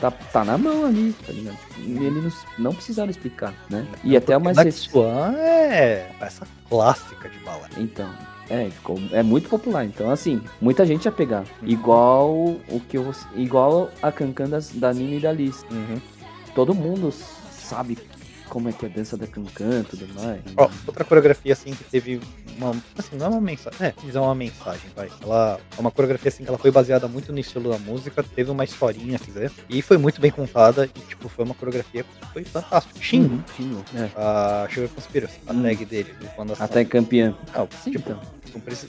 tá, 0.00 0.10
tá 0.10 0.44
na 0.44 0.58
mão 0.58 0.84
ali, 0.84 1.14
tá 1.24 1.32
ligado? 1.32 1.58
E 1.78 1.92
ele 1.92 2.20
não, 2.20 2.32
não 2.58 2.74
precisaram 2.74 3.08
explicar, 3.10 3.54
né? 3.70 3.86
E 4.04 4.16
até 4.16 4.36
o 4.36 4.40
mais 4.40 4.56
Black. 4.56 4.72
Swan 4.72 5.32
é 5.36 6.10
essa 6.20 6.46
clássica 6.68 7.28
de 7.28 7.38
balé. 7.38 7.68
Então, 7.78 8.10
é, 8.52 8.70
ficou, 8.70 9.00
é 9.12 9.22
muito 9.22 9.48
popular. 9.48 9.84
Então, 9.84 10.10
assim, 10.10 10.40
muita 10.60 10.84
gente 10.84 11.06
ia 11.06 11.12
pegar. 11.12 11.44
Uhum. 11.62 11.68
Igual 11.68 12.30
o 12.68 12.80
que 12.88 12.98
eu, 12.98 13.10
igual 13.34 13.90
a 14.02 14.12
Cancan 14.12 14.48
das, 14.48 14.70
da 14.70 14.92
Nina 14.92 15.14
e 15.16 15.20
da 15.20 15.32
Liz. 15.32 15.64
Uhum. 15.70 16.00
Todo 16.54 16.74
mundo 16.74 17.10
sabe 17.50 17.96
como 18.50 18.68
é 18.68 18.72
que 18.72 18.84
é 18.84 18.88
a 18.90 18.92
dança 18.92 19.16
da 19.16 19.26
Cancan 19.26 19.80
e 19.80 19.84
tudo 19.84 20.06
mais. 20.14 20.40
Ó, 20.58 20.68
outra 20.86 21.02
coreografia 21.04 21.54
assim 21.54 21.72
que 21.72 21.82
teve 21.84 22.20
uma. 22.58 22.76
Assim, 22.98 23.16
não 23.16 23.24
é 23.24 23.28
uma 23.30 23.40
mensagem. 23.40 23.78
É, 23.80 23.94
dizer 24.04 24.18
uma 24.18 24.34
mensagem, 24.34 24.90
vai. 24.94 25.08
Ela 25.22 25.58
é 25.74 25.80
uma 25.80 25.90
coreografia 25.90 26.28
assim 26.28 26.42
que 26.44 26.50
ela 26.50 26.58
foi 26.58 26.70
baseada 26.70 27.08
muito 27.08 27.32
no 27.32 27.38
estilo 27.38 27.70
da 27.70 27.78
música, 27.78 28.22
teve 28.22 28.50
uma 28.50 28.64
historinha, 28.64 29.16
se 29.16 29.24
quiser. 29.24 29.50
E 29.70 29.80
foi 29.80 29.96
muito 29.96 30.20
bem 30.20 30.30
contada. 30.30 30.84
E, 30.84 31.00
tipo, 31.08 31.30
foi 31.30 31.46
uma 31.46 31.54
coreografia 31.54 32.04
que 32.04 32.26
foi 32.34 32.44
fantástica. 32.44 33.00
Shin, 33.00 33.42
Uhum, 33.58 33.82
é. 33.96 34.10
a 34.14 34.68
Sugar 34.70 34.90
Conspiracy, 34.90 35.38
a 35.46 35.52
Hum. 35.54 35.62
tag 35.62 35.84
dele, 35.86 36.14
quando 36.36 36.52
a 36.52 36.62
Até 36.62 36.84
campeã. 36.84 37.34
Não, 37.56 37.66
Sim, 37.82 37.92
tipo, 37.92 38.10
então. 38.10 38.20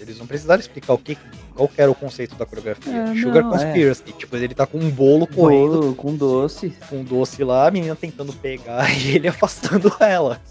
Eles 0.02 0.18
não 0.20 0.28
precisaram 0.28 0.60
explicar 0.60 0.94
o 0.94 0.98
que, 0.98 1.18
qual 1.56 1.70
era 1.78 1.90
o 1.90 1.96
conceito 1.96 2.36
da 2.36 2.46
coreografia. 2.46 2.94
É, 2.94 3.16
Sugar 3.16 3.44
não, 3.44 3.56
é. 3.56 3.64
Conspiracy. 3.64 4.04
Tipo, 4.18 4.36
ele 4.36 4.54
tá 4.54 4.66
com 4.66 4.78
um 4.78 4.90
bolo 4.90 5.28
correndo, 5.28 5.80
Bolo 5.80 5.96
com 5.96 6.16
doce. 6.16 6.74
com 6.90 7.04
doce 7.04 7.44
lá, 7.44 7.68
a 7.68 7.72
menina 7.72 7.96
tentando 7.96 8.34
pegar 8.34 8.90
e 8.98 9.16
ele 9.16 9.28
afastando 9.28 9.94
ela. 10.00 10.42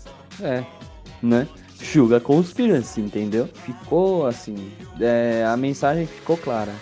É, 0.41 0.65
né? 1.23 1.47
Sugar 1.83 2.21
Conspiracy, 2.21 3.01
entendeu? 3.01 3.49
Ficou 3.67 4.27
assim, 4.27 4.71
é, 5.01 5.45
a 5.47 5.57
mensagem 5.57 6.07
ficou 6.07 6.37
clara, 6.37 6.73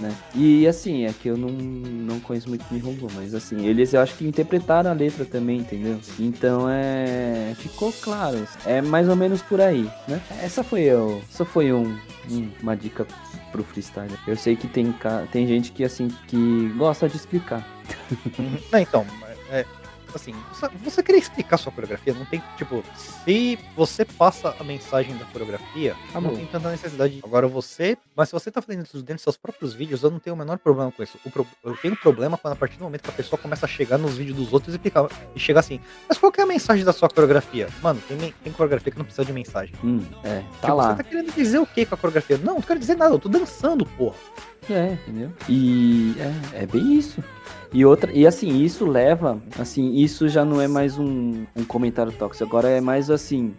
né? 0.00 0.14
E 0.34 0.66
assim, 0.66 1.04
é 1.04 1.12
que 1.12 1.28
eu 1.28 1.36
não, 1.36 1.48
não 1.50 2.18
conheço 2.20 2.48
muito 2.48 2.64
Nihongo, 2.70 3.06
mas 3.14 3.34
assim, 3.34 3.66
eles 3.66 3.92
eu 3.92 4.00
acho 4.00 4.14
que 4.14 4.26
interpretaram 4.26 4.90
a 4.90 4.94
letra 4.94 5.24
também, 5.24 5.58
entendeu? 5.60 5.98
Então 6.18 6.68
é. 6.68 7.54
Ficou 7.58 7.92
claro. 7.92 8.46
É 8.64 8.80
mais 8.80 9.08
ou 9.08 9.16
menos 9.16 9.42
por 9.42 9.60
aí, 9.60 9.88
né? 10.08 10.20
Essa 10.42 10.64
foi 10.64 10.82
eu. 10.82 11.22
Essa 11.30 11.44
foi 11.44 11.72
um, 11.72 11.96
um- 12.30 12.48
uma 12.62 12.76
dica 12.76 13.06
pro 13.52 13.62
freestyle. 13.64 14.10
Eu 14.26 14.36
sei 14.36 14.56
que 14.56 14.66
tem, 14.68 14.94
tem 15.32 15.46
gente 15.46 15.72
que 15.72 15.84
assim 15.84 16.08
que 16.28 16.72
gosta 16.76 17.08
de 17.08 17.16
explicar. 17.16 17.66
Não, 18.72 18.78
então, 18.78 19.06
é, 19.50 19.66
assim, 20.16 20.34
você, 20.82 21.02
querer 21.02 21.18
explicar 21.18 21.56
sua 21.56 21.72
coreografia, 21.72 22.12
não 22.14 22.24
tem, 22.24 22.42
tipo, 22.56 22.82
se 22.96 23.58
você 23.76 24.04
passa 24.04 24.54
a 24.58 24.64
mensagem 24.64 25.16
da 25.16 25.24
coreografia, 25.26 25.96
Tá 26.12 26.20
não 26.20 26.34
tem 26.34 26.46
tanta 26.46 26.70
necessidade. 26.70 27.20
Agora 27.24 27.46
você, 27.48 27.96
mas 28.16 28.28
se 28.28 28.32
você 28.32 28.50
tá 28.50 28.60
fazendo 28.62 28.84
isso 28.84 28.96
dentro 28.98 29.14
dos 29.14 29.22
seus 29.22 29.36
próprios 29.36 29.72
vídeos, 29.74 30.02
eu 30.02 30.10
não 30.10 30.18
tenho 30.18 30.34
o 30.34 30.38
menor 30.38 30.58
problema 30.58 30.90
com 30.92 31.02
isso. 31.02 31.18
O 31.24 31.30
pro- 31.30 31.46
eu 31.64 31.76
tenho 31.76 31.96
problema 31.96 32.36
quando 32.38 32.52
a 32.54 32.56
partir 32.56 32.76
do 32.78 32.84
momento 32.84 33.02
que 33.02 33.10
a 33.10 33.12
pessoa 33.12 33.38
começa 33.40 33.66
a 33.66 33.68
chegar 33.68 33.98
nos 33.98 34.16
vídeos 34.16 34.36
dos 34.36 34.52
outros 34.52 34.74
e, 34.74 34.76
explicar, 34.76 35.08
e 35.34 35.40
chegar 35.40 35.60
assim, 35.60 35.80
mas 36.08 36.18
qual 36.18 36.30
que 36.32 36.40
é 36.40 36.44
a 36.44 36.46
mensagem 36.46 36.84
da 36.84 36.92
sua 36.92 37.08
coreografia? 37.08 37.68
Mano, 37.82 38.00
tem, 38.08 38.18
tem 38.42 38.52
coreografia 38.52 38.92
que 38.92 38.98
não 38.98 39.04
precisa 39.04 39.24
de 39.24 39.32
mensagem. 39.32 39.74
Hum, 39.82 40.04
é, 40.24 40.40
tá 40.60 40.68
Tipo, 40.68 40.74
lá. 40.74 40.90
Você 40.90 40.96
tá 40.96 41.04
querendo 41.04 41.32
dizer 41.34 41.58
o 41.58 41.66
que 41.66 41.84
com 41.86 41.94
a 41.94 41.98
coreografia? 41.98 42.38
Não, 42.38 42.54
não 42.54 42.62
quero 42.62 42.78
dizer 42.80 42.96
nada, 42.96 43.14
eu 43.14 43.18
tô 43.18 43.28
dançando, 43.28 43.84
porra. 43.86 44.16
É, 44.68 44.92
entendeu? 44.92 45.32
E 45.48 46.14
é, 46.54 46.62
é 46.62 46.66
bem 46.66 46.94
isso. 46.94 47.24
E 47.72 47.84
outra, 47.84 48.10
e 48.12 48.26
assim, 48.26 48.62
isso 48.62 48.84
leva, 48.84 49.40
assim, 49.58 49.94
isso 49.94 50.28
já 50.28 50.44
não 50.44 50.60
é 50.60 50.66
mais 50.66 50.98
um, 50.98 51.44
um 51.54 51.64
comentário 51.64 52.10
tóxico, 52.10 52.44
agora 52.44 52.68
é 52.68 52.80
mais 52.80 53.10
assim, 53.10 53.54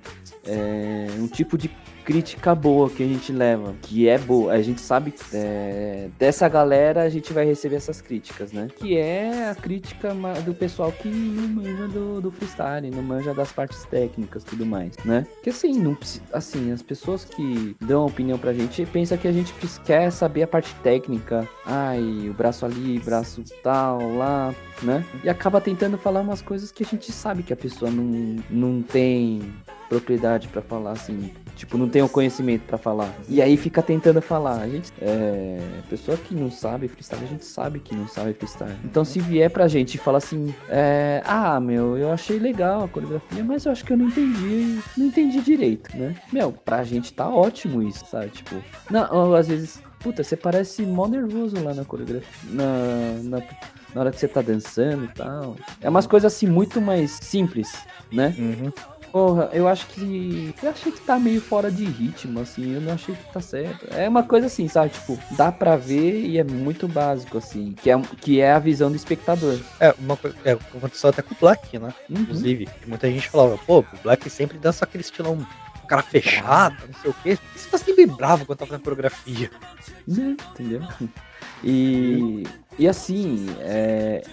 é, 0.45 1.07
um 1.17 1.27
tipo 1.27 1.57
de 1.57 1.69
crítica 2.03 2.53
boa 2.53 2.89
que 2.89 3.03
a 3.03 3.07
gente 3.07 3.31
leva, 3.31 3.73
que 3.81 4.07
é 4.07 4.17
boa. 4.17 4.53
A 4.53 4.61
gente 4.61 4.81
sabe 4.81 5.11
que 5.11 5.21
é, 5.33 6.09
dessa 6.17 6.47
galera 6.49 7.03
a 7.03 7.09
gente 7.09 7.31
vai 7.31 7.45
receber 7.45 7.75
essas 7.75 8.01
críticas, 8.01 8.51
né? 8.51 8.67
Que 8.75 8.97
é 8.97 9.49
a 9.49 9.55
crítica 9.55 10.13
do 10.43 10.53
pessoal 10.53 10.91
que 10.91 11.07
não 11.07 11.47
manja 11.47 11.87
do, 11.87 12.21
do 12.21 12.31
freestyle, 12.31 12.89
não 12.91 13.03
manja 13.03 13.33
das 13.33 13.51
partes 13.51 13.83
técnicas 13.85 14.43
tudo 14.43 14.65
mais, 14.65 14.97
né? 15.05 15.25
Que 15.43 15.49
assim, 15.49 15.73
não 15.73 15.97
assim, 16.33 16.71
as 16.71 16.81
pessoas 16.81 17.23
que 17.23 17.75
dão 17.79 18.05
opinião 18.05 18.37
pra 18.37 18.53
gente 18.53 18.85
pensam 18.85 19.17
que 19.17 19.27
a 19.27 19.31
gente 19.31 19.53
quer 19.85 20.11
saber 20.11 20.43
a 20.43 20.47
parte 20.47 20.73
técnica. 20.75 21.47
Ai, 21.65 22.01
o 22.29 22.33
braço 22.33 22.65
ali, 22.65 22.99
braço 22.99 23.43
tal, 23.63 24.15
lá, 24.15 24.53
né? 24.81 25.05
E 25.23 25.29
acaba 25.29 25.61
tentando 25.61 25.97
falar 25.97 26.21
umas 26.21 26.41
coisas 26.41 26.71
que 26.71 26.83
a 26.83 26.85
gente 26.85 27.11
sabe 27.11 27.43
que 27.43 27.53
a 27.53 27.55
pessoa 27.55 27.91
não, 27.91 28.43
não 28.49 28.81
tem 28.81 29.41
propriedade 29.91 30.47
pra 30.47 30.61
falar, 30.61 30.91
assim. 30.91 31.33
Tipo, 31.57 31.77
não 31.77 31.89
tem 31.89 32.01
o 32.01 32.07
conhecimento 32.07 32.61
pra 32.61 32.77
falar. 32.77 33.13
E 33.27 33.41
aí 33.41 33.57
fica 33.57 33.83
tentando 33.83 34.21
falar. 34.21 34.61
A 34.61 34.67
gente, 34.69 34.89
é, 35.01 35.59
pessoa 35.89 36.17
que 36.17 36.33
não 36.33 36.49
sabe 36.49 36.87
freestyle, 36.87 37.25
a 37.25 37.27
gente 37.27 37.43
sabe 37.43 37.79
que 37.79 37.93
não 37.93 38.07
sabe 38.07 38.33
freestyle. 38.33 38.73
Então, 38.85 39.03
se 39.03 39.19
vier 39.19 39.49
pra 39.51 39.67
gente 39.67 39.95
e 39.95 39.97
falar 39.97 40.19
assim, 40.19 40.55
é, 40.69 41.21
ah, 41.25 41.59
meu, 41.59 41.97
eu 41.97 42.09
achei 42.09 42.39
legal 42.39 42.85
a 42.85 42.87
coreografia, 42.87 43.43
mas 43.43 43.65
eu 43.65 43.71
acho 43.73 43.83
que 43.83 43.91
eu 43.91 43.97
não 43.97 44.07
entendi, 44.07 44.79
não 44.97 45.07
entendi 45.07 45.41
direito, 45.41 45.95
né? 45.95 46.15
Meu, 46.31 46.53
pra 46.53 46.85
gente 46.85 47.11
tá 47.11 47.27
ótimo 47.27 47.83
isso, 47.83 48.05
sabe? 48.05 48.29
Tipo, 48.29 48.55
não, 48.89 49.35
às 49.35 49.49
vezes, 49.49 49.83
puta, 49.99 50.23
você 50.23 50.37
parece 50.37 50.83
mó 50.83 51.05
nervoso 51.05 51.61
lá 51.61 51.73
na 51.73 51.83
coreografia, 51.83 52.49
na, 52.49 53.19
na, 53.23 53.43
na 53.93 54.01
hora 54.01 54.11
que 54.11 54.19
você 54.19 54.27
tá 54.27 54.41
dançando 54.41 55.03
e 55.03 55.09
tal. 55.09 55.57
É 55.81 55.89
umas 55.89 56.07
coisas 56.07 56.33
assim 56.33 56.47
muito 56.47 56.79
mais 56.79 57.11
simples, 57.21 57.75
né? 58.09 58.33
Uhum. 58.39 58.71
Porra, 59.11 59.49
eu 59.51 59.67
acho 59.67 59.87
que. 59.87 60.55
Eu 60.63 60.69
achei 60.69 60.91
que 60.91 61.01
tá 61.01 61.19
meio 61.19 61.41
fora 61.41 61.69
de 61.69 61.83
ritmo, 61.83 62.39
assim. 62.39 62.75
Eu 62.75 62.81
não 62.81 62.93
achei 62.93 63.13
que 63.13 63.33
tá 63.33 63.41
certo. 63.41 63.87
É 63.91 64.07
uma 64.07 64.23
coisa 64.23 64.47
assim, 64.47 64.67
sabe? 64.67 64.91
Tipo, 64.91 65.19
dá 65.31 65.51
pra 65.51 65.75
ver 65.75 66.21
e 66.21 66.37
é 66.37 66.43
muito 66.43 66.87
básico, 66.87 67.37
assim. 67.37 67.73
Que 67.73 67.91
é, 67.91 68.01
que 68.21 68.39
é 68.39 68.53
a 68.53 68.59
visão 68.59 68.89
do 68.89 68.95
espectador. 68.95 69.59
É, 69.79 69.93
uma 69.99 70.15
coisa. 70.15 70.37
É, 70.45 70.53
aconteceu 70.53 71.09
até 71.09 71.21
com 71.21 71.33
o 71.33 71.37
Black, 71.39 71.77
né? 71.77 71.93
Uhum. 72.09 72.21
Inclusive, 72.21 72.69
muita 72.87 73.09
gente 73.11 73.29
falava, 73.29 73.57
pô, 73.57 73.79
o 73.79 73.85
Black 74.03 74.29
sempre 74.29 74.57
dança 74.57 74.85
aquele 74.85 75.03
estilão 75.03 75.45
cara 75.91 76.01
fechado, 76.03 76.77
não 76.87 77.01
sei 77.01 77.11
o 77.11 77.15
quê. 77.21 77.37
Você 77.53 77.69
tá 77.69 77.77
sempre 77.77 78.05
bravo 78.05 78.45
quando 78.45 78.59
tá 78.59 78.65
fazendo 78.65 78.83
coreografia. 78.83 79.51
Né? 80.07 80.37
Entendeu? 80.51 80.81
E, 81.61 82.43
e 82.79 82.87
assim, 82.87 83.47
é, 83.59 84.23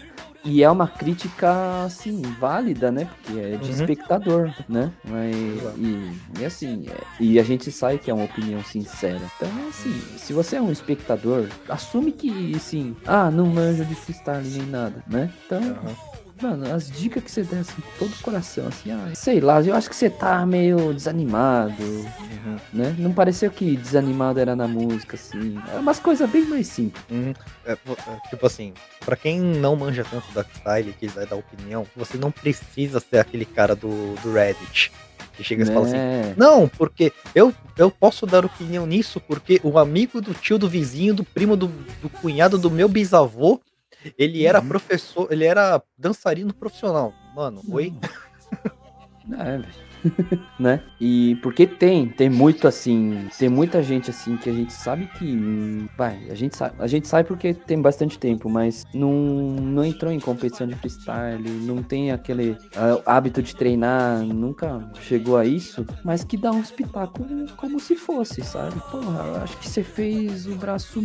e 0.48 0.62
é 0.62 0.70
uma 0.70 0.88
crítica, 0.88 1.84
assim, 1.84 2.22
válida, 2.40 2.90
né? 2.90 3.04
Porque 3.04 3.38
é 3.38 3.56
de 3.56 3.66
Uhum. 3.70 3.70
espectador, 3.74 4.50
né? 4.68 4.90
Mas, 5.04 5.34
e, 5.76 6.10
e 6.40 6.44
assim, 6.44 6.86
é- 6.88 7.04
e 7.20 7.38
a 7.38 7.42
gente 7.42 7.70
sabe 7.70 7.98
que 7.98 8.10
é 8.10 8.14
uma 8.14 8.24
opinião 8.24 8.64
sincera. 8.64 9.20
Então, 9.36 9.48
assim, 9.68 9.92
se 10.16 10.32
você 10.32 10.56
é 10.56 10.62
um 10.62 10.72
espectador, 10.72 11.46
assume 11.68 12.12
que, 12.12 12.52
assim, 12.56 12.96
ah, 13.06 13.30
não 13.30 13.46
manjo 13.46 13.84
de 13.84 13.94
freestyle 13.94 14.48
nem 14.48 14.62
nada, 14.66 15.02
né? 15.06 15.30
Então, 15.44 15.60
Aham. 15.60 15.94
Mano, 16.40 16.72
as 16.74 16.90
dicas 16.90 17.22
que 17.24 17.30
você 17.30 17.42
der 17.42 17.60
assim, 17.60 17.82
todo 17.98 18.12
o 18.12 18.18
coração, 18.22 18.68
assim, 18.68 18.90
ah, 18.92 19.10
sei 19.14 19.40
lá, 19.40 19.60
eu 19.60 19.74
acho 19.74 19.88
que 19.88 19.96
você 19.96 20.08
tá 20.08 20.44
meio 20.46 20.94
desanimado, 20.94 21.82
Uhum. 21.82 22.56
né? 22.72 22.94
Não 22.98 23.12
pareceu 23.12 23.50
que 23.50 23.76
desanimado 23.76 24.38
era 24.38 24.54
na 24.54 24.68
música, 24.68 25.16
assim. 25.16 25.58
É 25.74 25.78
umas 25.78 25.98
coisas 25.98 26.28
bem 26.30 26.44
mais 26.44 26.66
simples. 26.68 27.02
Uhum. 27.10 27.34
É, 27.66 27.72
é, 27.72 27.76
tipo 28.30 28.46
assim, 28.46 28.72
pra 29.04 29.16
quem 29.16 29.40
não 29.40 29.74
manja 29.76 30.04
tanto 30.08 30.30
da 30.32 30.44
style 30.44 30.90
e 30.90 30.92
quiser 30.92 31.26
dar 31.26 31.36
opinião, 31.36 31.86
você 31.96 32.16
não 32.16 32.30
precisa 32.30 33.00
ser 33.00 33.18
aquele 33.18 33.44
cara 33.44 33.74
do, 33.74 34.14
do 34.22 34.32
Reddit 34.32 34.92
Que 35.36 35.42
chega 35.44 35.62
e 35.62 35.66
fala 35.66 35.86
assim, 35.86 35.96
Né? 35.96 36.34
não, 36.36 36.68
porque 36.68 37.12
eu, 37.34 37.52
eu 37.76 37.90
posso 37.90 38.26
dar 38.26 38.44
opinião 38.44 38.86
nisso, 38.86 39.20
porque 39.20 39.60
o 39.64 39.78
amigo 39.78 40.20
do 40.20 40.34
tio, 40.34 40.58
do 40.58 40.68
vizinho, 40.68 41.14
do 41.14 41.24
primo, 41.24 41.56
do, 41.56 41.66
do 42.02 42.08
cunhado 42.08 42.58
do 42.58 42.70
meu 42.70 42.88
bisavô, 42.88 43.60
ele 44.18 44.44
era 44.46 44.60
Uhum. 44.60 44.68
professor, 44.68 45.28
ele 45.32 45.44
era 45.44 45.82
dançarino 45.96 46.52
profissional. 46.54 47.12
Mano, 47.34 47.62
oi? 47.70 47.92
É, 49.30 49.58
velho. 49.58 49.87
né? 50.58 50.80
E 51.00 51.36
porque 51.42 51.66
tem, 51.66 52.08
tem 52.08 52.28
muito 52.28 52.66
assim, 52.66 53.28
tem 53.38 53.48
muita 53.48 53.82
gente 53.82 54.10
assim 54.10 54.36
que 54.36 54.50
a 54.50 54.52
gente 54.52 54.72
sabe 54.72 55.06
que 55.18 55.88
vai, 55.96 56.28
a 56.30 56.34
gente 56.34 56.56
sabe, 56.56 56.74
a 56.78 56.86
gente 56.86 57.06
sabe 57.08 57.28
porque 57.28 57.54
tem 57.54 57.80
bastante 57.80 58.18
tempo, 58.18 58.48
mas 58.48 58.84
não, 58.92 59.12
não 59.12 59.84
entrou 59.84 60.12
em 60.12 60.20
competição 60.20 60.66
de 60.66 60.74
freestyle, 60.74 61.48
não 61.62 61.82
tem 61.82 62.10
aquele 62.10 62.56
ah, 62.76 63.00
hábito 63.06 63.42
de 63.42 63.54
treinar, 63.54 64.22
nunca 64.22 64.90
chegou 65.00 65.36
a 65.36 65.44
isso, 65.44 65.86
mas 66.04 66.24
que 66.24 66.36
dá 66.36 66.50
um 66.50 66.60
espetáculo 66.60 67.46
como 67.56 67.78
se 67.78 67.96
fosse, 67.96 68.42
sabe? 68.42 68.80
Porra, 68.90 69.42
acho 69.42 69.56
que 69.58 69.68
você 69.68 69.82
fez 69.82 70.46
o 70.46 70.54
braço 70.56 71.02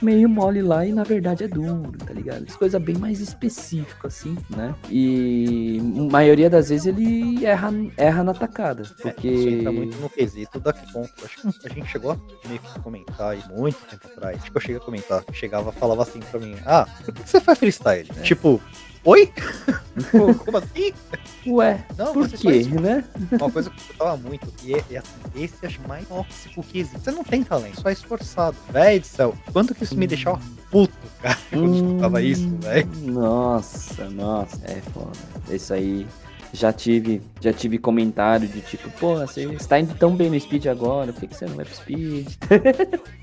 meio 0.00 0.28
mole 0.28 0.62
lá 0.62 0.84
e 0.84 0.92
na 0.92 1.04
verdade 1.04 1.44
é 1.44 1.48
duro, 1.48 1.92
tá 2.04 2.12
ligado? 2.12 2.46
Coisa 2.56 2.78
bem 2.78 2.96
mais 2.96 3.20
específica 3.20 4.08
assim, 4.08 4.36
né? 4.50 4.74
E 4.90 5.78
a 5.80 6.12
maioria 6.12 6.50
das 6.50 6.68
vezes 6.68 6.86
ele 6.86 7.44
erra, 7.44 7.72
erra 7.96 8.21
na 8.24 8.34
tacada, 8.34 8.82
É, 8.82 9.02
porque 9.10 9.28
isso 9.28 9.48
entra 9.48 9.72
muito 9.72 9.98
no 9.98 10.08
quesito 10.08 10.60
daqui 10.60 10.90
ponto. 10.92 11.12
Acho 11.24 11.40
que 11.52 11.66
a 11.66 11.70
gente 11.70 11.88
chegou 11.90 12.12
a 12.12 12.48
meio 12.48 12.60
que 12.60 12.80
comentar 12.80 13.30
aí 13.30 13.42
muito 13.50 13.78
tempo 13.86 14.06
atrás. 14.06 14.42
Que 14.42 14.56
eu 14.56 14.60
cheguei 14.60 14.76
a 14.76 14.80
comentar. 14.80 15.24
Chegava 15.32 15.72
falava 15.72 16.02
assim 16.02 16.20
pra 16.20 16.40
mim: 16.40 16.56
Ah, 16.66 16.86
por 17.04 17.14
que 17.14 17.28
você 17.28 17.40
faz 17.40 17.58
freestyle? 17.58 18.08
É. 18.16 18.22
Tipo, 18.22 18.60
oi? 19.04 19.32
Como 20.44 20.56
assim? 20.56 20.92
ué, 21.46 21.84
Não, 21.98 22.12
por 22.14 22.28
quê, 22.28 22.64
né? 22.80 23.04
Uma 23.32 23.50
coisa 23.50 23.68
que 23.68 23.76
eu 23.76 23.80
escutava 23.82 24.16
muito, 24.16 24.52
e 24.64 24.74
é, 24.74 24.84
é 24.92 24.96
assim, 24.98 25.10
esse 25.36 25.66
acho 25.66 25.80
mais 25.86 26.06
tóxico 26.08 26.62
que 26.62 26.78
existe. 26.80 27.00
Você 27.00 27.10
não 27.10 27.22
tem 27.24 27.42
talento, 27.42 27.80
só 27.80 27.88
é 27.88 27.92
esforçado. 27.92 28.56
Véi 28.70 29.00
do 29.00 29.06
céu, 29.06 29.34
quanto 29.52 29.74
que 29.74 29.84
isso 29.84 29.96
me 29.96 30.06
deixava 30.06 30.40
puto, 30.70 30.94
cara, 31.20 31.36
quando 31.50 31.66
eu 31.66 31.74
escutava 31.74 32.22
isso, 32.22 32.46
Hum, 32.46 32.58
velho. 32.60 32.88
Nossa, 33.02 34.08
nossa, 34.08 34.58
é 34.64 34.80
foda. 34.92 35.12
Isso 35.50 35.74
aí 35.74 36.06
já 36.52 36.72
tive, 36.72 37.22
já 37.40 37.52
tive 37.52 37.78
comentário 37.78 38.46
de 38.46 38.60
tipo, 38.60 38.90
pô, 38.92 39.16
você 39.16 39.44
está 39.52 39.80
indo 39.80 39.94
tão 39.94 40.14
bem 40.14 40.28
no 40.28 40.38
speed 40.38 40.66
agora, 40.66 41.12
por 41.12 41.20
que, 41.20 41.28
que 41.28 41.36
você 41.36 41.46
não 41.46 41.56
vai 41.56 41.64
pro 41.64 41.74
speed? 41.74 42.28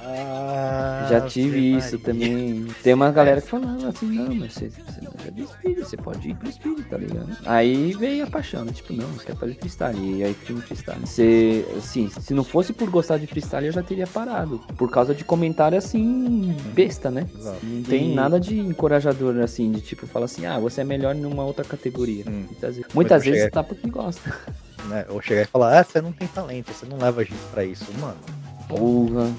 Ah, 0.00 1.06
já 1.10 1.20
tive 1.22 1.76
isso 1.76 1.98
também. 1.98 2.66
Tem 2.82 2.94
uma 2.94 3.10
galera 3.10 3.40
que 3.40 3.48
falava 3.48 3.88
assim, 3.88 4.06
não, 4.06 4.34
mas 4.34 4.52
você, 4.52 4.68
você 4.70 5.00
não 5.02 5.12
é 5.24 5.46
speed, 5.46 5.78
você 5.78 5.96
pode 5.96 6.28
ir 6.30 6.34
pro 6.34 6.50
speed, 6.52 6.86
tá 6.88 6.96
ligado? 6.96 7.36
Aí 7.44 7.92
veio 7.94 8.24
a 8.24 8.26
paixão, 8.26 8.64
né? 8.64 8.72
Tipo, 8.72 8.92
não, 8.92 9.08
eu 9.08 9.18
quero 9.24 9.38
fazer 9.38 9.54
freestyle. 9.54 9.98
E 10.18 10.24
aí 10.24 10.34
fui 10.34 10.54
no 10.54 10.62
freestyle. 10.62 11.00
Você, 11.00 11.66
assim, 11.76 12.08
se 12.20 12.32
não 12.34 12.44
fosse 12.44 12.72
por 12.72 12.88
gostar 12.90 13.18
de 13.18 13.26
freestyle, 13.26 13.66
eu 13.66 13.72
já 13.72 13.82
teria 13.82 14.06
parado. 14.06 14.58
Por 14.76 14.90
causa 14.90 15.14
de 15.14 15.24
comentário 15.24 15.76
assim, 15.78 16.54
besta, 16.74 17.10
né? 17.10 17.26
Exato. 17.36 17.58
Não 17.64 17.82
tem 17.82 18.12
E- 18.12 18.14
nada 18.14 18.38
de 18.38 18.58
encorajador, 18.58 19.40
assim, 19.40 19.72
de 19.72 19.80
tipo, 19.80 20.06
fala 20.06 20.26
assim, 20.26 20.46
ah, 20.46 20.58
você 20.58 20.82
é 20.82 20.84
melhor 20.84 21.14
numa 21.14 21.44
outra 21.44 21.64
categoria. 21.64 22.24
Hum. 22.28 22.44
Muitas 22.46 22.76
vezes, 22.76 22.94
muitas 22.94 23.24
vezes 23.24 23.38
cheguei- 23.40 23.50
tá 23.50 23.62
porque 23.62 23.88
gosta. 23.90 24.32
Né? 24.88 25.04
Ou 25.08 25.20
chegar 25.20 25.42
e 25.42 25.46
falar, 25.46 25.80
ah, 25.80 25.82
você 25.84 26.00
não 26.00 26.12
tem 26.12 26.28
talento, 26.28 26.72
você 26.72 26.86
não 26.86 26.96
leva 26.98 27.24
gente 27.24 27.34
pra 27.52 27.64
isso. 27.64 27.84
Mano, 27.98 28.16
Porra. 28.68 29.30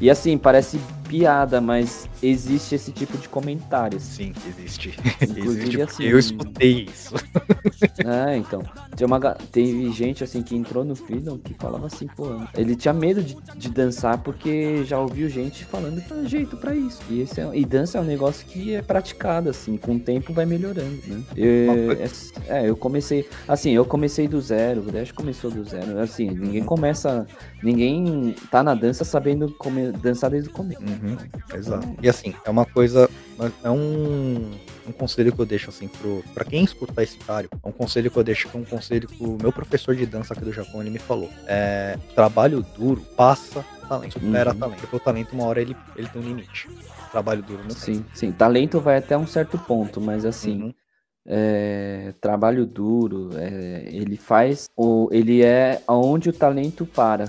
E 0.00 0.10
assim, 0.10 0.36
parece 0.36 0.78
piada, 1.08 1.60
mas 1.60 2.08
existe 2.22 2.74
esse 2.74 2.92
tipo 2.92 3.16
de 3.18 3.28
comentário. 3.28 3.98
sim, 4.00 4.32
existe. 4.46 4.96
Inclusive, 5.22 5.62
existe 5.62 5.82
assim, 5.82 6.04
eu 6.04 6.18
escutei 6.18 6.86
isso. 6.88 7.14
É, 7.98 8.36
então. 8.36 8.62
Tem 8.96 9.06
uma, 9.06 9.20
teve 9.20 9.92
gente 9.92 10.24
assim 10.24 10.42
que 10.42 10.56
entrou 10.56 10.84
no 10.84 10.96
Freedom 10.96 11.36
que 11.36 11.52
falava 11.54 11.86
assim, 11.86 12.06
pô, 12.06 12.40
ele 12.56 12.74
tinha 12.74 12.94
medo 12.94 13.22
de, 13.22 13.36
de 13.54 13.68
dançar 13.68 14.18
porque 14.18 14.84
já 14.84 14.98
ouviu 14.98 15.28
gente 15.28 15.64
falando 15.64 16.00
que 16.00 16.08
tem 16.08 16.26
jeito 16.26 16.56
pra 16.56 16.74
isso. 16.74 17.00
E, 17.10 17.20
esse 17.20 17.40
é, 17.40 17.50
e 17.52 17.64
dança 17.64 17.98
é 17.98 18.00
um 18.00 18.04
negócio 18.04 18.46
que 18.46 18.74
é 18.74 18.80
praticado, 18.80 19.50
assim, 19.50 19.76
com 19.76 19.96
o 19.96 20.00
tempo 20.00 20.32
vai 20.32 20.46
melhorando, 20.46 20.98
né? 21.06 21.22
Eu, 21.36 21.92
é, 21.92 22.62
é, 22.62 22.68
eu 22.68 22.76
comecei, 22.76 23.28
assim, 23.46 23.72
eu 23.72 23.84
comecei 23.84 24.26
do 24.26 24.40
zero, 24.40 24.80
o 24.80 24.90
Dash 24.90 25.12
começou 25.12 25.50
do 25.50 25.62
zero. 25.64 25.98
Assim, 25.98 26.30
ninguém 26.30 26.64
começa, 26.64 27.26
ninguém 27.62 28.34
tá 28.50 28.62
na 28.62 28.74
dança 28.74 29.04
sabendo 29.04 29.52
come, 29.52 29.92
dançar 29.92 30.30
desde 30.30 30.48
o 30.48 30.52
começo. 30.52 30.80
Uhum, 31.02 31.16
exato. 31.58 31.88
E 32.02 32.08
assim, 32.08 32.34
é 32.44 32.50
uma 32.50 32.64
coisa. 32.64 33.08
É 33.62 33.70
um, 33.70 34.50
um 34.86 34.92
conselho 34.92 35.32
que 35.32 35.38
eu 35.40 35.46
deixo 35.46 35.68
assim 35.70 35.88
pro, 35.88 36.24
pra 36.32 36.44
quem 36.44 36.64
escutar 36.64 37.02
esse 37.02 37.18
cara, 37.18 37.46
é 37.62 37.68
um 37.68 37.72
conselho 37.72 38.10
que 38.10 38.16
eu 38.16 38.24
deixo 38.24 38.48
que 38.48 38.56
é 38.56 38.60
um 38.60 38.64
conselho 38.64 39.06
que 39.06 39.22
o 39.22 39.36
meu 39.40 39.52
professor 39.52 39.94
de 39.94 40.06
dança 40.06 40.32
aqui 40.32 40.44
do 40.44 40.52
Japão 40.52 40.80
ele 40.80 40.90
me 40.90 40.98
falou. 40.98 41.28
É, 41.46 41.98
trabalho 42.14 42.64
duro 42.76 43.02
passa 43.16 43.64
talento, 43.88 44.14
supera 44.18 44.52
Uhum. 44.52 44.58
talento. 44.58 44.80
Porque 44.80 44.96
o 44.96 45.00
talento, 45.00 45.32
uma 45.34 45.44
hora, 45.44 45.60
ele, 45.60 45.76
ele 45.94 46.08
tem 46.08 46.20
um 46.22 46.24
limite. 46.24 46.68
Trabalho 47.12 47.42
duro 47.42 47.60
não 47.62 47.68
tem. 47.68 47.76
Sim, 47.76 48.04
sim. 48.14 48.32
Talento 48.32 48.80
vai 48.80 48.96
até 48.96 49.16
um 49.16 49.26
certo 49.26 49.58
ponto, 49.58 50.00
mas 50.00 50.24
assim, 50.24 50.62
Uhum. 50.62 50.74
é, 51.26 52.12
trabalho 52.20 52.64
duro, 52.66 53.30
é, 53.36 53.84
ele 53.86 54.16
faz, 54.16 54.66
ou 54.76 55.08
ele 55.12 55.42
é 55.42 55.82
aonde 55.86 56.30
o 56.30 56.32
talento 56.32 56.86
para, 56.86 57.24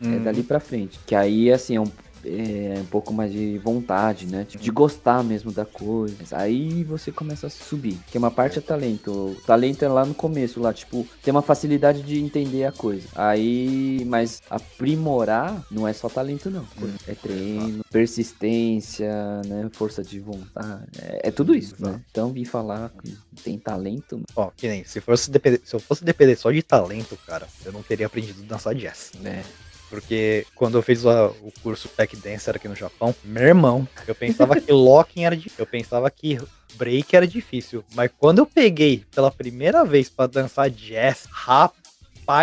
é 0.00 0.04
Uhum. 0.04 0.22
dali 0.24 0.42
pra 0.42 0.58
frente. 0.60 0.98
Que 1.06 1.14
aí, 1.14 1.50
assim, 1.52 1.76
é 1.76 1.80
um, 1.80 1.90
é 2.24 2.78
um 2.80 2.86
pouco 2.86 3.12
mais 3.12 3.32
de 3.32 3.58
vontade, 3.58 4.26
né? 4.26 4.44
Tipo, 4.44 4.62
de 4.62 4.70
gostar 4.70 5.22
mesmo 5.22 5.52
da 5.52 5.64
coisa. 5.64 6.16
Aí 6.32 6.84
você 6.84 7.12
começa 7.12 7.46
a 7.46 7.50
subir. 7.50 7.98
Que 8.10 8.18
uma 8.18 8.30
parte 8.30 8.58
é 8.58 8.62
talento. 8.62 9.10
O 9.10 9.34
talento 9.46 9.84
é 9.84 9.88
lá 9.88 10.04
no 10.04 10.14
começo, 10.14 10.60
lá, 10.60 10.72
tipo, 10.72 11.06
tem 11.22 11.32
uma 11.32 11.42
facilidade 11.42 12.02
de 12.02 12.20
entender 12.20 12.64
a 12.64 12.72
coisa. 12.72 13.06
Aí, 13.14 14.04
mas 14.06 14.42
aprimorar 14.50 15.64
não 15.70 15.86
é 15.86 15.92
só 15.92 16.08
talento, 16.08 16.50
não. 16.50 16.66
É 17.06 17.14
treino, 17.14 17.84
persistência, 17.90 19.42
né? 19.46 19.68
Força 19.72 20.02
de 20.02 20.18
vontade. 20.20 20.84
É, 21.00 21.28
é 21.28 21.30
tudo 21.30 21.54
isso, 21.54 21.74
né? 21.78 22.00
Então, 22.10 22.32
vir 22.32 22.44
falar 22.44 22.90
que 23.02 23.16
tem 23.42 23.58
talento, 23.58 24.22
Ó, 24.36 24.50
que 24.56 24.68
nem, 24.68 24.84
se, 24.84 25.00
fosse 25.00 25.30
depender, 25.30 25.60
se 25.64 25.74
eu 25.74 25.80
fosse 25.80 26.04
depender 26.04 26.36
só 26.36 26.50
de 26.50 26.62
talento, 26.62 27.16
cara, 27.26 27.46
eu 27.64 27.72
não 27.72 27.82
teria 27.82 28.06
aprendido 28.06 28.42
a 28.42 28.46
dançar 28.46 28.74
jazz. 28.74 29.12
né? 29.20 29.44
Porque 29.90 30.46
quando 30.54 30.76
eu 30.76 30.82
fiz 30.82 31.04
o 31.04 31.52
curso 31.62 31.88
Tech 31.88 32.16
Dancer 32.16 32.56
aqui 32.56 32.68
no 32.68 32.74
Japão, 32.74 33.14
meu 33.22 33.44
irmão, 33.44 33.86
eu 34.06 34.14
pensava 34.14 34.60
que 34.60 34.72
locking 34.72 35.24
era 35.24 35.36
difícil. 35.36 35.56
Eu 35.58 35.66
pensava 35.66 36.10
que 36.10 36.38
break 36.74 37.14
era 37.14 37.26
difícil. 37.26 37.84
Mas 37.94 38.10
quando 38.18 38.38
eu 38.38 38.46
peguei 38.46 39.04
pela 39.14 39.30
primeira 39.30 39.84
vez 39.84 40.08
pra 40.08 40.26
dançar 40.26 40.68
jazz, 40.70 41.26
rapaz 41.30 41.83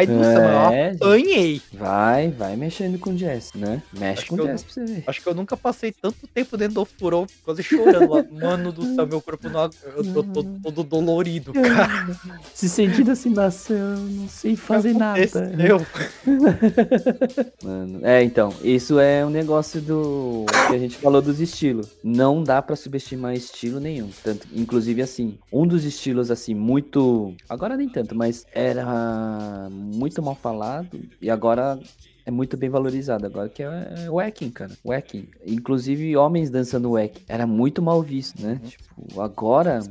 do 0.05 0.23
céu, 0.23 0.41
eu 0.41 0.71
É, 0.71 0.91
apanhei. 0.91 1.61
vai, 1.73 2.29
vai 2.31 2.55
mexendo 2.55 2.99
com 2.99 3.13
jazz, 3.15 3.51
né? 3.55 3.81
Mexe 3.97 4.21
Acho 4.21 4.27
com 4.29 4.37
eu 4.37 4.45
jazz 4.45 4.63
pra 4.63 4.73
você 4.73 4.85
ver. 4.85 5.03
Acho 5.07 5.21
que 5.21 5.27
eu 5.27 5.35
nunca 5.35 5.57
passei 5.57 5.91
tanto 5.91 6.27
tempo 6.27 6.55
dentro 6.57 6.75
do 6.75 6.85
furão, 6.85 7.25
quase 7.43 7.63
chorando 7.63 8.09
lá. 8.11 8.25
Mano 8.31 8.71
do 8.71 8.95
céu, 8.95 9.07
meu 9.07 9.21
corpo 9.21 9.49
não. 9.49 9.69
Eu 9.95 10.03
tô, 10.13 10.23
tô 10.23 10.43
todo 10.43 10.83
dolorido, 10.83 11.53
cara. 11.53 12.17
Se 12.53 12.69
sentindo 12.69 13.11
assim, 13.11 13.29
nossa, 13.29 13.73
eu 13.73 13.97
não 13.97 14.27
sei 14.27 14.55
fazer 14.55 14.93
nada. 14.93 15.21
Aconteceu. 15.21 15.85
Mano, 17.63 17.99
é, 18.03 18.23
então, 18.23 18.53
isso 18.63 18.99
é 18.99 19.25
um 19.25 19.29
negócio 19.29 19.81
do 19.81 20.45
que 20.67 20.75
a 20.75 20.79
gente 20.79 20.97
falou 20.97 21.21
dos 21.21 21.39
estilos. 21.39 21.89
Não 22.03 22.43
dá 22.43 22.61
pra 22.61 22.75
subestimar 22.75 23.33
estilo 23.33 23.79
nenhum. 23.79 24.09
Tanto, 24.23 24.47
inclusive, 24.53 25.01
assim, 25.01 25.37
um 25.51 25.65
dos 25.65 25.83
estilos, 25.85 26.31
assim, 26.31 26.53
muito. 26.53 27.33
Agora 27.49 27.75
nem 27.77 27.89
tanto, 27.89 28.15
mas 28.15 28.45
era 28.53 29.69
muito 29.71 30.21
mal 30.21 30.35
falado 30.35 30.99
e 31.21 31.29
agora 31.29 31.79
é 32.25 32.31
muito 32.31 32.57
bem 32.57 32.69
valorizado. 32.69 33.25
Agora 33.25 33.49
que 33.49 33.63
é, 33.63 34.05
é 34.05 34.09
wacking, 34.09 34.51
cara. 34.51 34.71
Wacking. 34.85 35.27
Inclusive, 35.45 36.15
homens 36.15 36.49
dançando 36.49 36.91
wack. 36.91 37.21
Era 37.27 37.45
muito 37.47 37.81
mal 37.81 38.01
visto, 38.01 38.41
né? 38.41 38.59
Tipo, 38.63 39.21
agora. 39.21 39.81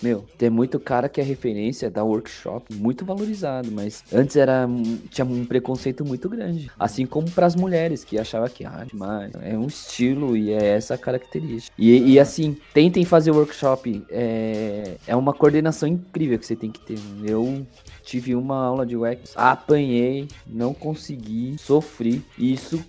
Meu, 0.00 0.24
tem 0.38 0.48
muito 0.48 0.78
cara 0.78 1.08
que 1.08 1.20
é 1.20 1.24
referência 1.24 1.90
da 1.90 2.04
workshop, 2.04 2.72
muito 2.72 3.04
valorizado, 3.04 3.68
mas 3.72 4.04
antes 4.12 4.36
era 4.36 4.68
tinha 5.10 5.24
um 5.24 5.44
preconceito 5.44 6.04
muito 6.04 6.28
grande. 6.28 6.70
Assim 6.78 7.04
como 7.04 7.28
para 7.28 7.46
as 7.46 7.56
mulheres, 7.56 8.04
que 8.04 8.16
achava 8.16 8.48
que, 8.48 8.64
ah, 8.64 8.86
demais, 8.88 9.32
é 9.42 9.58
um 9.58 9.66
estilo 9.66 10.36
e 10.36 10.52
é 10.52 10.64
essa 10.64 10.94
a 10.94 10.98
característica. 10.98 11.74
E, 11.76 12.12
e 12.12 12.20
assim, 12.20 12.56
tentem 12.72 13.04
fazer 13.04 13.32
workshop, 13.32 14.04
é, 14.08 14.98
é 15.04 15.16
uma 15.16 15.34
coordenação 15.34 15.88
incrível 15.88 16.38
que 16.38 16.46
você 16.46 16.54
tem 16.54 16.70
que 16.70 16.78
ter. 16.78 16.98
Eu 17.24 17.66
tive 18.08 18.34
uma 18.34 18.56
aula 18.56 18.86
de 18.86 18.96
wax, 18.96 19.34
apanhei, 19.36 20.28
não 20.46 20.72
consegui, 20.72 21.56
sofri, 21.58 22.24
isso 22.38 22.82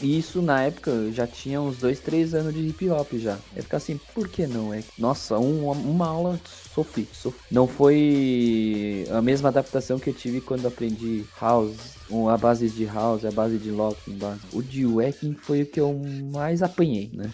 E 0.00 0.18
isso 0.18 0.40
na 0.42 0.62
época 0.62 0.90
eu 0.90 1.12
já 1.12 1.26
tinha 1.26 1.60
uns 1.60 1.78
dois, 1.78 2.00
três 2.00 2.34
anos 2.34 2.54
de 2.54 2.60
hip 2.60 2.88
hop 2.88 3.12
já. 3.14 3.38
Eu 3.54 3.62
ficava 3.62 3.82
assim, 3.82 4.00
por 4.14 4.28
que 4.28 4.46
não? 4.46 4.72
É, 4.72 4.82
nossa, 4.98 5.38
um, 5.38 5.70
uma 5.70 6.06
aula 6.06 6.40
sofri, 6.74 7.08
sofri. 7.12 7.40
Não 7.50 7.66
foi 7.66 9.06
a 9.10 9.20
mesma 9.20 9.48
adaptação 9.48 9.98
que 9.98 10.10
eu 10.10 10.14
tive 10.14 10.40
quando 10.40 10.66
aprendi 10.66 11.24
house, 11.40 11.76
a 12.30 12.36
base 12.36 12.68
de 12.68 12.84
house, 12.84 13.24
a 13.24 13.30
base 13.30 13.58
de 13.58 13.70
locking, 13.70 14.16
base. 14.16 14.40
O 14.52 14.62
de 14.62 14.86
wacking 14.86 15.34
foi 15.34 15.62
o 15.62 15.66
que 15.66 15.80
eu 15.80 16.00
mais 16.32 16.62
apanhei, 16.62 17.10
né? 17.12 17.30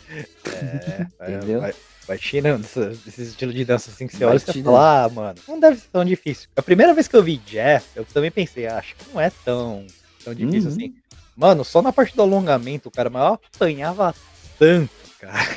É, 0.47 1.07
entendeu? 1.37 1.61
Vai, 1.61 1.75
vai 2.07 2.19
tirando 2.19 2.65
esse 2.65 3.23
estilo 3.23 3.53
de 3.53 3.65
dança 3.65 3.91
assim 3.91 4.07
que 4.07 4.17
você 4.17 4.25
vai 4.25 4.35
olha 4.35 4.43
e 4.47 4.63
fala, 4.63 5.05
ah, 5.05 5.09
mano, 5.09 5.39
não 5.47 5.59
deve 5.61 5.79
ser 5.79 5.89
tão 5.93 6.05
difícil. 6.05 6.49
A 6.57 6.63
primeira 6.63 6.95
vez 6.95 7.09
que 7.09 7.17
eu 7.17 7.23
vi 7.23 7.37
jazz, 7.39 7.85
eu 7.95 8.05
também 8.05 8.31
pensei, 8.31 8.67
ah, 8.67 8.79
acho 8.79 8.95
que 8.95 9.13
não 9.13 9.21
é 9.21 9.31
tão, 9.45 9.87
tão 10.25 10.35
difícil 10.35 10.71
uhum. 10.71 10.77
assim. 10.77 10.95
Mano, 11.39 11.65
só 11.65 11.81
na 11.81 11.93
parte 11.93 12.17
do 12.17 12.23
alongamento, 12.23 12.91
cara, 12.91 13.09
mas 13.09 13.23
eu 13.23 13.41
apanhava 13.55 14.13
tanto, 14.59 14.91
cara. 15.21 15.57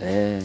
É. 0.00 0.40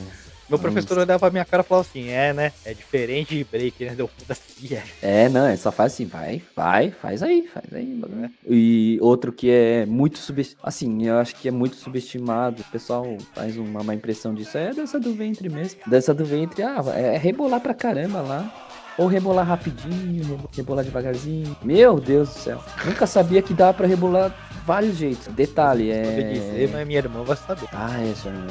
Meu 0.48 0.60
professor 0.60 1.00
olhava 1.00 1.20
pra 1.20 1.32
minha 1.32 1.44
cara 1.44 1.64
e 1.64 1.66
falava 1.66 1.88
assim, 1.90 2.10
é, 2.10 2.32
né? 2.32 2.54
É 2.64 2.76
diferente 2.76 3.36
de 3.36 3.44
break, 3.44 3.84
né? 3.84 3.96
Deu 3.96 4.08
puta 4.08 4.34
assim, 4.34 4.76
é. 4.76 4.84
É, 5.02 5.30
não, 5.30 5.48
é 5.48 5.56
só 5.58 5.72
faz 5.72 5.94
assim, 5.94 6.06
vai, 6.06 6.44
vai, 6.56 6.92
faz 6.92 7.24
aí, 7.24 7.50
faz 7.52 7.74
aí. 7.74 8.00
É. 8.24 8.30
E 8.48 9.00
outro 9.02 9.32
que 9.32 9.50
é 9.50 9.84
muito 9.88 10.20
subestimado, 10.20 10.68
assim, 10.68 11.08
eu 11.08 11.18
acho 11.18 11.36
que 11.36 11.48
é 11.48 11.52
muito 11.52 11.76
subestimado, 11.76 12.62
o 12.62 12.72
pessoal 12.72 13.18
faz 13.34 13.58
uma 13.58 13.84
má 13.84 13.96
impressão 13.96 14.32
disso, 14.32 14.60
é 14.60 14.70
a 14.70 14.74
dança 14.74 15.00
do 15.00 15.12
ventre 15.12 15.50
mesmo. 15.50 15.82
Dança 15.88 16.14
do 16.14 16.24
ventre, 16.24 16.62
ah, 16.62 16.84
é 16.96 17.18
rebolar 17.18 17.60
pra 17.60 17.74
caramba 17.74 18.22
lá. 18.22 18.66
Ou 18.98 19.06
rebolar 19.06 19.46
rapidinho, 19.46 20.40
rebolar 20.56 20.84
devagarzinho. 20.84 21.56
Meu 21.62 22.00
Deus 22.00 22.30
do 22.30 22.40
céu. 22.40 22.64
Nunca 22.84 23.06
sabia 23.06 23.44
que 23.44 23.54
dava 23.54 23.74
pra 23.74 23.86
rebolar 23.86 24.47
vários 24.68 24.98
jeitos. 24.98 25.28
Detalhe, 25.28 25.90
é. 25.90 26.34
dizer, 26.34 26.70
mas 26.74 26.86
minha 26.86 27.00
irmã 27.00 27.24
vai 27.24 27.38
saber. 27.38 27.70
Ah, 27.72 28.04
é, 28.04 28.14
sua 28.14 28.32
irmã. 28.32 28.48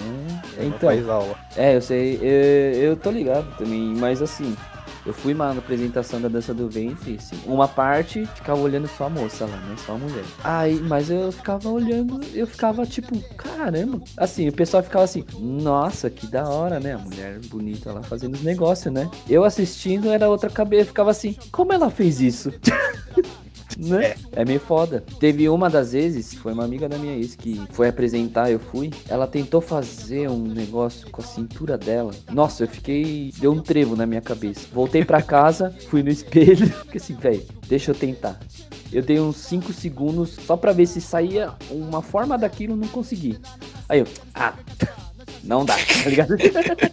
Então. 0.58 0.88
Faz 0.88 1.08
aula. 1.08 1.36
É, 1.54 1.76
eu 1.76 1.82
sei. 1.82 2.18
Eu, 2.22 2.82
eu 2.82 2.96
tô 2.96 3.10
ligado 3.10 3.54
também, 3.58 3.94
mas 3.94 4.22
assim. 4.22 4.56
Eu 5.04 5.14
fui 5.14 5.34
na 5.34 5.52
apresentação 5.52 6.20
da 6.20 6.26
dança 6.26 6.52
do 6.52 6.68
ventre, 6.68 7.14
assim, 7.14 7.36
uma 7.46 7.68
parte 7.68 8.26
ficava 8.34 8.60
olhando 8.60 8.88
só 8.88 9.04
a 9.04 9.08
moça 9.08 9.46
lá, 9.46 9.56
né? 9.56 9.76
Só 9.86 9.92
a 9.92 9.98
mulher. 9.98 10.24
Aí, 10.42 10.80
mas 10.80 11.08
eu 11.08 11.30
ficava 11.30 11.68
olhando, 11.68 12.20
eu 12.34 12.44
ficava 12.44 12.84
tipo, 12.84 13.16
caramba. 13.36 14.00
Assim, 14.16 14.48
o 14.48 14.52
pessoal 14.52 14.82
ficava 14.82 15.04
assim, 15.04 15.24
nossa, 15.38 16.10
que 16.10 16.26
da 16.26 16.48
hora, 16.48 16.80
né? 16.80 16.94
A 16.94 16.98
mulher 16.98 17.38
bonita 17.46 17.92
lá 17.92 18.02
fazendo 18.02 18.34
os 18.34 18.42
negócios, 18.42 18.92
né? 18.92 19.08
Eu 19.30 19.44
assistindo 19.44 20.10
era 20.10 20.28
outra 20.28 20.50
cabeça, 20.50 20.86
ficava 20.86 21.12
assim, 21.12 21.36
como 21.52 21.72
ela 21.72 21.88
fez 21.88 22.20
isso? 22.20 22.52
né? 23.76 24.06
É. 24.06 24.16
é 24.42 24.44
meio 24.44 24.60
foda. 24.60 25.04
Teve 25.18 25.48
uma 25.48 25.68
das 25.68 25.92
vezes, 25.92 26.34
foi 26.34 26.52
uma 26.52 26.64
amiga 26.64 26.88
da 26.88 26.98
minha 26.98 27.14
ex 27.14 27.34
que 27.34 27.60
foi 27.70 27.88
apresentar, 27.88 28.50
eu 28.50 28.58
fui. 28.58 28.90
Ela 29.08 29.26
tentou 29.26 29.60
fazer 29.60 30.28
um 30.28 30.42
negócio 30.42 31.10
com 31.10 31.20
a 31.20 31.24
cintura 31.24 31.76
dela. 31.76 32.12
Nossa, 32.32 32.64
eu 32.64 32.68
fiquei. 32.68 33.32
Deu 33.38 33.52
um 33.52 33.60
trevo 33.60 33.96
na 33.96 34.06
minha 34.06 34.20
cabeça. 34.20 34.66
Voltei 34.72 35.04
pra 35.04 35.22
casa, 35.22 35.74
fui 35.88 36.02
no 36.02 36.10
espelho. 36.10 36.66
Fiquei 36.86 37.00
assim, 37.00 37.14
velho, 37.14 37.42
deixa 37.68 37.90
eu 37.90 37.94
tentar. 37.94 38.38
Eu 38.92 39.02
dei 39.02 39.20
uns 39.20 39.36
5 39.38 39.72
segundos 39.72 40.30
só 40.30 40.56
pra 40.56 40.72
ver 40.72 40.86
se 40.86 41.00
saía 41.00 41.52
uma 41.70 42.00
forma 42.00 42.38
daquilo, 42.38 42.76
não 42.76 42.88
consegui. 42.88 43.38
Aí 43.88 44.00
eu, 44.00 44.06
ah. 44.34 44.54
Não 45.46 45.64
dá, 45.64 45.74
tá 45.74 46.10
ligado? 46.10 46.36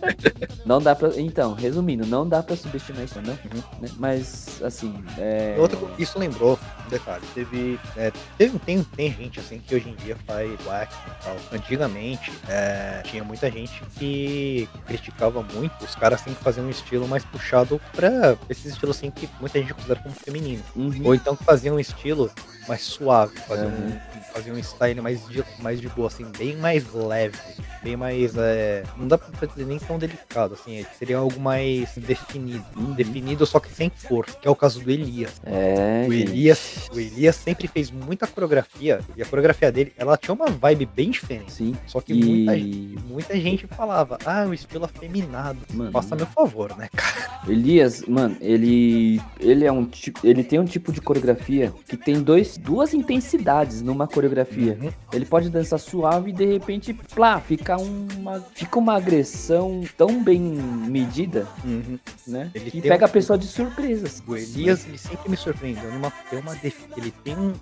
não 0.65 0.81
dá 0.81 0.95
pra. 0.95 1.09
Então, 1.17 1.53
resumindo, 1.53 2.05
não 2.05 2.27
dá 2.27 2.43
pra 2.43 2.55
subestimar 2.55 3.03
isso, 3.03 3.19
né? 3.21 3.37
Uhum. 3.45 3.81
né? 3.81 3.89
Mas, 3.97 4.61
assim. 4.63 4.93
É... 5.17 5.55
Outro, 5.57 5.89
isso 5.97 6.19
lembrou, 6.19 6.59
um 6.85 6.89
detalhe, 6.89 7.23
teve, 7.33 7.79
é, 7.97 8.11
teve. 8.37 8.59
tem, 8.59 8.83
tem 8.83 9.11
gente 9.11 9.39
assim 9.39 9.59
que 9.59 9.75
hoje 9.75 9.89
em 9.89 9.95
dia 9.95 10.15
faz 10.27 10.51
black 10.63 10.93
e 10.93 11.23
tal. 11.23 11.35
Antigamente, 11.51 12.31
é, 12.47 13.01
tinha 13.05 13.23
muita 13.23 13.49
gente 13.49 13.81
que 13.97 14.69
criticava 14.85 15.41
muito 15.41 15.83
os 15.83 15.95
caras 15.95 16.21
assim 16.21 16.33
que 16.33 16.43
faziam 16.43 16.67
um 16.67 16.69
estilo 16.69 17.07
mais 17.07 17.25
puxado 17.25 17.81
pra 17.95 18.37
esses 18.49 18.65
estilos 18.73 18.97
assim 18.97 19.09
que 19.09 19.27
muita 19.39 19.59
gente 19.59 19.73
considera 19.73 19.99
como 19.99 20.13
feminino. 20.15 20.63
Uhum. 20.75 21.01
Ou 21.03 21.15
então 21.15 21.35
que 21.35 21.43
faziam 21.43 21.75
um 21.75 21.79
estilo 21.79 22.31
mais 22.67 22.81
suave, 22.81 23.37
faziam, 23.41 23.67
uhum. 23.67 23.87
um, 23.87 24.33
faziam 24.33 24.55
um 24.55 24.59
style 24.59 25.01
mais 25.01 25.27
de, 25.27 25.43
mais 25.59 25.81
de 25.81 25.89
boa, 25.89 26.07
assim, 26.07 26.25
bem 26.37 26.55
mais 26.57 26.91
leve, 26.93 27.37
bem 27.81 27.97
mais 27.97 28.37
é, 28.43 28.83
não 28.97 29.07
dá 29.07 29.17
pra 29.17 29.47
dizer 29.47 29.65
nem 29.65 29.79
tão 29.79 29.97
delicado, 29.97 30.53
assim, 30.53 30.79
é, 30.79 30.85
seria 30.97 31.17
algo 31.17 31.39
mais 31.39 31.95
definido. 31.95 32.65
Uhum. 32.75 32.93
Definido, 32.93 33.45
só 33.45 33.59
que 33.59 33.69
sem 33.73 33.89
força, 33.89 34.37
que 34.39 34.47
é 34.47 34.51
o 34.51 34.55
caso 34.55 34.79
do 34.81 34.89
Elias. 34.91 35.41
É, 35.45 36.05
o 36.07 36.13
Elias, 36.13 36.89
o 36.93 36.99
Elias 36.99 37.35
sempre 37.35 37.67
fez 37.67 37.91
muita 37.91 38.27
coreografia, 38.27 38.99
e 39.15 39.21
a 39.21 39.25
coreografia 39.25 39.71
dele, 39.71 39.93
ela 39.97 40.17
tinha 40.17 40.33
uma 40.33 40.47
vibe 40.47 40.85
bem 40.85 41.11
diferente. 41.11 41.51
Sim. 41.51 41.75
Só 41.85 42.01
que 42.01 42.13
e... 42.13 42.23
muita, 42.23 43.07
muita 43.07 43.39
gente 43.39 43.67
falava, 43.67 44.17
ah, 44.25 44.45
o 44.47 44.53
estilo 44.53 44.85
afeminado. 44.85 45.59
Mano, 45.73 45.91
Faça 45.91 46.15
meu 46.15 46.27
favor, 46.27 46.75
né, 46.77 46.89
cara? 46.95 47.41
Elias, 47.47 48.03
mano, 48.07 48.37
ele 48.39 49.21
ele 49.39 49.65
é 49.65 49.71
um 49.71 49.85
tipo, 49.85 50.25
ele 50.25 50.43
tem 50.43 50.59
um 50.59 50.65
tipo 50.65 50.91
de 50.91 51.01
coreografia 51.01 51.73
que 51.87 51.97
tem 51.97 52.21
dois, 52.21 52.57
duas 52.57 52.93
intensidades 52.93 53.81
numa 53.81 54.07
coreografia. 54.07 54.77
Uhum. 54.81 54.91
Ele 55.11 55.25
pode 55.25 55.49
dançar 55.49 55.79
suave 55.79 56.31
e 56.31 56.33
de 56.33 56.45
repente, 56.45 56.93
plá, 56.93 57.39
fica 57.39 57.77
uma 57.77 58.32
fica 58.53 58.79
uma 58.79 58.95
agressão 58.95 59.83
tão 59.97 60.23
bem 60.23 60.39
medida, 60.39 61.47
uhum. 61.63 61.99
né? 62.27 62.51
Ele 62.53 62.71
que 62.71 62.81
pega 62.81 63.05
um... 63.05 63.07
a 63.07 63.11
pessoa 63.11 63.37
de 63.37 63.47
surpresas. 63.47 64.23
O 64.27 64.35
Elias, 64.35 64.85
ele 64.87 64.97
sempre 64.97 65.29
me 65.29 65.37
surpreendeu. 65.37 65.89
Uma, 65.89 66.11
tem 66.29 66.39
uma 66.39 66.53
ele 66.97 67.11
tem 67.23 67.35
um, 67.35 67.53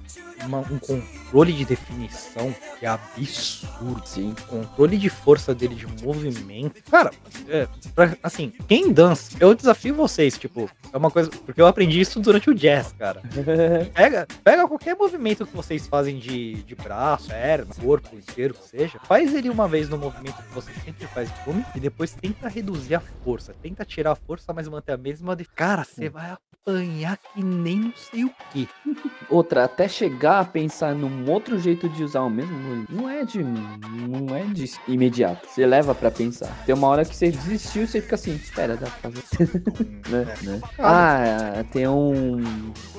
uma, 0.46 0.60
um 0.60 0.80
controle 0.80 1.54
de 1.54 1.66
definição 1.66 2.54
que 2.80 2.86
é 2.86 2.90
absurdo. 2.90 4.02
Sim. 4.06 4.34
O 4.44 4.48
controle 4.48 4.98
de 4.98 5.10
força 5.10 5.54
dele 5.54 5.76
de 5.76 5.88
movimento. 6.04 6.82
Cara, 6.90 7.12
é, 7.48 7.68
pra, 7.96 8.16
assim, 8.22 8.54
quem 8.68 8.92
dança, 8.92 9.32
eu 9.40 9.54
desafio 9.54 9.96
vocês, 9.96 10.38
tipo, 10.38 10.70
é 10.92 10.98
uma 10.98 11.10
coisa. 11.10 11.30
Porque 11.30 11.62
eu 11.62 11.68
aprendi 11.68 12.00
isso 12.00 12.20
durante 12.20 12.50
o 12.50 12.54
jazz, 12.54 12.94
cara. 12.98 13.22
pega, 13.94 14.28
pega 14.44 14.68
qualquer 14.68 14.96
movimento 14.96 15.46
que 15.46 15.56
vocês 15.56 15.88
fazem 15.88 16.18
de, 16.18 16.56
de 16.64 16.76
braço, 16.76 17.30
perna, 17.30 17.74
corpo 17.82 18.16
inteiro, 18.16 18.54
que 18.54 18.68
seja, 18.68 19.00
faz 19.08 19.34
ele 19.34 19.50
uma 19.50 19.68
vez 19.68 19.90
no 19.90 19.98
movimento 19.98 20.36
que 20.36 20.54
você 20.54 20.61
sempre 20.62 21.08
faz 21.08 21.30
de 21.32 21.40
fume 21.44 21.66
e 21.76 21.80
depois 21.80 22.14
tenta 22.14 22.48
reduzir 22.48 22.96
a 22.96 23.00
força. 23.00 23.54
Tenta 23.62 23.86
tirar 23.86 24.12
a 24.12 24.16
força, 24.16 24.54
mas 24.54 24.68
manter 24.68 24.94
a 24.94 24.98
mesma. 24.98 25.36
De... 25.36 25.46
Cara, 25.46 25.84
você 25.84 26.10
vai 26.10 26.32
apanhar 26.32 27.18
que 27.18 27.44
nem 27.44 27.80
não 27.80 27.94
sei 27.96 28.26
o 28.26 28.32
que. 28.52 28.68
Outra, 29.30 29.64
até 29.64 29.88
chegar 29.88 30.42
a 30.42 30.46
pensar 30.46 30.94
num 30.94 31.30
outro 31.30 31.58
jeito 31.58 31.88
de 31.88 32.04
usar 32.04 32.22
o 32.22 32.30
mesmo, 32.30 32.86
não 32.90 33.10
é 33.10 33.24
de. 33.24 33.42
Não 33.42 34.36
é 34.36 34.44
de 34.44 34.70
imediato. 34.88 35.48
Você 35.48 35.66
leva 35.66 35.96
para 35.96 36.12
pensar. 36.12 36.54
Tem 36.66 36.76
uma 36.76 36.88
hora 36.88 37.06
que 37.06 37.16
você 37.16 37.32
desistiu 37.32 37.84
e 37.84 37.88
você 37.88 38.02
fica 38.02 38.16
assim, 38.16 38.36
espera, 38.36 38.76
dá 38.76 38.88
pra 38.88 39.10
fazer. 39.10 39.24
né? 40.10 40.36
É. 40.42 40.46
né? 40.46 40.62
Ah, 40.78 41.64
tem 41.72 41.88
um. 41.88 42.44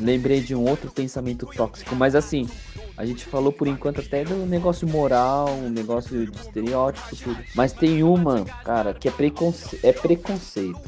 Lembrei 0.01 0.41
de 0.41 0.55
um 0.55 0.67
outro 0.67 0.91
pensamento 0.91 1.47
tóxico, 1.47 1.95
mas 1.95 2.15
assim, 2.15 2.49
a 2.97 3.05
gente 3.05 3.25
falou 3.25 3.53
por 3.53 3.67
enquanto 3.67 4.01
até 4.01 4.25
do 4.25 4.47
negócio 4.47 4.87
moral, 4.89 5.51
um 5.51 5.69
negócio 5.69 6.27
de 6.31 6.39
estereótipo, 6.39 7.17
tudo. 7.17 7.42
Mas 7.55 7.73
tem 7.73 8.03
uma, 8.03 8.45
cara, 8.65 8.95
que 8.95 9.09
é, 9.09 9.11
preconce 9.11 9.79
é 9.83 9.93
preconceito. 9.93 10.81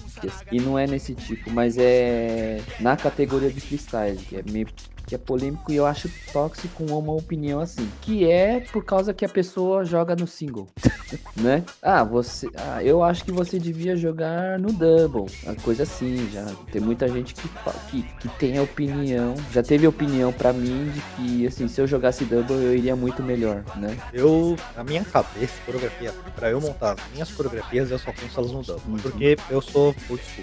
E 0.50 0.61
não 0.61 0.78
é 0.78 0.86
nesse 0.86 1.14
tipo, 1.14 1.50
mas 1.50 1.76
é 1.78 2.61
na 2.80 2.96
categoria 2.96 3.50
de 3.50 3.61
freestyle, 3.61 4.16
que 4.16 4.36
é 4.36 4.42
meio 4.50 4.66
que 5.07 5.14
é 5.14 5.18
polêmico 5.18 5.70
e 5.70 5.76
eu 5.76 5.86
acho 5.86 6.11
tóxico 6.32 6.84
uma 6.84 7.12
opinião 7.12 7.61
assim, 7.61 7.88
que 8.00 8.30
é 8.30 8.61
por 8.61 8.84
causa 8.84 9.14
que 9.14 9.24
a 9.24 9.28
pessoa 9.28 9.84
joga 9.84 10.16
no 10.16 10.26
single, 10.26 10.68
né? 11.36 11.62
Ah, 11.82 12.02
você, 12.02 12.48
ah, 12.57 12.82
eu 12.82 13.02
acho 13.02 13.24
que 13.24 13.32
você 13.32 13.59
devia 13.59 13.96
jogar 13.96 14.59
no 14.59 14.72
double, 14.72 15.26
a 15.46 15.55
coisa 15.61 15.82
assim, 15.82 16.28
já 16.32 16.44
tem 16.72 16.80
muita 16.80 17.09
gente 17.09 17.34
que 17.34 17.48
que, 17.90 18.02
que 18.02 18.28
tem 18.38 18.59
a 18.59 18.62
opinião, 18.62 19.34
já 19.52 19.62
teve 19.62 19.86
opinião 19.86 20.32
para 20.32 20.52
mim 20.52 20.90
de 20.90 21.00
que 21.16 21.46
assim, 21.46 21.68
se 21.68 21.80
eu 21.80 21.86
jogasse 21.86 22.24
double 22.24 22.55
eu 22.55 22.74
iria 22.74 22.96
muito 22.96 23.22
melhor, 23.22 23.62
né? 23.76 23.96
Eu, 24.12 24.57
na 24.76 24.84
minha 24.84 25.05
cabeça, 25.05 25.55
coreografia, 25.64 26.12
para 26.34 26.50
eu 26.50 26.61
montar 26.61 26.92
as 26.92 27.12
minhas 27.12 27.30
coreografias, 27.30 27.90
eu 27.90 27.98
só 27.98 28.12
penso 28.12 28.38
elas 28.38 28.52
no 28.52 28.62
double, 28.62 28.92
uhum. 28.92 28.98
porque 28.98 29.36
eu 29.50 29.61
sou 29.61 29.94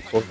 sou 0.09 0.23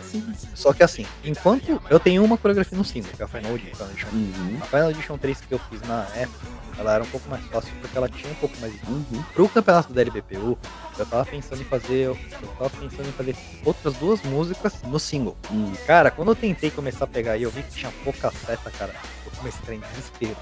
Só 0.54 0.72
que 0.72 0.82
assim, 0.82 1.06
enquanto 1.24 1.80
eu 1.88 1.98
tenho 1.98 2.24
uma 2.24 2.36
coreografia 2.36 2.76
no 2.76 2.84
single, 2.84 3.10
que 3.16 3.22
é 3.22 3.24
a 3.24 3.28
Final 3.28 3.54
Edition, 3.54 4.06
Uhum. 4.20 4.58
A 4.60 4.64
Final 4.66 4.90
Edition 4.90 5.18
3 5.18 5.40
que 5.40 5.52
eu 5.52 5.58
fiz 5.58 5.80
na 5.82 6.06
época, 6.14 6.46
ela 6.78 6.94
era 6.94 7.04
um 7.04 7.06
pouco 7.06 7.28
mais 7.28 7.44
fácil 7.46 7.72
porque 7.80 7.96
ela 7.96 8.08
tinha 8.08 8.30
um 8.30 8.34
pouco 8.36 8.58
mais 8.60 8.72
de. 8.72 8.80
Uhum. 8.86 9.22
Pro 9.34 9.48
campeonato 9.48 9.92
da 9.92 10.00
LBPU, 10.00 10.58
eu 10.98 11.06
tava 11.06 11.24
pensando 11.26 11.60
em 11.60 11.64
fazer. 11.64 12.06
Eu 12.06 12.18
tava 12.58 12.70
pensando 12.70 13.08
em 13.08 13.12
fazer 13.12 13.36
outras 13.64 13.94
duas 13.94 14.22
músicas 14.22 14.82
no 14.82 14.98
single. 14.98 15.36
Uhum. 15.50 15.72
Cara, 15.86 16.10
quando 16.10 16.28
eu 16.28 16.36
tentei 16.36 16.70
começar 16.70 17.04
a 17.04 17.08
pegar 17.08 17.36
e 17.36 17.42
eu 17.42 17.50
vi 17.50 17.62
que 17.62 17.70
tinha 17.70 17.92
pouca 18.04 18.30
seta, 18.30 18.70
cara, 18.70 18.94
eu 19.26 19.32
comecei 19.32 19.60
a 19.60 19.62
entrar 19.62 19.74
em 19.74 19.80
desespero. 19.90 20.36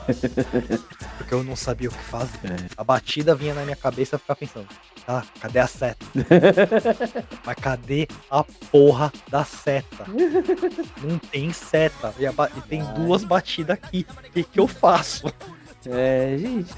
porque 1.18 1.34
eu 1.34 1.42
não 1.42 1.56
sabia 1.56 1.88
o 1.88 1.92
que 1.92 2.04
fazer. 2.04 2.38
É. 2.44 2.56
A 2.76 2.84
batida 2.84 3.34
vinha 3.34 3.54
na 3.54 3.62
minha 3.62 3.76
cabeça 3.76 4.14
e 4.14 4.16
eu 4.16 4.20
ficava 4.20 4.38
pensando, 4.38 4.68
tá, 5.08 5.24
cadê 5.40 5.58
a 5.58 5.66
seta? 5.66 6.04
Mas 7.42 7.56
cadê 7.56 8.06
a 8.30 8.44
porra 8.70 9.10
da 9.30 9.42
seta? 9.42 10.04
Não 11.02 11.18
tem 11.18 11.50
seta. 11.50 12.14
E, 12.18 12.26
e 12.26 12.62
tem 12.68 12.84
duas 12.92 13.24
batidas 13.24 13.78
aqui. 13.82 14.06
O 14.10 14.30
que, 14.30 14.44
que 14.44 14.60
eu 14.60 14.68
faço? 14.68 15.32
É, 15.90 16.36
gente. 16.38 16.74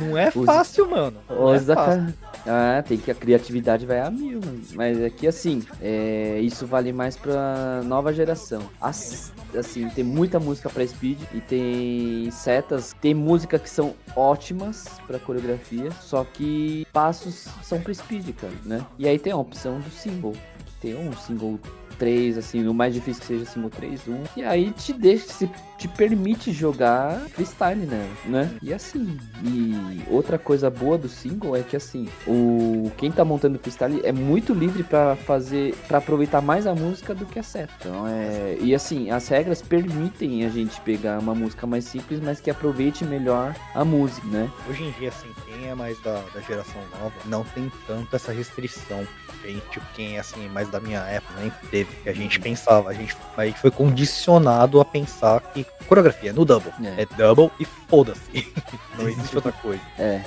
Não 0.00 0.16
é 0.16 0.30
Os- 0.34 0.46
fácil, 0.46 0.90
mano. 0.90 1.16
Não 1.28 1.52
é 1.52 1.56
Os 1.56 1.66
da 1.66 1.74
fácil. 1.74 2.14
Ah, 2.46 2.82
tem 2.86 2.98
que 2.98 3.10
a 3.10 3.14
criatividade 3.14 3.86
vai 3.86 4.00
a 4.00 4.10
mil, 4.10 4.40
mano. 4.44 4.60
Mas 4.74 5.00
é 5.00 5.08
que 5.10 5.26
assim, 5.26 5.62
é, 5.80 6.38
isso 6.42 6.66
vale 6.66 6.92
mais 6.92 7.16
pra 7.16 7.82
nova 7.84 8.12
geração. 8.12 8.62
As- 8.80 9.32
assim, 9.58 9.88
tem 9.90 10.04
muita 10.04 10.38
música 10.38 10.68
pra 10.68 10.86
speed 10.86 11.18
e 11.32 11.40
tem 11.40 12.30
setas, 12.30 12.94
tem 13.00 13.14
música 13.14 13.58
que 13.58 13.68
são 13.70 13.94
ótimas 14.14 14.84
pra 15.06 15.18
coreografia, 15.18 15.90
só 16.02 16.24
que 16.24 16.86
passos 16.92 17.46
são 17.62 17.80
pra 17.80 17.92
speed, 17.94 18.30
cara, 18.34 18.52
né? 18.64 18.84
E 18.98 19.08
aí 19.08 19.18
tem 19.18 19.32
a 19.32 19.36
opção 19.36 19.80
do 19.80 19.90
single. 19.90 20.32
que 20.66 20.72
Tem 20.88 20.94
um 20.96 21.12
single 21.14 21.58
3, 21.98 22.38
assim, 22.38 22.66
o 22.66 22.74
mais 22.74 22.94
difícil 22.94 23.20
que 23.20 23.26
seja 23.26 23.44
single 23.44 23.70
3, 23.70 24.08
1. 24.08 24.22
E 24.36 24.44
aí 24.44 24.70
te 24.72 24.92
deixa, 24.92 25.26
se, 25.28 25.50
te 25.78 25.88
permite 25.88 26.52
jogar 26.52 27.18
freestyle 27.30 27.86
nela, 27.86 28.08
né? 28.26 28.50
E 28.62 28.72
assim, 28.72 29.18
e 29.44 30.02
outra 30.08 30.38
coisa 30.38 30.70
boa 30.70 30.96
do 30.96 31.08
single 31.08 31.56
é 31.56 31.62
que 31.62 31.76
assim, 31.76 32.08
o 32.26 32.90
quem 32.96 33.10
tá 33.10 33.24
montando 33.24 33.58
freestyle 33.58 34.00
é 34.04 34.12
muito 34.12 34.52
livre 34.52 34.82
pra 34.82 35.16
fazer, 35.16 35.74
para 35.88 35.98
aproveitar 35.98 36.40
mais 36.40 36.66
a 36.66 36.74
música 36.74 37.14
do 37.14 37.26
que 37.26 37.38
a 37.38 37.42
seta. 37.42 37.72
Então 37.80 38.06
é, 38.06 38.56
e 38.60 38.74
assim, 38.74 39.10
as 39.10 39.28
regras 39.28 39.62
permitem 39.62 40.44
a 40.44 40.48
gente 40.48 40.80
pegar 40.80 41.18
uma 41.18 41.34
música 41.34 41.66
mais 41.66 41.84
simples, 41.84 42.20
mas 42.20 42.40
que 42.40 42.50
aproveite 42.50 43.04
melhor 43.04 43.54
a 43.74 43.84
música, 43.84 44.26
né? 44.28 44.50
Hoje 44.68 44.84
em 44.84 44.90
dia, 44.92 45.08
assim, 45.08 45.28
quem 45.46 45.68
é 45.68 45.74
mais 45.74 46.00
da, 46.02 46.22
da 46.32 46.40
geração 46.40 46.80
nova 46.98 47.14
não 47.26 47.44
tem 47.44 47.70
tanto 47.86 48.14
essa 48.14 48.32
restrição. 48.32 49.06
Gente, 49.44 49.80
quem 49.94 50.16
é 50.16 50.20
assim, 50.20 50.48
mais 50.48 50.70
da 50.70 50.80
minha 50.80 51.00
época, 51.00 51.38
nem 51.38 51.52
teve. 51.70 51.94
Que 52.02 52.08
a 52.08 52.14
gente 52.14 52.40
pensava, 52.40 52.88
a 52.88 52.94
gente, 52.94 53.14
a 53.36 53.44
gente 53.44 53.60
foi 53.60 53.70
condicionado 53.70 54.80
a 54.80 54.84
pensar 54.84 55.40
que 55.52 55.66
coreografia 55.86 56.30
é 56.30 56.32
no 56.32 56.46
double. 56.46 56.72
É. 56.82 57.02
É, 57.02 57.06
double 57.16 57.50
e 57.60 57.64
foda-se. 57.64 58.52
não 58.98 59.06
existe 59.06 59.36
outra 59.36 59.52
coisa. 59.52 59.82
É. 59.98 60.22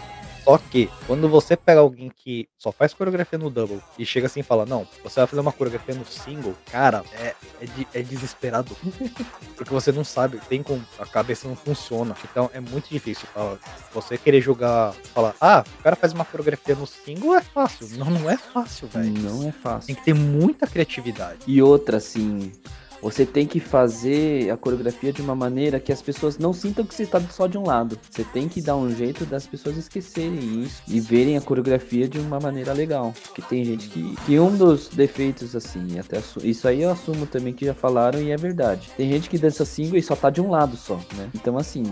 Só 0.47 0.57
que, 0.57 0.89
quando 1.05 1.27
você 1.27 1.57
pega 1.57 1.81
alguém 1.81 2.09
que 2.09 2.47
só 2.57 2.71
faz 2.71 2.93
coreografia 2.93 3.37
no 3.37 3.49
double 3.49 3.81
e 3.99 4.05
chega 4.05 4.27
assim 4.27 4.39
e 4.39 4.43
fala, 4.43 4.65
não, 4.65 4.87
você 5.03 5.19
vai 5.19 5.27
fazer 5.27 5.41
uma 5.41 5.51
coreografia 5.51 5.93
no 5.93 6.05
single, 6.05 6.55
cara, 6.71 7.03
é, 7.19 7.35
é, 7.59 7.65
de- 7.65 7.87
é 7.93 8.01
desesperado. 8.01 8.73
Porque 9.57 9.73
você 9.73 9.91
não 9.91 10.05
sabe, 10.05 10.39
tem 10.47 10.63
com. 10.63 10.79
A 10.97 11.05
cabeça 11.05 11.49
não 11.49 11.55
funciona. 11.55 12.15
Então 12.31 12.49
é 12.53 12.61
muito 12.61 12.87
difícil. 12.87 13.27
ó, 13.35 13.57
você 13.93 14.17
querer 14.17 14.39
jogar, 14.39 14.93
falar, 15.13 15.35
ah, 15.41 15.65
o 15.79 15.83
cara 15.83 15.97
faz 15.97 16.13
uma 16.13 16.23
coreografia 16.23 16.75
no 16.75 16.87
single 16.87 17.35
é 17.35 17.41
fácil. 17.41 17.85
Não, 17.97 18.09
não 18.09 18.29
é 18.29 18.37
fácil, 18.37 18.87
velho. 18.87 19.11
Não 19.19 19.49
é 19.49 19.51
fácil. 19.51 19.87
Tem 19.87 19.95
que 19.95 20.05
ter 20.05 20.13
muita 20.13 20.65
criatividade. 20.65 21.39
E 21.45 21.61
outra, 21.61 21.97
assim, 21.97 22.53
você 23.01 23.25
tem 23.25 23.45
que 23.45 23.59
fazer 23.59 24.49
a 24.49 24.57
coreografia 24.57 25.13
de 25.13 25.21
uma 25.21 25.35
maneira 25.35 25.79
que 25.79 25.91
as 25.91 26.01
pessoas 26.01 26.37
não 26.37 26.53
sintam 26.53 26.85
que 26.85 26.93
você 26.93 27.03
está 27.03 27.19
só 27.21 27.47
de 27.47 27.57
um 27.57 27.65
lado. 27.65 27.97
Você 28.09 28.23
tem 28.23 28.47
que 28.47 28.61
dar 28.61 28.75
um 28.75 28.93
jeito 28.93 29.25
das 29.25 29.45
pessoas 29.45 29.77
esquecerem 29.77 30.63
isso 30.63 30.81
e 30.87 30.99
verem 30.99 31.37
a 31.37 31.41
coreografia 31.41 32.07
de 32.07 32.19
uma 32.19 32.39
maneira 32.39 32.73
legal. 32.73 33.13
Porque 33.23 33.41
tem 33.41 33.63
gente 33.63 33.87
que. 33.89 34.15
Que 34.25 34.39
um 34.39 34.55
dos 34.55 34.89
defeitos, 34.89 35.55
assim, 35.55 35.99
até 35.99 36.21
isso 36.43 36.67
aí 36.67 36.81
eu 36.81 36.91
assumo 36.91 37.25
também 37.25 37.53
que 37.53 37.65
já 37.65 37.73
falaram 37.73 38.21
e 38.21 38.31
é 38.31 38.37
verdade. 38.37 38.89
Tem 38.97 39.09
gente 39.09 39.29
que 39.29 39.37
dança 39.37 39.65
single 39.65 39.97
e 39.97 40.03
só 40.03 40.15
tá 40.15 40.29
de 40.29 40.41
um 40.41 40.49
lado 40.49 40.75
só, 40.75 40.99
né? 41.15 41.29
Então, 41.35 41.57
assim, 41.57 41.83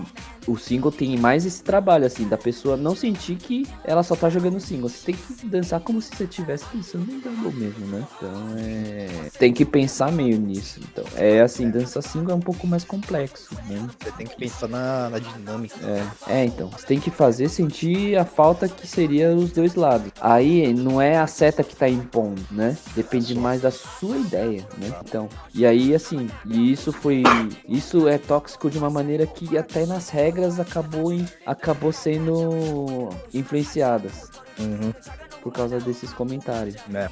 o 0.48 0.58
single 0.58 0.92
tem 0.92 1.18
mais 1.18 1.46
esse 1.46 1.64
trabalho, 1.64 2.06
assim, 2.06 2.28
da 2.28 2.38
pessoa 2.38 2.78
não 2.78 2.96
sentir 2.96 3.36
que 3.36 3.66
ela 3.84 4.04
só 4.04 4.16
tá 4.16 4.30
jogando 4.30 4.60
single. 4.60 4.90
Você 4.90 5.06
tem 5.06 5.16
que 5.16 5.46
dançar 5.48 5.80
como 5.80 6.02
se 6.02 6.10
você 6.16 6.24
estivesse 6.24 6.66
pensando 6.66 7.12
em 7.12 7.20
double 7.20 7.54
mesmo, 7.54 7.86
né? 7.88 8.06
Então 8.18 8.56
é. 8.58 9.30
Tem 9.38 9.54
que 9.54 9.66
pensar 9.66 10.12
meio 10.12 10.40
nisso. 10.40 10.80
Então, 10.96 11.04
é 11.18 11.42
assim, 11.42 11.70
dança 11.70 12.02
single 12.02 12.32
é 12.32 12.36
um 12.36 12.40
pouco 12.42 12.66
mais 12.66 12.86
complexo, 12.86 13.54
né? 13.68 13.86
Você 14.00 14.12
tem 14.14 14.26
que 14.26 14.38
pensar 14.38 14.70
na, 14.70 15.10
na 15.10 15.20
dinâmica. 15.20 15.76
É, 15.84 16.40
é, 16.42 16.46
então. 16.46 16.70
Você 16.70 16.86
tem 16.88 17.00
que 17.02 17.12
fazer 17.12 17.50
sentir 17.50 18.18
a 18.18 18.24
falta 18.24 18.70
que 18.70 18.88
seria 18.88 19.36
os 19.36 19.52
dois 19.52 19.76
lados. 19.76 20.10
Aí 20.22 20.74
não 20.74 21.02
é 21.02 21.18
a 21.18 21.28
seta 21.28 21.64
que 21.66 21.76
tá 21.76 21.90
impondo, 21.90 22.42
né? 22.50 22.78
Depende 22.96 23.36
mais 23.36 23.62
da 23.62 23.72
sua 23.72 24.16
ideia, 24.18 24.66
né? 24.78 24.94
Então, 25.04 25.28
e 25.54 25.66
aí 25.66 25.94
assim, 25.94 26.30
e 26.46 26.72
isso 26.72 26.94
foi. 26.94 27.24
Isso 27.68 28.08
é 28.08 28.18
tóxico 28.18 28.70
de 28.70 28.78
uma 28.78 28.90
maneira 28.90 29.28
que 29.28 29.58
até 29.58 29.86
nas 29.86 30.10
regras 30.10 30.62
acabou, 30.62 31.12
em- 31.12 31.28
acabou 31.46 31.92
sendo 31.92 33.10
influenciadas 33.34 34.30
Uhum, 34.58 34.94
por 35.46 35.54
causa 35.54 35.80
desses 35.80 36.12
comentários. 36.12 36.76
né? 36.88 37.08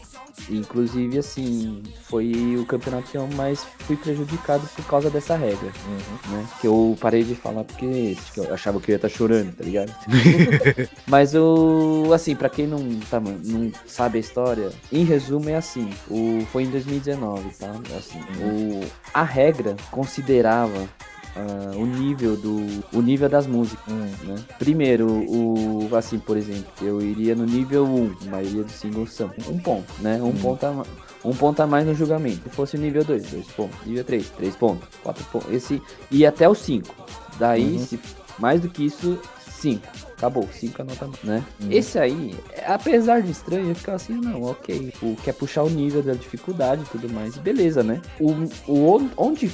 Inclusive, 0.49 1.19
assim, 1.19 1.83
foi 2.09 2.57
o 2.59 2.65
campeonato 2.65 3.11
que 3.11 3.15
eu 3.15 3.27
mais 3.27 3.63
fui 3.81 3.95
prejudicado 3.95 4.67
por 4.75 4.83
causa 4.85 5.07
dessa 5.11 5.35
regra 5.35 5.71
Uhum. 5.87 6.31
né? 6.35 6.47
Que 6.59 6.65
eu 6.65 6.97
parei 6.99 7.23
de 7.23 7.35
falar 7.35 7.63
porque 7.63 8.17
que 8.33 8.39
eu 8.39 8.51
achava 8.51 8.81
que 8.81 8.89
eu 8.89 8.93
ia 8.93 8.95
estar 8.95 9.07
chorando, 9.09 9.55
tá 9.55 9.63
ligado? 9.63 9.93
Mas 11.05 11.35
o 11.35 12.11
assim, 12.11 12.35
pra 12.35 12.49
quem 12.49 12.65
não, 12.65 12.99
tá, 13.01 13.19
não 13.19 13.71
sabe 13.85 14.17
a 14.17 14.21
história, 14.21 14.71
em 14.91 15.03
resumo 15.05 15.47
é 15.49 15.55
assim, 15.55 15.91
o 16.09 16.43
foi 16.51 16.63
em 16.63 16.71
2019, 16.71 17.51
tá? 17.59 17.71
Assim, 17.95 18.19
o 18.41 18.81
a 19.13 19.21
regra 19.23 19.75
considerava 19.91 20.89
ah, 21.35 21.75
o 21.75 21.85
nível 21.85 22.35
do 22.37 22.57
o 22.93 23.01
nível 23.01 23.27
das 23.29 23.47
músicas, 23.47 23.93
né? 24.23 24.35
Primeiro, 24.59 25.07
o 25.07 25.89
assim, 25.95 26.19
por 26.19 26.37
exemplo, 26.37 26.65
eu 26.81 27.01
iria 27.01 27.35
no 27.35 27.45
nível 27.45 27.85
1, 27.85 28.15
a 28.27 28.29
maioria 28.31 28.63
dos 28.63 28.73
singles 28.73 29.11
são 29.13 29.31
um 29.49 29.57
ponto, 29.59 29.91
né? 29.99 30.21
Um 30.21 30.31
ponto 30.33 30.63
a, 30.65 30.85
um 31.25 31.33
ponto 31.33 31.59
a 31.61 31.67
mais 31.67 31.85
no 31.85 31.93
julgamento. 31.95 32.43
Se 32.43 32.55
fosse 32.55 32.75
o 32.75 32.79
nível 32.79 33.03
2, 33.03 33.23
2 33.31 33.47
pontos. 33.47 33.77
Nível 33.85 34.03
3, 34.03 34.29
3 34.29 34.55
pontos. 34.55 34.87
4 35.03 35.23
pontos. 35.25 35.51
Esse 35.51 35.81
e 36.11 36.25
até 36.25 36.47
o 36.47 36.53
5. 36.55 36.93
Daí, 37.39 37.73
Uhum. 37.77 37.79
se 37.85 37.99
mais 38.37 38.61
do 38.61 38.69
que 38.69 38.85
isso, 38.85 39.17
5. 39.49 39.81
Acabou, 40.17 40.47
5 40.53 40.81
a 40.81 40.85
nota, 40.85 41.09
né? 41.23 41.43
Uhum. 41.61 41.71
Esse 41.71 41.97
aí, 41.99 42.33
apesar 42.65 43.21
de 43.21 43.31
estranho, 43.31 43.69
eu 43.69 43.75
ficava 43.75 43.95
assim, 43.97 44.13
não, 44.13 44.41
ok. 44.43 44.91
Tipo, 44.91 45.15
quer 45.23 45.33
puxar 45.33 45.63
o 45.63 45.69
nível 45.69 46.01
da 46.03 46.13
dificuldade 46.13 46.81
e 46.83 46.85
tudo 46.85 47.11
mais, 47.11 47.35
beleza, 47.37 47.83
né? 47.83 48.01
O, 48.19 48.31
o 48.67 48.95
on- 48.95 49.09
onde 49.17 49.51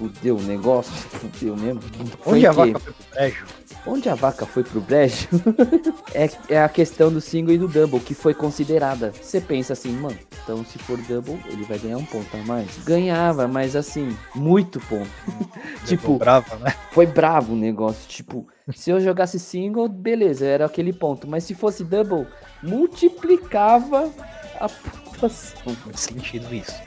fudeu 0.00 0.38
o 0.38 0.42
negócio, 0.42 0.92
fudeu 0.92 1.54
mesmo. 1.54 1.82
foi 2.22 2.38
Onde 2.38 2.46
a 2.46 2.52
vaca 2.52 2.78
foi 2.80 2.92
pro 2.92 3.04
brejo? 3.12 3.44
Onde 3.86 4.08
a 4.08 4.14
vaca 4.14 4.46
foi 4.46 4.64
pro 4.64 4.80
brejo 4.80 5.28
é, 6.14 6.30
é 6.48 6.62
a 6.62 6.68
questão 6.70 7.12
do 7.12 7.20
single 7.20 7.54
e 7.54 7.58
do 7.58 7.68
double, 7.68 8.00
que 8.00 8.14
foi 8.14 8.32
considerada. 8.32 9.12
Você 9.20 9.42
pensa 9.42 9.74
assim, 9.74 9.92
mano, 9.92 10.18
então 10.42 10.64
se 10.64 10.78
for 10.78 10.96
double, 11.02 11.38
ele 11.50 11.64
vai 11.64 11.78
ganhar 11.78 11.98
um 11.98 12.04
ponto 12.04 12.34
a 12.34 12.38
mais. 12.44 12.78
Ganhava, 12.78 13.46
mas 13.46 13.76
assim, 13.76 14.16
muito 14.34 14.80
ponto. 14.80 15.10
Tipo, 15.84 16.16
brava, 16.16 16.56
né? 16.56 16.74
foi 16.92 17.04
bravo 17.04 17.52
o 17.52 17.56
negócio. 17.56 18.08
Tipo, 18.08 18.46
se 18.72 18.90
eu 18.90 19.00
jogasse 19.00 19.38
single, 19.38 19.86
beleza, 19.88 20.46
era 20.46 20.64
aquele 20.64 20.94
ponto. 20.94 21.26
Mas 21.26 21.44
se 21.44 21.54
fosse 21.54 21.84
double, 21.84 22.26
multiplicava 22.62 24.10
a 24.58 24.68
pontuação. 25.10 25.60
Muito 25.84 25.98
sentido 25.98 26.54
isso. 26.54 26.80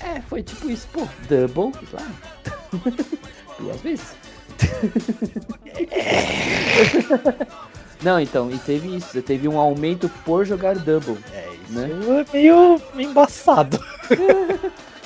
É, 0.00 0.20
foi 0.22 0.42
tipo 0.42 0.68
isso, 0.70 0.88
pô, 0.92 1.06
double, 1.28 1.72
lá. 1.92 2.06
Duas 3.58 3.80
vezes. 3.80 4.14
Não, 8.02 8.20
então, 8.20 8.50
e 8.50 8.58
teve 8.58 8.94
isso, 8.96 9.20
teve 9.22 9.48
um 9.48 9.58
aumento 9.58 10.08
por 10.24 10.44
jogar 10.44 10.76
double, 10.78 11.18
É 11.32 11.48
isso. 11.64 11.72
né? 11.72 11.88
É 11.90 12.32
meio 12.32 12.80
embaçado. 12.96 13.78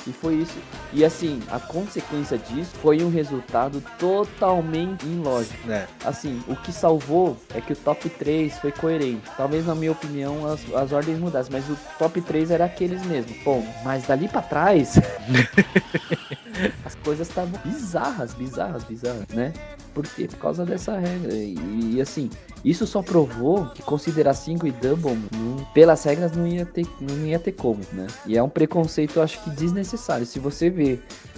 E 0.05 0.11
foi 0.11 0.35
isso. 0.35 0.57
E 0.93 1.03
assim, 1.03 1.41
a 1.49 1.59
consequência 1.59 2.37
disso 2.37 2.71
foi 2.81 3.03
um 3.03 3.09
resultado 3.09 3.81
totalmente 3.97 5.05
ilógico. 5.05 5.67
Né? 5.67 5.87
Assim, 6.05 6.41
o 6.47 6.55
que 6.55 6.71
salvou 6.71 7.35
é 7.53 7.59
que 7.59 7.73
o 7.73 7.75
top 7.75 8.07
3 8.09 8.57
foi 8.59 8.71
coerente. 8.71 9.23
Talvez, 9.35 9.65
na 9.65 9.73
minha 9.73 9.91
opinião, 9.91 10.45
as, 10.45 10.61
as 10.73 10.91
ordens 10.91 11.17
mudassem, 11.17 11.51
mas 11.51 11.67
o 11.69 11.77
top 11.97 12.21
3 12.21 12.51
era 12.51 12.65
aqueles 12.65 13.03
mesmo. 13.05 13.33
Bom, 13.43 13.65
mas 13.83 14.05
dali 14.05 14.27
pra 14.27 14.41
trás, 14.43 14.95
as 16.85 16.95
coisas 16.95 17.27
estavam 17.27 17.59
bizarras, 17.65 18.33
bizarras, 18.33 18.83
bizarras, 18.83 19.27
né? 19.29 19.51
Por 19.93 20.07
quê? 20.07 20.27
Por 20.27 20.37
causa 20.37 20.65
dessa 20.65 20.97
regra. 20.97 21.33
E, 21.33 21.55
e, 21.95 22.01
assim, 22.01 22.29
isso 22.65 22.87
só 22.87 23.01
provou 23.01 23.67
que 23.67 23.81
considerar 23.83 24.33
single 24.33 24.67
e 24.67 24.71
double, 24.71 25.17
não- 25.31 25.63
pelas 25.73 26.03
regras, 26.03 26.31
não 26.33 26.47
ia, 26.47 26.65
ter, 26.65 26.85
não 26.99 27.25
ia 27.25 27.37
ter 27.39 27.51
como, 27.51 27.79
né? 27.91 28.07
E 28.25 28.37
é 28.37 28.41
um 28.43 28.49
preconceito, 28.49 29.17
eu 29.17 29.23
acho 29.23 29.41
que 29.43 29.49
desnecessário. 29.51 30.25
Se 30.25 30.39
você 30.39 30.69
vê 30.69 30.82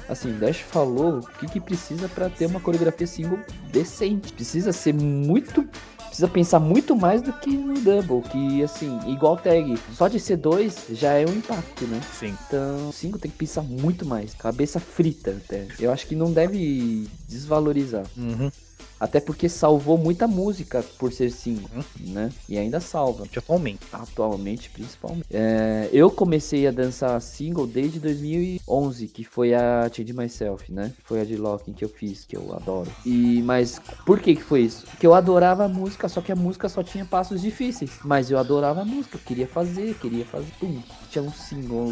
Assim, 0.07 0.31
o 0.31 0.39
Dash 0.39 0.57
falou 0.57 1.19
o 1.19 1.27
que, 1.39 1.47
que 1.47 1.59
precisa 1.59 2.07
pra 2.07 2.29
ter 2.29 2.45
uma 2.45 2.59
coreografia 2.59 3.07
single 3.07 3.39
decente. 3.71 4.31
Precisa 4.33 4.71
ser 4.71 4.93
muito. 4.93 5.67
Precisa 6.05 6.27
pensar 6.27 6.59
muito 6.59 6.95
mais 6.95 7.21
do 7.21 7.33
que 7.33 7.49
no 7.49 7.73
double. 7.81 8.21
Que, 8.29 8.63
assim, 8.63 8.99
igual 9.07 9.35
tag. 9.35 9.77
Só 9.93 10.07
de 10.07 10.19
ser 10.19 10.37
dois 10.37 10.85
já 10.91 11.13
é 11.13 11.25
um 11.25 11.33
impacto, 11.33 11.85
né? 11.87 11.99
Sim. 12.17 12.37
Então, 12.47 12.91
single 12.91 13.19
tem 13.19 13.31
que 13.31 13.37
pensar 13.37 13.63
muito 13.63 14.05
mais. 14.05 14.33
Cabeça 14.35 14.79
frita 14.79 15.31
até. 15.31 15.67
Eu 15.79 15.91
acho 15.91 16.07
que 16.07 16.15
não 16.15 16.31
deve 16.31 17.07
desvalorizar. 17.27 18.05
Uhum. 18.15 18.51
Até 18.99 19.19
porque 19.19 19.49
salvou 19.49 19.97
muita 19.97 20.27
música 20.27 20.83
por 20.97 21.11
ser 21.11 21.31
single, 21.31 21.69
né? 21.99 22.31
E 22.47 22.57
ainda 22.57 22.79
salva. 22.79 23.25
Atualmente. 23.35 23.79
Atualmente, 23.91 24.69
principalmente. 24.69 25.25
É, 25.31 25.89
eu 25.91 26.09
comecei 26.09 26.65
a 26.67 26.71
dançar 26.71 27.19
single 27.21 27.67
desde 27.67 27.99
2011, 27.99 29.07
que 29.07 29.23
foi 29.23 29.53
a 29.53 29.89
Change 29.91 30.13
Myself, 30.13 30.71
né? 30.71 30.93
Foi 31.03 31.21
a 31.21 31.25
de 31.25 31.35
Locking 31.35 31.73
que 31.73 31.83
eu 31.83 31.89
fiz, 31.89 32.23
que 32.25 32.37
eu 32.37 32.55
adoro. 32.55 32.89
E, 33.05 33.41
mas 33.43 33.79
por 34.05 34.19
que 34.19 34.35
que 34.35 34.43
foi 34.43 34.61
isso? 34.61 34.85
Porque 34.85 35.05
eu 35.05 35.13
adorava 35.13 35.65
a 35.65 35.69
música, 35.69 36.07
só 36.07 36.21
que 36.21 36.31
a 36.31 36.35
música 36.35 36.69
só 36.69 36.81
tinha 36.81 37.05
passos 37.05 37.41
difíceis. 37.41 37.99
Mas 38.03 38.31
eu 38.31 38.37
adorava 38.37 38.81
a 38.81 38.85
música, 38.85 39.17
eu 39.17 39.21
queria 39.21 39.47
fazer, 39.47 39.95
queria 39.95 40.25
fazer. 40.25 40.51
Pum, 40.59 40.81
tinha 41.09 41.23
um 41.23 41.31
single 41.31 41.91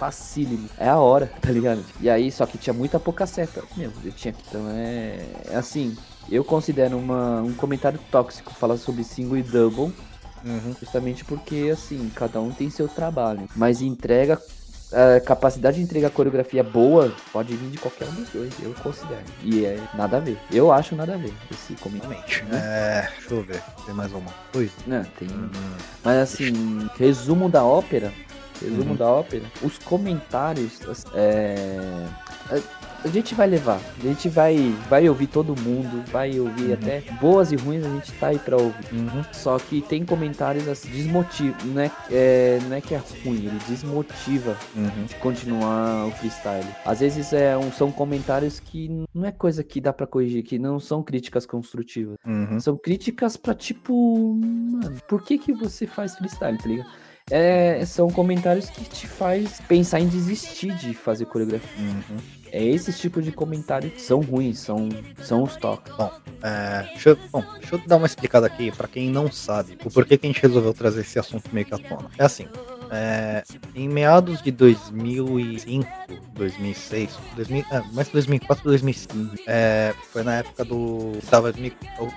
facílimo. 0.00 0.68
É 0.78 0.88
a 0.88 0.98
hora, 0.98 1.26
tá 1.40 1.50
ligado? 1.50 1.84
E 2.00 2.08
aí, 2.08 2.32
só 2.32 2.46
que 2.46 2.56
tinha 2.56 2.72
muita 2.72 2.98
pouca 2.98 3.26
seta. 3.26 3.62
Meu, 3.76 3.92
eu 4.02 4.12
tinha 4.12 4.32
que. 4.32 4.42
Então 4.48 4.68
é. 4.70 5.26
É 5.50 5.56
assim. 5.56 5.94
Eu 6.30 6.44
considero 6.44 6.96
uma, 6.96 7.40
um 7.42 7.52
comentário 7.52 7.98
tóxico 8.10 8.52
falar 8.54 8.76
sobre 8.76 9.02
single 9.04 9.36
e 9.38 9.42
double. 9.42 9.92
Uhum. 10.44 10.74
Justamente 10.80 11.24
porque, 11.24 11.68
assim, 11.72 12.10
cada 12.14 12.40
um 12.40 12.50
tem 12.50 12.70
seu 12.70 12.88
trabalho. 12.88 13.48
Mas 13.56 13.80
entrega. 13.82 14.40
A 14.92 15.20
capacidade 15.20 15.76
de 15.76 15.82
entregar 15.84 16.10
coreografia 16.10 16.64
boa 16.64 17.12
pode 17.32 17.54
vir 17.54 17.70
de 17.70 17.78
qualquer 17.78 18.08
um 18.08 18.12
dos 18.14 18.28
dois, 18.30 18.52
eu 18.60 18.74
considero. 18.82 19.22
E 19.44 19.64
é 19.64 19.78
nada 19.94 20.16
a 20.16 20.20
ver. 20.20 20.36
Eu 20.50 20.72
acho 20.72 20.96
nada 20.96 21.14
a 21.14 21.16
ver 21.16 21.32
esse 21.52 21.74
comentário. 21.74 22.16
Realmente. 22.16 22.44
É, 22.52 23.08
deixa 23.20 23.34
eu 23.34 23.42
ver. 23.44 23.62
Tem 23.86 23.94
mais 23.94 24.12
uma 24.12 24.32
coisa? 24.52 24.72
Não, 24.88 25.04
tem. 25.04 25.28
Hum, 25.28 25.48
Mas 26.04 26.16
assim, 26.32 26.88
resumo 26.98 27.48
da 27.48 27.62
ópera. 27.62 28.12
Resumo 28.60 28.90
Uhum. 28.90 28.96
da 28.96 29.06
ópera. 29.06 29.44
Os 29.62 29.78
comentários. 29.78 30.80
as- 30.88 31.04
É, 31.14 31.76
a- 33.04 33.08
gente 33.08 33.34
vai 33.34 33.46
levar. 33.46 33.80
A 33.98 34.02
gente 34.06 34.28
vai, 34.28 34.74
vai 34.88 35.08
ouvir 35.08 35.26
todo 35.26 35.54
mundo. 35.60 36.02
Vai 36.10 36.38
ouvir 36.38 36.64
Uhum. 36.66 36.72
até 36.74 37.00
boas 37.20 37.52
e 37.52 37.56
ruins. 37.56 37.84
A 37.84 37.88
gente 37.88 38.12
tá 38.14 38.28
aí 38.28 38.38
pra 38.38 38.56
ouvir. 38.56 38.74
Uhum. 38.92 39.22
Só 39.32 39.58
que 39.58 39.80
tem 39.82 40.04
comentários 40.04 40.66
assim, 40.68 40.90
desmotiva. 40.90 41.56
Não 41.64 41.80
é, 41.82 41.90
é, 42.10 42.58
não 42.68 42.76
é 42.76 42.80
que 42.80 42.94
é 42.94 43.02
ruim, 43.24 43.46
ele 43.46 43.58
desmotiva 43.68 44.56
Uhum. 44.76 45.04
de 45.06 45.14
continuar 45.16 46.06
o 46.06 46.10
freestyle. 46.12 46.66
Às 46.84 47.00
vezes 47.00 47.32
é 47.32 47.56
um, 47.56 47.70
são 47.72 47.90
comentários 47.90 48.60
que 48.60 48.88
não 49.14 49.26
é 49.26 49.32
coisa 49.32 49.62
que 49.64 49.80
dá 49.80 49.92
pra 49.92 50.06
corrigir, 50.06 50.42
que 50.42 50.58
não 50.58 50.78
são 50.80 51.02
críticas 51.02 51.46
construtivas. 51.46 52.16
Uhum. 52.26 52.60
São 52.60 52.76
críticas 52.76 53.36
pra 53.36 53.54
tipo, 53.54 54.34
mano, 54.34 54.96
por 55.08 55.22
que 55.22 55.38
que 55.38 55.52
você 55.52 55.86
faz 55.86 56.14
freestyle, 56.16 56.58
tá 56.58 56.68
ligado? 56.68 56.88
É, 57.32 57.84
são 57.86 58.08
comentários 58.10 58.68
que 58.68 58.82
te 58.84 59.06
faz 59.06 59.60
pensar 59.68 60.00
em 60.00 60.08
desistir 60.08 60.74
de 60.74 60.92
fazer 60.94 61.26
coreografia. 61.26 61.70
Uhum. 61.78 62.16
É 62.52 62.64
esse 62.64 62.92
tipo 62.92 63.22
de 63.22 63.30
comentário 63.32 63.90
que 63.90 64.00
são 64.00 64.20
ruins, 64.20 64.58
são, 64.58 64.88
são 65.22 65.42
os 65.42 65.56
toques. 65.56 65.92
É, 66.42 66.82
deixa, 66.92 67.10
eu, 67.10 67.18
bom, 67.30 67.44
deixa 67.58 67.74
eu 67.76 67.82
dar 67.86 67.96
uma 67.96 68.06
explicada 68.06 68.46
aqui 68.46 68.72
pra 68.72 68.88
quem 68.88 69.10
não 69.10 69.30
sabe 69.30 69.76
o 69.84 69.90
porquê 69.90 70.16
que 70.18 70.26
a 70.26 70.30
gente 70.30 70.42
resolveu 70.42 70.74
trazer 70.74 71.02
esse 71.02 71.18
assunto 71.18 71.48
meio 71.52 71.66
que 71.66 71.74
à 71.74 71.78
tona. 71.78 72.10
É 72.18 72.24
assim, 72.24 72.46
é, 72.90 73.42
em 73.74 73.88
meados 73.88 74.42
de 74.42 74.50
2005, 74.50 75.86
2006, 76.34 77.18
2000, 77.36 77.64
é, 77.70 77.82
mais 77.92 78.08
2004, 78.08 78.64
2005, 78.64 79.36
é, 79.46 79.94
foi 80.12 80.22
na 80.22 80.36
época 80.36 80.64
do. 80.64 81.12
Tava, 81.30 81.52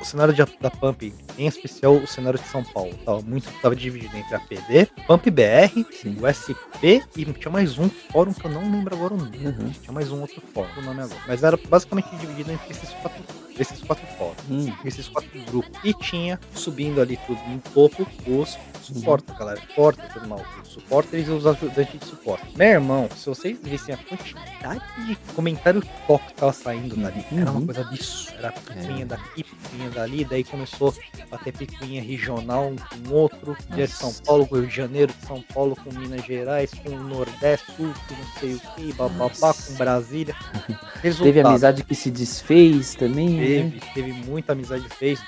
o 0.01 0.05
cenário 0.05 0.33
de- 0.33 0.43
da 0.59 0.69
Pump, 0.69 1.13
em 1.37 1.47
especial 1.47 1.95
o 1.95 2.07
cenário 2.07 2.39
de 2.39 2.47
São 2.47 2.63
Paulo, 2.63 2.93
tava 3.05 3.21
muito 3.21 3.49
tava 3.61 3.75
dividido 3.75 4.15
entre 4.15 4.35
a 4.35 4.39
PD, 4.39 4.87
Pump 5.07 5.29
BR, 5.29 5.85
Sim. 5.91 6.17
o 6.21 6.27
SP 6.27 7.03
e 7.15 7.25
tinha 7.25 7.51
mais 7.51 7.77
um 7.77 7.89
fórum 7.89 8.33
que 8.33 8.45
eu 8.45 8.51
não 8.51 8.61
lembro 8.71 8.95
agora 8.95 9.13
o 9.13 9.17
nome. 9.17 9.37
Uhum. 9.37 9.69
Tinha 9.69 9.91
mais 9.93 10.11
um 10.11 10.21
outro 10.21 10.41
fórum, 10.53 10.69
o 10.77 10.81
nome 10.81 11.01
agora. 11.01 11.21
Mas 11.27 11.43
era 11.43 11.57
basicamente 11.69 12.09
dividido 12.15 12.51
entre 12.51 12.71
esses 12.71 12.89
quatro, 12.95 13.21
esses 13.59 13.79
quatro 13.81 14.05
fóruns 14.17 14.35
Hum, 14.49 14.73
esses 14.85 15.07
quatro 15.07 15.29
grupos. 15.45 15.71
E 15.83 15.93
tinha 15.93 16.39
subindo 16.55 17.01
ali 17.01 17.17
tudo 17.27 17.39
no 17.47 17.59
topo 17.73 18.07
os 18.27 18.57
suportes, 18.81 19.35
galera. 19.37 19.59
Suporte, 19.61 20.01
tudo 20.13 20.27
mal. 20.27 20.41
Os 20.63 20.69
suportes 20.69 21.27
e 21.27 21.31
os 21.31 21.45
ajudantes 21.47 21.99
de 21.99 22.05
suporte. 22.05 22.45
Meu 22.55 22.67
irmão, 22.67 23.09
se 23.15 23.27
vocês 23.29 23.57
vissem 23.63 23.95
a 23.95 23.97
quantidade 23.97 24.81
de 25.07 25.15
comentário 25.33 25.81
tóxico 26.07 26.31
que 26.31 26.35
tava 26.35 26.53
saindo 26.53 26.95
dali, 26.95 27.25
era 27.31 27.49
uma 27.51 27.59
Uhum. 27.59 27.65
coisa 27.65 27.81
absurda. 27.81 28.33
Era 28.39 28.51
picuinha 28.51 29.05
daqui, 29.05 29.43
picuinha 29.43 29.89
dali, 29.89 30.25
daí 30.25 30.43
começou 30.43 30.93
a 31.31 31.37
ter 31.37 31.51
picuinha 31.53 32.01
regional 32.01 32.67
um 32.69 32.75
com 32.75 33.13
outro. 33.13 33.55
De 33.69 33.87
São. 33.87 34.13
Paulo 34.25 34.45
com 34.47 34.55
Rio 34.55 34.67
de 34.67 34.75
Janeiro, 34.75 35.13
de 35.19 35.25
São 35.27 35.41
Paulo 35.53 35.75
com 35.75 35.91
Minas 35.97 36.25
Gerais, 36.25 36.71
com 36.73 36.89
o 36.89 37.03
Nordeste, 37.03 37.65
Sul, 37.75 37.93
com 38.07 38.15
não 38.15 38.39
sei 38.39 38.53
o 38.55 38.59
que, 38.59 38.93
bababá, 38.93 39.29
Nossa. 39.47 39.71
com 39.71 39.77
Brasília. 39.77 40.35
Teve 41.01 41.09
Resultado. 41.09 41.47
amizade 41.47 41.83
que 41.83 41.95
se 41.95 42.09
desfez 42.11 42.95
também. 42.95 43.39
Teve, 43.47 43.79
teve 43.93 44.13
muita 44.13 44.53
amizade 44.53 44.87
fez. 44.89 45.19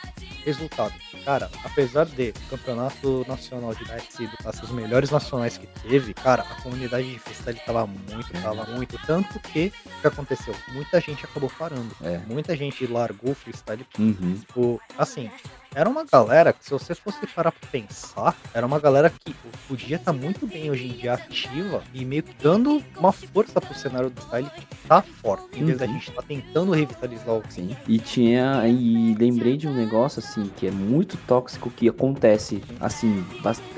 Resultado, 0.46 0.94
cara, 1.24 1.50
apesar 1.64 2.06
de 2.06 2.30
o 2.30 2.50
campeonato 2.52 3.26
nacional 3.28 3.74
de 3.74 3.84
sido 4.12 4.32
as 4.46 4.70
melhores 4.70 5.10
nacionais 5.10 5.58
que 5.58 5.66
teve, 5.66 6.14
cara, 6.14 6.44
a 6.44 6.62
comunidade 6.62 7.12
de 7.12 7.18
freestyle 7.18 7.60
tava 7.66 7.88
muito, 7.88 8.32
tava 8.44 8.64
muito. 8.66 8.96
Tanto 9.08 9.40
que, 9.40 9.74
o 9.84 10.02
que 10.02 10.08
aconteceu? 10.08 10.54
Muita 10.72 11.02
gente 11.02 11.26
acabou 11.26 11.52
parando. 11.58 11.90
É. 12.04 12.20
Muita 12.28 12.56
gente 12.56 12.86
largou 12.86 13.32
o 13.32 13.36
freestyle. 13.36 13.88
Uhum. 13.98 14.38
Tipo, 14.40 14.80
assim, 14.96 15.32
era 15.76 15.90
uma 15.90 16.06
galera 16.06 16.54
que, 16.54 16.64
se 16.64 16.72
você 16.72 16.96
fosse 16.96 17.28
parar 17.28 17.52
pra 17.52 17.70
pensar, 17.70 18.36
era 18.54 18.66
uma 18.66 18.80
galera 18.80 19.10
que 19.10 19.36
podia 19.68 19.98
estar 19.98 20.14
muito 20.14 20.48
bem 20.48 20.72
hoje 20.72 20.88
em 20.88 20.92
dia 20.94 21.14
ativa 21.14 21.84
e 21.94 22.06
meio 22.06 22.24
que 22.24 22.34
dando 22.42 22.82
uma 22.98 23.12
força 23.12 23.60
pro 23.60 23.74
cenário 23.78 24.10
do 24.10 24.22
style 24.22 24.50
que 24.50 24.66
tá 24.88 25.02
forte. 25.02 25.60
Em 25.60 25.66
vez 25.66 25.78
da 25.78 25.86
Uhum. 25.86 25.94
gente 25.94 26.12
tá 26.12 26.22
tentando 26.22 26.72
revitalizar 26.72 27.30
o 27.36 27.44
Sim. 27.50 27.76
E 27.88 28.00
tinha. 28.00 28.64
E 28.68 29.14
lembrei 29.16 29.58
de 29.58 29.68
um 29.68 29.74
negócio 29.74 30.20
assim 30.20 30.50
que 30.56 30.66
é 30.68 30.72
muito 30.72 31.18
tóxico 31.28 31.70
que 31.70 31.88
acontece 31.90 32.64
assim. 32.80 33.26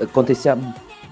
acontecia 0.00 0.56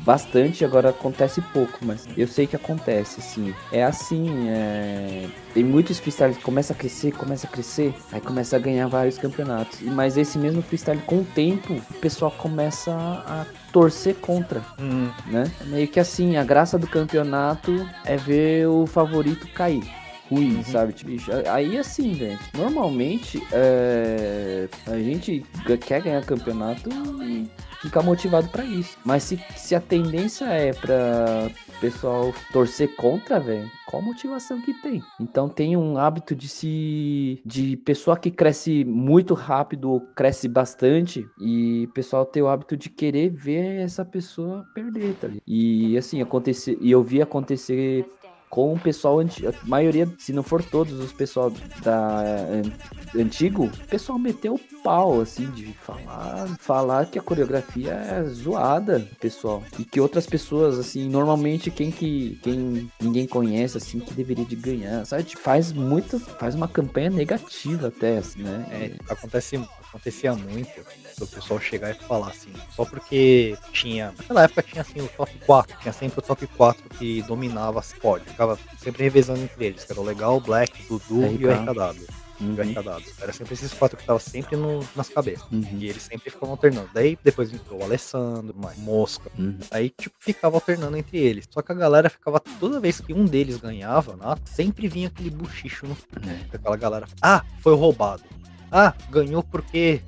bastante, 0.07 0.64
agora 0.64 0.90
acontece 0.90 1.40
pouco, 1.52 1.80
mas 1.82 2.07
eu 2.16 2.28
sei 2.28 2.46
que 2.46 2.54
acontece, 2.54 3.18
assim. 3.18 3.52
É 3.72 3.82
assim, 3.82 4.48
é... 4.48 5.26
tem 5.52 5.64
muitos 5.64 5.98
freestyles 5.98 6.36
que 6.36 6.44
começa 6.44 6.72
a 6.72 6.76
crescer, 6.76 7.11
começa 7.11 7.46
a 7.48 7.50
crescer, 7.50 7.92
aí 8.12 8.20
começa 8.20 8.54
a 8.54 8.59
ganhar 8.61 8.86
vários 8.86 9.18
campeonatos. 9.18 9.80
Mas 9.82 10.16
esse 10.16 10.38
mesmo 10.38 10.62
freestyle, 10.62 11.00
com 11.00 11.16
o 11.16 11.24
tempo, 11.24 11.74
o 11.74 11.94
pessoal 11.94 12.30
começa 12.30 12.92
a 12.92 13.44
torcer 13.72 14.14
contra 14.14 14.62
Hum, 14.78 15.11
né? 15.26 15.50
É 15.61 15.64
meio 15.64 15.88
que 15.88 15.98
assim, 15.98 16.36
a 16.36 16.44
graça 16.44 16.78
do 16.78 16.86
campeonato 16.86 17.86
é 18.04 18.16
ver 18.16 18.68
o 18.68 18.86
favorito 18.86 19.48
cair. 19.48 19.84
Ruim, 20.29 20.57
Uhum. 20.57 20.64
sabe? 20.64 20.93
Tipo, 20.93 21.11
bicho, 21.11 21.31
aí 21.51 21.79
assim, 21.79 22.14
gente, 22.14 22.41
normalmente 22.57 23.41
é, 23.53 24.68
a 24.87 24.97
gente 24.99 25.45
quer 25.87 26.03
ganhar 26.03 26.24
campeonato 26.24 26.91
e 27.22 27.49
ficar 27.81 28.03
motivado 28.03 28.49
pra 28.49 28.64
isso. 28.64 28.97
Mas 29.05 29.22
se, 29.22 29.39
se 29.57 29.74
a 29.74 29.81
tendência 29.81 30.47
é 30.47 30.72
pra 30.72 31.49
pessoal 31.81 32.33
torcer 32.53 32.95
contra, 32.97 33.39
velho, 33.39 33.70
qual 33.87 34.03
motivação 34.03 34.61
que 34.62 34.72
tem? 34.83 35.03
Então 35.20 35.49
tem 35.49 35.77
um 35.77 35.97
hábito 35.99 36.35
de 36.35 36.49
se. 36.49 37.41
de 37.45 37.77
pessoa 37.77 38.16
que 38.16 38.31
cresce 38.31 38.85
muito 38.85 39.35
rápido 39.35 39.91
ou 39.91 40.01
cresce 40.01 40.49
bastante 40.49 41.24
e 41.41 41.89
pessoal 41.95 42.24
tem 42.24 42.43
o 42.43 42.49
hábito 42.49 42.77
de 42.77 42.89
querer 42.91 43.29
ver 43.31 43.81
essa 43.83 44.05
pessoa 44.05 44.64
perder, 44.74 45.14
tá 45.20 45.29
ligado? 45.29 45.43
E 45.47 45.97
assim, 45.97 46.20
acontecer. 46.20 46.77
E 46.81 46.91
eu 46.91 47.03
vi 47.03 47.20
acontecer 47.22 48.07
com 48.49 48.72
o 48.74 48.78
pessoal 48.78 49.18
antigo. 49.18 49.49
A 49.49 49.53
maioria, 49.66 50.09
se 50.18 50.32
não 50.32 50.42
for 50.42 50.62
todos 50.62 50.99
os 51.01 51.12
pessoal 51.12 51.53
da 51.82 52.20
an- 52.20 52.72
antigo, 53.20 53.64
o 53.66 53.86
pessoal 53.88 54.18
meteu 54.18 54.55
o 54.55 54.82
pau, 54.82 55.20
assim, 55.20 55.51
de 55.51 55.66
falar, 55.74 56.49
falar 56.59 57.07
que 57.07 57.18
a 57.18 57.22
coreografia 57.22 57.92
é 57.92 58.22
zoada, 58.24 59.07
pessoal. 59.20 59.62
E 59.78 59.84
que 59.84 60.01
outras 60.01 60.26
pessoas, 60.26 60.78
assim, 60.78 61.09
normalmente 61.09 61.70
quem 61.70 61.90
que 61.90 62.38
quem 62.42 62.90
ninguém 63.01 63.26
conhece, 63.26 63.76
assim, 63.78 63.99
que 64.01 64.14
deveria 64.14 64.44
de 64.44 64.57
ganhar, 64.57 65.05
sabe? 65.05 65.24
Tipo, 65.24 65.42
Faz 65.42 65.72
muito, 65.72 66.18
faz 66.18 66.55
uma 66.55 66.66
campanha 66.68 67.11
negativa 67.11 67.88
até, 67.88 68.18
assim, 68.18 68.42
né? 68.42 68.66
é, 68.70 69.12
acontece, 69.12 69.61
acontecia 69.89 70.34
muito 70.34 70.84
do 71.18 71.26
pessoal 71.26 71.61
chegar 71.61 71.91
e 71.91 71.95
falar 71.95 72.28
assim, 72.28 72.53
só 72.74 72.84
porque 72.84 73.57
tinha. 73.72 74.12
Naquela 74.16 74.45
época 74.45 74.62
tinha 74.62 74.82
assim 74.82 75.01
o 75.01 75.09
top 75.09 75.39
4, 75.47 75.78
tinha 75.80 75.93
sempre 75.93 76.18
o 76.18 76.22
top 76.22 76.47
4 76.47 76.89
que 76.99 77.22
dominava 77.22 77.80
as 77.80 77.93
pódios, 77.93 78.30
ficava 78.30 78.59
sempre 78.78 79.05
revezando 79.05 79.41
entre 79.41 79.66
eles, 79.66 79.84
que 79.84 79.93
era 79.93 80.01
o 80.01 80.05
Legal, 80.05 80.37
o 80.37 80.41
Black, 80.41 80.72
o 80.93 80.99
Dudu 80.99 81.26
e 81.41 81.47
o 81.47 81.51
RK. 81.51 81.70
RKW. 81.70 82.07
Uhum, 82.39 82.53
RKW. 82.55 83.03
Era 83.18 83.32
sempre 83.32 83.55
esses 83.55 83.72
quatro 83.72 83.97
que 83.97 84.03
estavam 84.03 84.20
sempre 84.20 84.57
no, 84.57 84.87
nas 84.95 85.09
cabeças. 85.09 85.47
uhum, 85.51 85.64
E 85.78 85.89
eles 85.89 86.03
sempre 86.03 86.30
ficavam 86.30 86.51
alternando. 86.51 86.91
Daí 86.93 87.18
depois 87.24 87.51
entrou 87.51 87.80
o 87.80 87.82
Alessandro, 87.82 88.55
mais 88.59 88.76
Mosca. 88.76 89.30
uhum. 89.39 89.59
Aí, 89.70 89.89
tipo, 89.89 90.14
ficava 90.18 90.57
alternando 90.57 90.99
entre 90.99 91.16
eles. 91.16 91.47
Só 91.51 91.62
que 91.62 91.72
a 91.72 91.74
galera 91.74 92.11
ficava, 92.11 92.39
toda 92.61 92.78
vez 92.78 93.01
que 93.01 93.14
um 93.14 93.24
deles 93.24 93.57
ganhava, 93.57 94.16
né, 94.16 94.34
sempre 94.45 94.87
vinha 94.87 95.09
aquele 95.09 95.30
buchicho 95.30 95.87
no 95.87 95.95
fim. 95.95 96.05
É. 96.28 96.55
Aquela 96.57 96.76
galera, 96.76 97.07
ah, 97.22 97.43
foi 97.61 97.74
roubado. 97.74 98.22
Ah, 98.71 98.95
ganhou 99.11 99.43
porque 99.43 100.01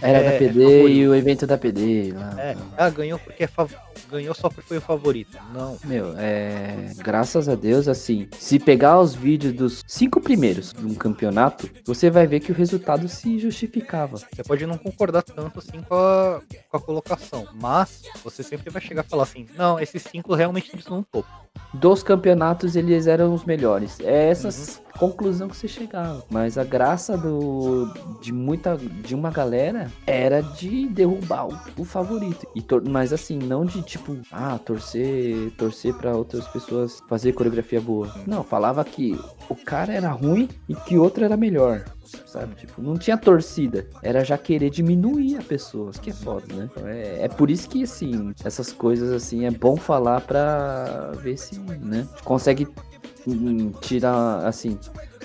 Era 0.00 0.18
é, 0.18 0.32
da 0.32 0.38
PD 0.38 0.64
é 0.64 0.88
e 0.88 1.08
o 1.08 1.14
evento 1.14 1.46
da 1.46 1.56
PD 1.56 2.12
lá. 2.14 2.34
É, 2.38 2.56
ah, 2.76 2.90
ganhou 2.90 3.18
porque 3.18 3.44
é 3.44 3.46
fav... 3.46 3.72
ganhou 4.10 4.34
só 4.34 4.48
porque 4.48 4.62
foi 4.62 4.78
o 4.78 4.80
favorito. 4.80 5.38
Não. 5.54 5.78
Meu, 5.84 6.14
é. 6.18 6.92
Graças 6.98 7.48
a 7.48 7.54
Deus, 7.54 7.88
assim, 7.88 8.28
se 8.38 8.58
pegar 8.58 9.00
os 9.00 9.14
vídeos 9.14 9.54
dos 9.54 9.82
cinco 9.86 10.20
primeiros 10.20 10.72
de 10.72 10.84
um 10.84 10.94
campeonato, 10.94 11.68
você 11.84 12.10
vai 12.10 12.26
ver 12.26 12.40
que 12.40 12.52
o 12.52 12.54
resultado 12.54 13.08
se 13.08 13.38
justificava. 13.38 14.18
Você 14.18 14.42
pode 14.44 14.66
não 14.66 14.76
concordar 14.76 15.22
tanto 15.22 15.58
assim 15.58 15.80
com 15.80 15.94
a, 15.94 16.40
com 16.68 16.76
a 16.76 16.80
colocação, 16.80 17.48
mas 17.54 18.02
você 18.22 18.42
sempre 18.42 18.70
vai 18.70 18.82
chegar 18.82 19.00
a 19.00 19.04
falar 19.04 19.22
assim: 19.22 19.46
não, 19.56 19.80
esses 19.80 20.02
cinco 20.02 20.34
realmente 20.34 20.76
estão 20.76 20.98
no 20.98 21.04
topo. 21.04 21.28
Dos 21.72 22.02
campeonatos, 22.02 22.76
eles 22.76 23.06
eram 23.06 23.32
os 23.32 23.44
melhores. 23.44 23.98
É 24.00 24.28
essas 24.28 24.76
uhum. 24.76 24.98
conclusão 24.98 25.48
que 25.48 25.56
você 25.56 25.68
chegava. 25.68 26.24
Mas 26.30 26.58
a 26.58 26.64
graça 26.64 27.16
do 27.16 27.92
de 28.20 28.32
muita 28.32 28.76
de 28.76 29.14
uma 29.14 29.30
galera 29.30 29.85
era 30.06 30.40
de 30.42 30.86
derrubar 30.88 31.46
o, 31.48 31.58
o 31.78 31.84
favorito. 31.84 32.46
E 32.54 32.64
mas 32.88 33.12
assim, 33.12 33.38
não 33.38 33.64
de 33.64 33.82
tipo, 33.82 34.16
ah, 34.30 34.58
torcer, 34.58 35.50
torcer 35.52 35.94
para 35.94 36.16
outras 36.16 36.46
pessoas 36.48 37.02
fazer 37.08 37.32
coreografia 37.32 37.80
boa. 37.80 38.12
Não, 38.26 38.42
falava 38.42 38.84
que 38.84 39.18
o 39.48 39.54
cara 39.56 39.92
era 39.92 40.10
ruim 40.10 40.48
e 40.68 40.74
que 40.74 40.98
outro 40.98 41.24
era 41.24 41.36
melhor 41.36 41.84
sabe? 42.26 42.54
Tipo, 42.54 42.80
não 42.80 42.96
tinha 42.96 43.16
torcida. 43.16 43.86
Era 44.02 44.24
já 44.24 44.38
querer 44.38 44.70
diminuir 44.70 45.36
a 45.36 45.42
pessoa, 45.42 45.90
que 45.92 46.10
é 46.10 46.12
foda, 46.12 46.54
né? 46.54 46.68
Então, 46.70 46.86
é, 46.86 47.24
é 47.24 47.28
por 47.28 47.50
isso 47.50 47.68
que, 47.68 47.82
assim, 47.82 48.32
essas 48.44 48.72
coisas, 48.72 49.10
assim, 49.10 49.44
é 49.44 49.50
bom 49.50 49.76
falar 49.76 50.20
pra 50.20 51.12
ver 51.22 51.36
se, 51.36 51.58
né? 51.58 52.06
Consegue 52.24 52.68
hum, 53.26 53.72
tirar, 53.80 54.46
assim, 54.46 54.78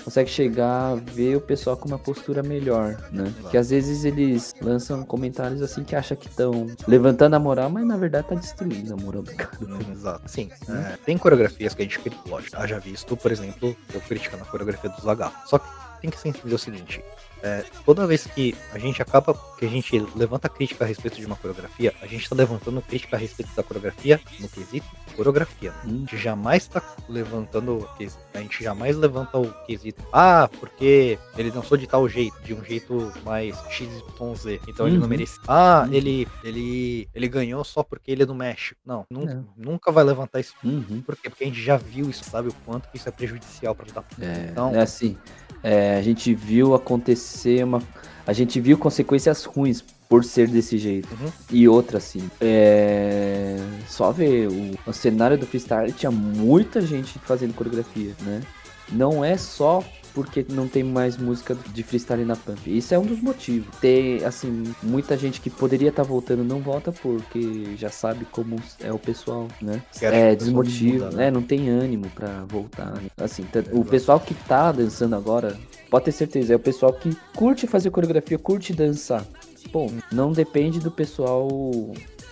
consegue 0.04 0.30
chegar 0.30 0.92
a 0.92 0.94
ver 0.94 1.36
o 1.36 1.40
pessoal 1.40 1.76
com 1.76 1.88
uma 1.88 1.98
postura 1.98 2.42
melhor, 2.42 2.96
né? 3.10 3.32
Que 3.50 3.56
às 3.56 3.70
vezes 3.70 4.04
eles 4.04 4.54
lançam 4.60 5.04
comentários 5.04 5.62
assim 5.62 5.84
que 5.84 5.94
acham 5.94 6.16
que 6.16 6.28
estão 6.28 6.66
levantando 6.86 7.34
a 7.34 7.38
moral, 7.38 7.70
mas 7.70 7.86
na 7.86 7.96
verdade 7.96 8.28
tá 8.28 8.34
destruindo 8.34 8.92
a 8.92 8.96
moral 8.96 9.22
do 9.22 9.34
cara. 9.34 9.50
Hum, 9.62 9.92
exato. 9.92 10.22
Sim. 10.26 10.50
É, 10.68 10.96
tem 11.04 11.16
coreografias 11.16 11.74
que 11.74 11.82
a 11.82 11.84
gente 11.84 11.98
critica, 11.98 12.28
lógico. 12.28 12.66
Já 12.66 12.78
visto, 12.78 13.16
por 13.16 13.30
exemplo, 13.30 13.76
eu 13.92 14.00
criticando 14.00 14.42
a 14.42 14.46
coreografia 14.46 14.90
dos 14.90 15.04
lagartos. 15.04 15.50
Só 15.50 15.58
que 15.58 15.66
tem 16.00 16.10
que 16.10 16.28
entender 16.28 16.54
o 16.54 16.58
seguinte: 16.58 17.02
é, 17.42 17.64
toda 17.84 18.06
vez 18.06 18.26
que 18.26 18.54
a 18.72 18.78
gente 18.78 19.02
acaba, 19.02 19.34
que 19.58 19.64
a 19.64 19.68
gente 19.68 19.98
levanta 20.14 20.48
crítica 20.48 20.84
a 20.84 20.86
respeito 20.86 21.18
de 21.18 21.26
uma 21.26 21.36
coreografia, 21.36 21.94
a 22.00 22.06
gente 22.06 22.22
está 22.22 22.34
levantando 22.34 22.80
crítica 22.82 23.16
a 23.16 23.18
respeito 23.18 23.54
da 23.54 23.62
coreografia 23.62 24.20
no 24.40 24.48
quesito 24.48 24.86
coreografia. 25.12 25.72
Hum. 25.84 25.88
A 25.88 25.98
gente 25.98 26.16
jamais 26.16 26.62
está 26.62 26.82
levantando, 27.08 27.88
a 28.34 28.38
gente 28.38 28.62
jamais 28.62 28.96
levanta 28.96 29.38
o 29.38 29.52
quesito, 29.64 30.02
ah, 30.12 30.48
porque 30.58 31.18
ele 31.36 31.50
dançou 31.50 31.76
de 31.76 31.86
tal 31.86 32.08
jeito, 32.08 32.40
de 32.42 32.54
um 32.54 32.64
jeito 32.64 33.12
mais 33.24 33.56
XYZ, 33.70 34.60
então 34.68 34.86
uhum. 34.86 34.88
ele 34.88 34.96
não 34.96 35.02
uhum. 35.02 35.08
merece. 35.08 35.38
Ah, 35.46 35.84
uhum. 35.86 35.94
ele, 35.94 36.28
ele, 36.42 37.08
ele 37.14 37.28
ganhou 37.28 37.62
só 37.64 37.82
porque 37.82 38.10
ele 38.10 38.22
é 38.22 38.26
do 38.26 38.34
México. 38.34 38.80
Não, 38.84 39.06
nunca, 39.10 39.32
é. 39.32 39.40
nunca 39.56 39.92
vai 39.92 40.04
levantar 40.04 40.40
isso. 40.40 40.54
Uhum. 40.64 41.02
Por 41.04 41.16
quê? 41.16 41.28
Porque 41.28 41.44
a 41.44 41.46
gente 41.46 41.62
já 41.62 41.76
viu 41.76 42.08
isso, 42.10 42.24
sabe 42.24 42.48
o 42.48 42.54
quanto 42.64 42.88
isso 42.94 43.08
é 43.08 43.12
prejudicial 43.12 43.74
para 43.74 43.84
ajudar. 43.86 44.04
É, 44.20 44.48
então, 44.50 44.74
é 44.74 44.80
assim. 44.80 45.16
É, 45.62 45.96
a 45.96 46.02
gente 46.02 46.34
viu 46.34 46.74
acontecer 46.74 47.64
uma. 47.64 47.82
A 48.26 48.32
gente 48.32 48.60
viu 48.60 48.78
consequências 48.78 49.44
ruins 49.44 49.84
por 50.08 50.24
ser 50.24 50.48
desse 50.48 50.76
jeito. 50.76 51.08
Uhum. 51.14 51.32
E 51.50 51.66
outra, 51.66 51.98
assim, 51.98 52.30
é... 52.40 53.56
só 53.88 54.12
ver 54.12 54.48
o, 54.48 54.90
o 54.90 54.92
cenário 54.92 55.38
do 55.38 55.46
freestyle 55.46 55.90
tinha 55.90 56.10
muita 56.10 56.80
gente 56.80 57.18
fazendo 57.20 57.54
coreografia, 57.54 58.12
né? 58.20 58.42
Não 58.90 59.24
é 59.24 59.38
só 59.38 59.82
porque 60.14 60.44
não 60.48 60.68
tem 60.68 60.82
mais 60.82 61.16
música 61.16 61.56
de 61.72 61.82
freestyle 61.82 62.24
na 62.24 62.36
Pump. 62.36 62.58
Isso 62.66 62.94
é 62.94 62.98
um 62.98 63.04
dos 63.04 63.20
motivos. 63.20 63.74
Tem, 63.80 64.24
assim, 64.24 64.72
muita 64.82 65.16
gente 65.16 65.40
que 65.40 65.50
poderia 65.50 65.88
estar 65.88 66.02
tá 66.02 66.08
voltando 66.08 66.44
não 66.44 66.60
volta 66.60 66.92
porque 66.92 67.76
já 67.76 67.88
sabe 67.88 68.24
como 68.26 68.56
é 68.80 68.92
o 68.92 68.98
pessoal, 68.98 69.48
né? 69.60 69.82
É 70.00 70.34
desmotivo, 70.34 71.10
né? 71.10 71.30
Não 71.30 71.42
tem 71.42 71.68
ânimo 71.68 72.08
para 72.14 72.44
voltar. 72.44 72.92
Né? 72.92 73.08
Assim, 73.16 73.46
é, 73.54 73.76
o 73.76 73.84
pessoal 73.84 74.20
que 74.20 74.34
tá 74.34 74.72
dançando 74.72 75.16
agora, 75.16 75.56
pode 75.90 76.06
ter 76.06 76.12
certeza, 76.12 76.52
é 76.52 76.56
o 76.56 76.60
pessoal 76.60 76.92
que 76.92 77.16
curte 77.34 77.66
fazer 77.66 77.90
coreografia, 77.90 78.38
curte 78.38 78.72
dançar. 78.72 79.24
Bom, 79.70 79.90
não 80.10 80.32
depende 80.32 80.80
do 80.80 80.90
pessoal 80.90 81.48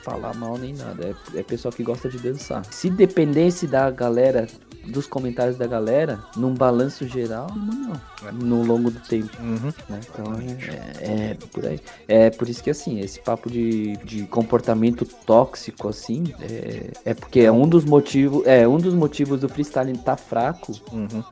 falar 0.03 0.35
mal 0.35 0.57
nem 0.57 0.75
nada. 0.75 1.17
É, 1.35 1.41
é 1.41 1.43
pessoal 1.43 1.73
que 1.73 1.83
gosta 1.83 2.09
de 2.09 2.19
dançar. 2.19 2.65
Se 2.67 2.91
dependesse 2.91 3.67
da 3.67 3.91
galera 3.91 4.47
dos 4.87 5.07
comentários 5.07 5.57
da 5.57 5.67
galera, 5.67 6.21
num 6.37 6.55
balanço 6.55 7.07
geral, 7.07 7.49
não, 7.55 7.93
é. 8.27 8.33
no 8.33 8.63
longo 8.63 8.91
do 8.91 9.01
tempo. 9.01 9.31
Uhum. 9.41 9.73
Né? 9.89 10.01
Então 10.09 10.35
é, 10.35 11.31
é, 11.31 11.37
por 11.53 11.67
aí. 11.67 11.81
É 12.09 12.31
por 12.31 12.49
isso 12.49 12.63
que 12.63 12.71
assim, 12.71 13.01
esse 13.01 13.21
papo 13.21 13.51
de, 13.51 13.97
de 13.99 14.27
comportamento 14.27 15.05
tóxico, 15.05 15.89
assim, 15.89 16.25
é, 16.41 16.91
é 17.05 17.15
porque 17.15 17.41
é 17.41 17.53
um 17.53 17.69
dos 17.69 17.85
motivos. 17.85 18.47
É 18.47 18.67
um 18.67 18.79
dos 18.79 18.95
motivos 18.95 19.41
do 19.41 19.49
freestyle 19.49 19.97
tá 19.99 20.17
fraco. 20.17 20.73
Uhum. 20.93 21.23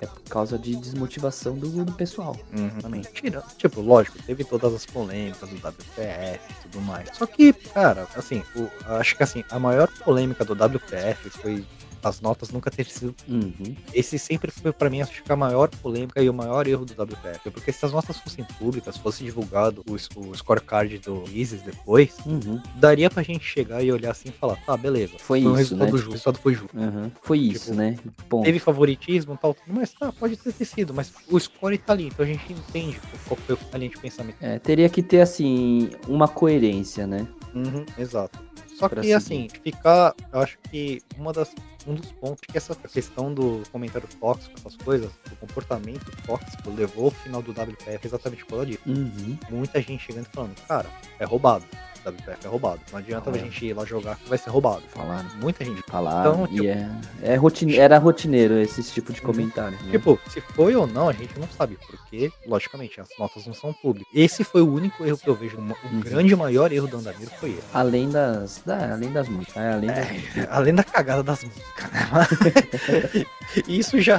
É 0.00 0.06
por 0.06 0.22
causa 0.22 0.58
de 0.58 0.74
desmotivação 0.76 1.56
do, 1.56 1.84
do 1.84 1.92
pessoal. 1.92 2.36
Uhum. 2.52 3.00
Tira, 3.12 3.42
tipo, 3.56 3.80
lógico, 3.80 4.18
teve 4.22 4.44
todas 4.44 4.74
as 4.74 4.84
polêmicas 4.84 5.48
do 5.48 5.56
WPF 5.56 6.40
e 6.50 6.54
tudo 6.62 6.80
mais. 6.82 7.08
Só 7.16 7.26
que, 7.26 7.52
cara, 7.52 8.06
assim, 8.16 8.42
o, 8.56 8.68
acho 8.94 9.16
que 9.16 9.22
assim, 9.22 9.44
a 9.50 9.58
maior 9.58 9.88
polêmica 10.04 10.44
do 10.44 10.52
WPF 10.54 11.30
foi 11.30 11.64
as 12.04 12.20
notas 12.20 12.50
nunca 12.50 12.70
ter 12.70 12.86
sido. 12.86 13.14
Uhum. 13.28 13.74
Esse 13.92 14.18
sempre 14.18 14.50
foi 14.50 14.72
para 14.72 14.90
mim 14.90 15.02
acho 15.02 15.22
que 15.22 15.32
a 15.32 15.36
maior 15.36 15.68
polêmica 15.68 16.22
e 16.22 16.28
o 16.28 16.34
maior 16.34 16.66
erro 16.66 16.84
do 16.84 16.92
WPF. 16.92 17.50
Porque 17.50 17.72
se 17.72 17.84
as 17.84 17.92
notas 17.92 18.18
fossem 18.18 18.44
públicas, 18.58 18.96
fosse 18.96 19.24
divulgado 19.24 19.84
o, 19.88 19.94
o 19.94 20.34
scorecard 20.34 20.98
do 20.98 21.24
Isis 21.32 21.62
depois, 21.62 22.16
uhum. 22.26 22.60
daria 22.76 23.10
pra 23.10 23.22
gente 23.22 23.44
chegar 23.44 23.82
e 23.82 23.90
olhar 23.90 24.10
assim 24.10 24.28
e 24.28 24.32
falar, 24.32 24.56
tá, 24.56 24.76
beleza. 24.76 25.14
Foi, 25.18 25.42
foi 25.42 25.62
isso, 25.62 25.76
né? 25.76 25.88
Justo, 25.90 26.08
o 26.08 26.12
resultado 26.12 26.38
foi 26.38 26.54
justo. 26.54 26.76
Uhum. 26.76 27.10
Foi 27.22 27.38
tipo, 27.38 27.52
isso, 27.54 27.74
né? 27.74 27.96
Teve 28.42 28.58
favoritismo 28.58 29.34
e 29.34 29.38
tal, 29.38 29.56
mas 29.66 29.92
tá, 29.92 30.12
pode 30.12 30.36
ter 30.36 30.64
sido, 30.64 30.92
mas 30.92 31.12
o 31.28 31.38
score 31.38 31.78
tá 31.78 31.92
ali, 31.92 32.06
então 32.06 32.24
a 32.24 32.28
gente 32.28 32.52
entende 32.52 33.00
qual 33.26 33.38
foi 33.38 33.56
a 33.72 33.78
linha 33.78 33.90
de 33.90 33.98
pensamento. 33.98 34.36
É, 34.40 34.58
teria 34.58 34.88
que 34.88 35.02
ter, 35.02 35.20
assim, 35.20 35.90
uma 36.08 36.28
coerência, 36.28 37.06
né? 37.06 37.26
Uhum, 37.54 37.86
exato. 37.96 38.38
Só 38.74 38.88
que, 38.88 39.12
assim, 39.12 39.48
ficar. 39.62 40.14
Eu 40.32 40.40
acho 40.40 40.58
que 40.70 41.00
uma 41.16 41.32
das, 41.32 41.54
um 41.86 41.94
dos 41.94 42.10
pontos 42.12 42.40
que 42.40 42.56
essa 42.56 42.74
questão 42.74 43.32
do 43.32 43.62
comentário 43.70 44.08
tóxico, 44.20 44.54
essas 44.58 44.76
coisas, 44.76 45.10
do 45.28 45.36
comportamento 45.36 46.04
tóxico, 46.26 46.70
levou 46.70 47.06
ao 47.06 47.10
final 47.10 47.40
do 47.40 47.52
WPF 47.52 48.06
exatamente 48.06 48.44
por 48.44 48.50
causa 48.50 48.66
disso. 48.66 48.82
Uhum. 48.86 49.38
Muita 49.48 49.80
gente 49.80 50.04
chegando 50.04 50.26
e 50.26 50.34
falando, 50.34 50.56
cara, 50.66 50.88
é 51.20 51.24
roubado. 51.24 51.64
WPF 52.04 52.46
é 52.46 52.48
roubado. 52.48 52.80
Não 52.92 52.98
adianta 52.98 53.30
a 53.30 53.38
gente 53.38 53.64
ir 53.64 53.74
lá 53.74 53.84
jogar 53.84 54.16
que 54.16 54.28
vai 54.28 54.38
ser 54.38 54.50
roubado. 54.50 54.82
Falaram. 54.88 55.28
Muita 55.40 55.64
gente. 55.64 55.82
Falaram. 55.88 56.44
Então, 56.44 56.46
tipo, 56.46 56.64
e 56.64 56.68
é, 56.68 56.90
é 57.22 57.36
rotine, 57.36 57.76
era 57.76 57.98
rotineiro 57.98 58.58
esse 58.58 58.82
tipo 58.82 59.12
de 59.12 59.20
uhum. 59.20 59.26
comentário. 59.26 59.78
Né? 59.84 59.92
Tipo, 59.92 60.18
se 60.28 60.40
foi 60.40 60.76
ou 60.76 60.86
não, 60.86 61.08
a 61.08 61.12
gente 61.12 61.38
não 61.38 61.48
sabe. 61.48 61.78
Porque, 61.86 62.30
logicamente, 62.46 63.00
as 63.00 63.08
notas 63.18 63.46
não 63.46 63.54
são 63.54 63.72
públicas. 63.72 64.12
Esse 64.14 64.44
foi 64.44 64.62
o 64.62 64.72
único 64.72 65.04
erro 65.04 65.18
que 65.18 65.28
eu 65.28 65.34
vejo. 65.34 65.56
O 65.56 65.60
uhum. 65.60 66.00
grande 66.00 66.36
maior 66.36 66.72
erro 66.72 66.86
do 66.86 66.98
Andamiro 66.98 67.30
foi 67.38 67.50
ele. 67.50 67.62
Além 67.72 68.10
das. 68.10 68.62
Da, 68.64 68.92
além 68.92 69.12
das 69.12 69.28
músicas. 69.28 69.56
É, 69.56 69.72
além, 69.72 69.90
é, 69.90 69.94
das... 69.94 70.48
além 70.50 70.74
da 70.74 70.84
cagada 70.84 71.22
das 71.22 71.42
músicas, 71.44 71.90
né? 71.90 73.26
Isso 73.68 74.00
já, 74.00 74.18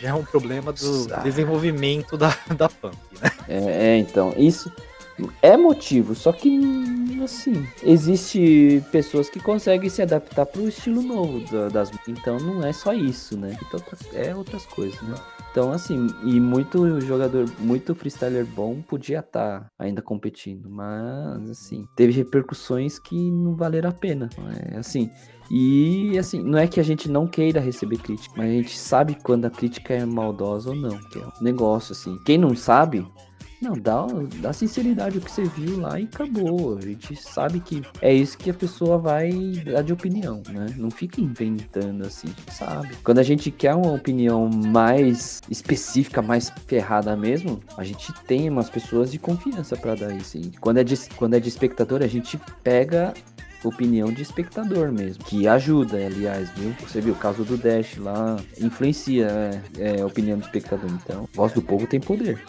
já 0.00 0.08
é 0.08 0.14
um 0.14 0.24
problema 0.24 0.72
do 0.72 1.06
desenvolvimento 1.22 2.16
da, 2.16 2.36
da 2.56 2.68
punk, 2.68 2.96
né? 3.20 3.30
É, 3.48 3.88
é, 3.88 3.98
então. 3.98 4.34
Isso. 4.36 4.70
É 5.40 5.56
motivo, 5.56 6.14
só 6.14 6.32
que 6.32 6.60
assim, 7.22 7.66
existe 7.82 8.82
pessoas 8.90 9.30
que 9.30 9.40
conseguem 9.40 9.88
se 9.88 10.02
adaptar 10.02 10.44
pro 10.44 10.68
estilo 10.68 11.02
novo 11.02 11.40
das 11.70 11.90
então 12.08 12.38
não 12.38 12.64
é 12.66 12.72
só 12.72 12.92
isso, 12.92 13.36
né? 13.36 13.56
Então, 13.62 13.80
é 14.12 14.34
outras 14.34 14.66
coisas, 14.66 15.00
né? 15.02 15.14
Então 15.50 15.70
assim, 15.70 16.08
e 16.24 16.40
muito 16.40 17.00
jogador, 17.00 17.48
muito 17.60 17.94
freestyler 17.94 18.44
bom 18.44 18.82
podia 18.82 19.20
estar 19.20 19.60
tá 19.60 19.66
ainda 19.78 20.02
competindo, 20.02 20.68
mas 20.68 21.48
assim, 21.48 21.86
teve 21.94 22.12
repercussões 22.12 22.98
que 22.98 23.30
não 23.30 23.54
valeram 23.54 23.90
a 23.90 23.92
pena. 23.92 24.28
É 24.72 24.78
assim, 24.78 25.10
e 25.50 26.18
assim, 26.18 26.42
não 26.42 26.58
é 26.58 26.66
que 26.66 26.80
a 26.80 26.82
gente 26.82 27.08
não 27.08 27.26
queira 27.26 27.60
receber 27.60 27.98
crítica, 27.98 28.34
mas 28.36 28.46
a 28.48 28.52
gente 28.52 28.76
sabe 28.76 29.16
quando 29.22 29.44
a 29.44 29.50
crítica 29.50 29.94
é 29.94 30.04
maldosa 30.04 30.70
ou 30.70 30.76
não, 30.76 30.98
que 31.08 31.20
é 31.20 31.24
um 31.24 31.30
negócio 31.42 31.92
assim. 31.92 32.18
Quem 32.24 32.36
não 32.36 32.56
sabe, 32.56 33.06
não, 33.64 33.78
dá, 33.78 34.06
dá 34.40 34.52
sinceridade 34.52 35.16
o 35.16 35.20
que 35.22 35.30
você 35.30 35.44
viu 35.44 35.80
lá 35.80 35.98
e 35.98 36.04
acabou. 36.04 36.76
A 36.76 36.82
gente 36.82 37.16
sabe 37.16 37.60
que 37.60 37.82
é 38.02 38.12
isso 38.12 38.36
que 38.36 38.50
a 38.50 38.54
pessoa 38.54 38.98
vai 38.98 39.32
dar 39.64 39.82
de 39.82 39.92
opinião, 39.92 40.42
né? 40.50 40.66
Não 40.76 40.90
fica 40.90 41.20
inventando 41.20 42.04
assim, 42.04 42.28
sabe? 42.52 42.94
Quando 43.02 43.18
a 43.18 43.22
gente 43.22 43.50
quer 43.50 43.74
uma 43.74 43.92
opinião 43.92 44.50
mais 44.50 45.40
específica, 45.50 46.20
mais 46.20 46.50
ferrada 46.66 47.16
mesmo, 47.16 47.60
a 47.76 47.84
gente 47.84 48.12
tem 48.26 48.50
umas 48.50 48.68
pessoas 48.68 49.10
de 49.10 49.18
confiança 49.18 49.76
para 49.76 49.94
dar 49.94 50.14
isso. 50.14 50.38
Quando 50.60 50.78
é 50.78 50.84
de, 50.84 50.96
quando 51.16 51.34
é 51.34 51.40
de 51.40 51.48
espectador, 51.48 52.02
a 52.02 52.06
gente 52.06 52.38
pega 52.62 53.14
opinião 53.68 54.12
de 54.12 54.22
espectador 54.22 54.92
mesmo, 54.92 55.24
que 55.24 55.46
ajuda, 55.46 55.96
aliás, 55.96 56.50
viu? 56.56 56.74
Você 56.80 57.00
viu 57.00 57.14
o 57.14 57.16
caso 57.16 57.44
do 57.44 57.56
Dash 57.56 57.96
lá, 57.98 58.36
influencia 58.60 59.26
é, 59.78 59.96
é, 59.96 60.00
a 60.00 60.06
opinião 60.06 60.38
do 60.38 60.44
espectador. 60.44 60.90
Então, 60.90 61.28
voz 61.32 61.52
do 61.52 61.62
povo 61.62 61.86
tem 61.86 62.00
poder. 62.00 62.42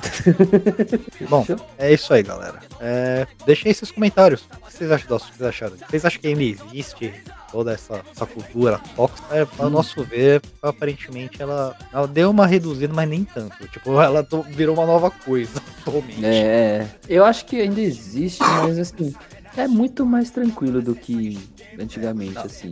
Bom, 1.30 1.46
é 1.78 1.94
isso 1.94 2.14
aí, 2.14 2.24
galera. 2.24 2.60
É, 2.80 3.28
deixem 3.46 3.70
aí 3.70 3.74
seus 3.74 3.92
comentários. 3.92 4.48
O 4.62 4.66
que 4.66 4.74
vocês 4.74 4.92
acham? 4.92 5.08
Vocês 5.08 5.42
acharam? 5.42 5.78
Vocês 5.78 6.06
acham 6.06 6.22
que 6.22 6.28
ainda 6.28 6.44
existe 6.44 7.14
toda 7.56 7.72
essa, 7.72 8.02
essa 8.12 8.26
cultura 8.26 8.82
tóxica, 8.98 9.34
é, 9.34 9.48
ao 9.58 9.68
hum. 9.68 9.70
nosso 9.70 10.04
ver, 10.04 10.42
aparentemente 10.62 11.42
ela, 11.42 11.74
ela 11.94 12.06
deu 12.06 12.30
uma 12.30 12.46
reduzida, 12.46 12.94
mas 12.94 13.08
nem 13.08 13.24
tanto. 13.24 13.66
Tipo, 13.70 14.02
ela 14.02 14.28
virou 14.50 14.76
uma 14.76 14.86
nova 14.86 15.10
coisa 15.10 15.62
atualmente. 15.80 16.26
É, 16.26 16.86
eu 17.08 17.24
acho 17.24 17.46
que 17.46 17.62
ainda 17.62 17.80
existe, 17.80 18.44
mas 18.44 18.78
assim, 18.78 19.16
é 19.58 19.68
muito 19.68 20.06
mais 20.06 20.30
tranquilo 20.30 20.82
do 20.82 20.96
que 20.96 21.38
antigamente, 21.80 22.38
assim. 22.38 22.72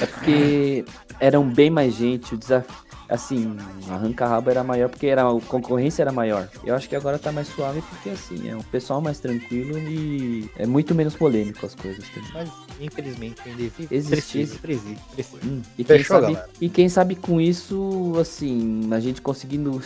É 0.00 0.06
porque 0.06 0.84
eram 1.20 1.48
bem 1.48 1.70
mais 1.70 1.94
gente, 1.94 2.34
o 2.34 2.38
desafio 2.38 2.84
assim, 3.08 3.56
arranca-rabo 3.88 4.50
era 4.50 4.64
maior 4.64 4.88
porque 4.88 5.06
era, 5.06 5.28
a 5.28 5.40
concorrência 5.42 6.02
era 6.02 6.12
maior. 6.12 6.48
Eu 6.64 6.74
acho 6.74 6.88
que 6.88 6.96
agora 6.96 7.18
tá 7.18 7.30
mais 7.30 7.48
suave 7.48 7.82
porque, 7.82 8.10
assim, 8.10 8.48
é 8.48 8.56
um 8.56 8.62
pessoal 8.62 9.00
mais 9.00 9.18
tranquilo 9.20 9.78
e 9.78 10.50
é 10.56 10.66
muito 10.66 10.94
menos 10.94 11.14
polêmico 11.14 11.64
as 11.64 11.74
coisas 11.74 12.04
também. 12.08 12.30
Mas, 12.32 12.50
infelizmente, 12.80 13.40
ainda 13.46 13.62
existe. 13.62 13.94
Existe. 13.94 14.58
Precisa, 14.58 14.98
precisa. 15.12 15.38
Hum. 15.44 15.62
E, 15.78 15.84
quem 15.84 15.98
Fechou, 15.98 16.20
sabe, 16.20 16.38
e 16.60 16.68
quem 16.68 16.88
sabe 16.88 17.14
com 17.14 17.40
isso, 17.40 18.12
assim, 18.20 18.88
a 18.92 19.00
gente 19.00 19.20
conseguindo 19.20 19.80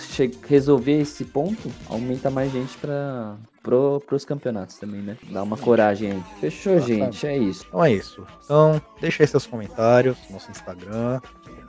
resolver 0.48 1.00
esse 1.00 1.24
ponto, 1.24 1.70
aumenta 1.88 2.30
mais 2.30 2.52
gente 2.52 2.76
pra, 2.78 3.36
pro, 3.68 4.02
pros 4.06 4.24
campeonatos 4.24 4.78
também, 4.78 5.02
né? 5.02 5.18
Dá 5.30 5.42
uma 5.42 5.58
coragem 5.58 6.12
aí. 6.12 6.22
Fechou, 6.40 6.80
gente. 6.80 7.26
É 7.26 7.36
isso. 7.36 7.66
Então 7.68 7.84
é 7.84 7.92
isso. 7.92 8.26
Então, 8.42 8.80
deixa 8.98 9.22
aí 9.22 9.26
seus 9.28 9.46
comentários 9.46 10.16
no 10.26 10.34
nosso 10.34 10.50
Instagram. 10.50 11.20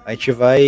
A 0.05 0.11
gente 0.11 0.31
vai 0.31 0.63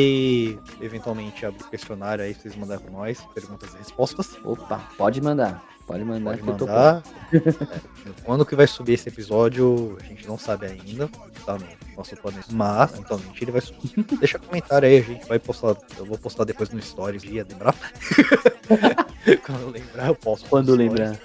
eventualmente 0.82 1.46
abrir 1.46 1.64
questionário 1.70 2.22
aí, 2.22 2.34
vocês 2.34 2.54
mandarem 2.58 2.84
para 2.84 2.92
nós, 2.92 3.22
perguntas 3.34 3.74
e 3.74 3.78
respostas. 3.78 4.38
Opa, 4.44 4.82
pode 4.98 5.22
mandar. 5.22 5.64
Pode 5.88 6.04
mandar. 6.04 6.38
Pode 6.38 6.44
mandar. 6.44 7.04
é, 7.34 8.22
quando 8.26 8.46
que 8.46 8.56
vai 8.56 8.68
subir 8.68 8.94
esse 8.94 9.08
episódio, 9.08 9.98
a 10.02 10.04
gente 10.04 10.28
não 10.28 10.38
sabe 10.38 10.66
ainda. 10.66 11.10
Tá 11.46 11.58
no 11.58 11.66
nosso 12.02 12.16
planeta. 12.18 12.45
Mas, 12.52 12.93
eventualmente, 12.93 13.43
ele 13.43 13.52
vai 13.52 13.62
subir. 13.62 13.91
Deixa 14.20 14.39
comentário 14.39 14.88
aí, 14.88 14.97
a 14.97 15.02
gente 15.02 15.28
vai 15.28 15.39
postar. 15.39 15.76
Eu 15.97 16.06
vou 16.06 16.18
postar 16.18 16.43
depois 16.43 16.70
no 16.70 16.82
Stories, 16.82 17.24
ia 17.24 17.45
lembrar. 17.49 17.76
Quando 19.45 19.62
eu 19.62 19.70
lembrar, 19.70 20.08
eu 20.08 20.16
posso. 20.16 20.45
Quando 20.45 20.76
lembrar. 20.76 21.18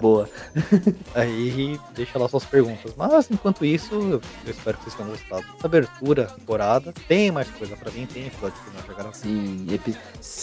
Boa. 0.00 0.28
Aí 1.14 1.78
deixa 1.94 2.18
lá 2.18 2.28
suas 2.28 2.44
perguntas. 2.44 2.92
Mas 2.96 3.30
enquanto 3.30 3.64
isso, 3.64 3.94
eu 3.94 4.20
espero 4.50 4.76
que 4.78 4.84
vocês 4.84 4.94
tenham 4.94 5.10
gostado 5.10 5.42
dessa 5.42 5.66
abertura, 5.66 6.26
temporada. 6.26 6.92
Tem 7.06 7.30
mais 7.30 7.48
coisa 7.50 7.76
pra 7.76 7.90
vir, 7.90 8.06
tem 8.08 8.26
episódio 8.26 8.56
que 8.64 8.76
nós 8.76 8.86
já 8.86 8.92
gravamos. 8.92 9.16
Sim, 9.18 9.66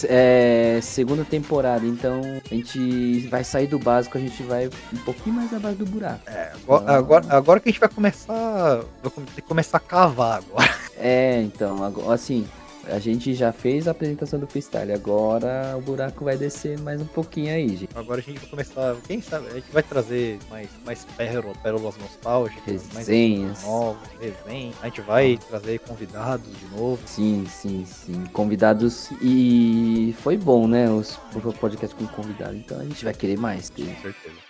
é, 0.04 0.80
segunda 0.82 1.24
temporada, 1.24 1.84
então 1.86 2.20
a 2.50 2.54
gente 2.54 3.26
vai 3.28 3.44
sair 3.44 3.66
do 3.66 3.78
básico, 3.78 4.16
a 4.16 4.20
gente 4.20 4.42
vai 4.42 4.68
um 4.92 4.98
pouquinho 4.98 5.36
mais 5.36 5.52
abaixo 5.52 5.78
do 5.78 5.86
buraco. 5.86 6.20
É, 6.26 6.52
agora, 6.54 6.82
então... 6.82 6.94
agora, 6.94 7.26
agora 7.30 7.60
que 7.60 7.68
a 7.68 7.72
gente 7.72 7.80
vai 7.80 7.88
começar. 7.88 8.82
Vai 9.02 9.42
começar 9.46 9.80
cavar 9.82 10.38
agora. 10.38 10.82
É, 10.96 11.40
então, 11.42 11.84
assim, 12.10 12.46
a 12.86 12.98
gente 12.98 13.34
já 13.34 13.52
fez 13.52 13.86
a 13.86 13.92
apresentação 13.92 14.38
do 14.38 14.46
freestyle, 14.46 14.92
agora 14.92 15.74
o 15.76 15.80
buraco 15.80 16.24
vai 16.24 16.36
descer 16.36 16.78
mais 16.80 17.00
um 17.00 17.06
pouquinho 17.06 17.52
aí, 17.52 17.68
gente. 17.68 17.88
Agora 17.94 18.20
a 18.20 18.22
gente 18.22 18.38
vai 18.40 18.48
começar, 18.48 18.96
quem 19.06 19.20
sabe, 19.20 19.48
a 19.48 19.54
gente 19.54 19.70
vai 19.70 19.82
trazer 19.82 20.38
mais, 20.50 20.68
mais 20.84 21.04
pérolas, 21.16 21.56
pérolas 21.58 21.96
nostálgicas, 21.96 22.84
resenhas. 22.92 23.50
mais 23.50 23.64
novos, 23.64 24.08
resenhas. 24.20 24.74
A 24.82 24.86
gente 24.86 25.00
vai 25.02 25.38
trazer 25.48 25.78
convidados 25.80 26.58
de 26.58 26.66
novo. 26.76 27.00
Sim, 27.06 27.46
sim, 27.48 27.84
sim. 27.86 28.24
Convidados 28.32 29.10
e 29.20 30.14
foi 30.20 30.36
bom, 30.36 30.66
né? 30.66 30.90
Os 30.90 31.18
podcast 31.60 31.94
com 31.94 32.06
convidado. 32.08 32.56
Então 32.56 32.80
a 32.80 32.84
gente 32.84 33.04
vai 33.04 33.14
querer 33.14 33.38
mais. 33.38 33.70
Com 33.70 33.84
certeza. 33.84 34.41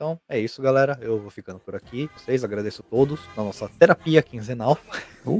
Então 0.00 0.18
é 0.26 0.40
isso, 0.40 0.62
galera. 0.62 0.98
Eu 1.02 1.18
vou 1.18 1.28
ficando 1.28 1.58
por 1.58 1.76
aqui. 1.76 2.08
Vocês 2.16 2.42
agradeço 2.42 2.80
a 2.80 2.88
todos 2.88 3.20
na 3.36 3.44
nossa 3.44 3.68
terapia 3.68 4.22
quinzenal. 4.22 4.78
Uh, 5.26 5.38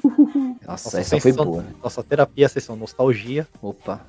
nossa, 0.66 0.86
nossa, 0.86 1.00
essa 1.00 1.20
sessão, 1.20 1.20
foi 1.20 1.32
boa. 1.32 1.66
Nossa 1.82 2.02
terapia, 2.02 2.48
sessão 2.48 2.76
nostalgia. 2.76 3.46
Opa. 3.60 4.00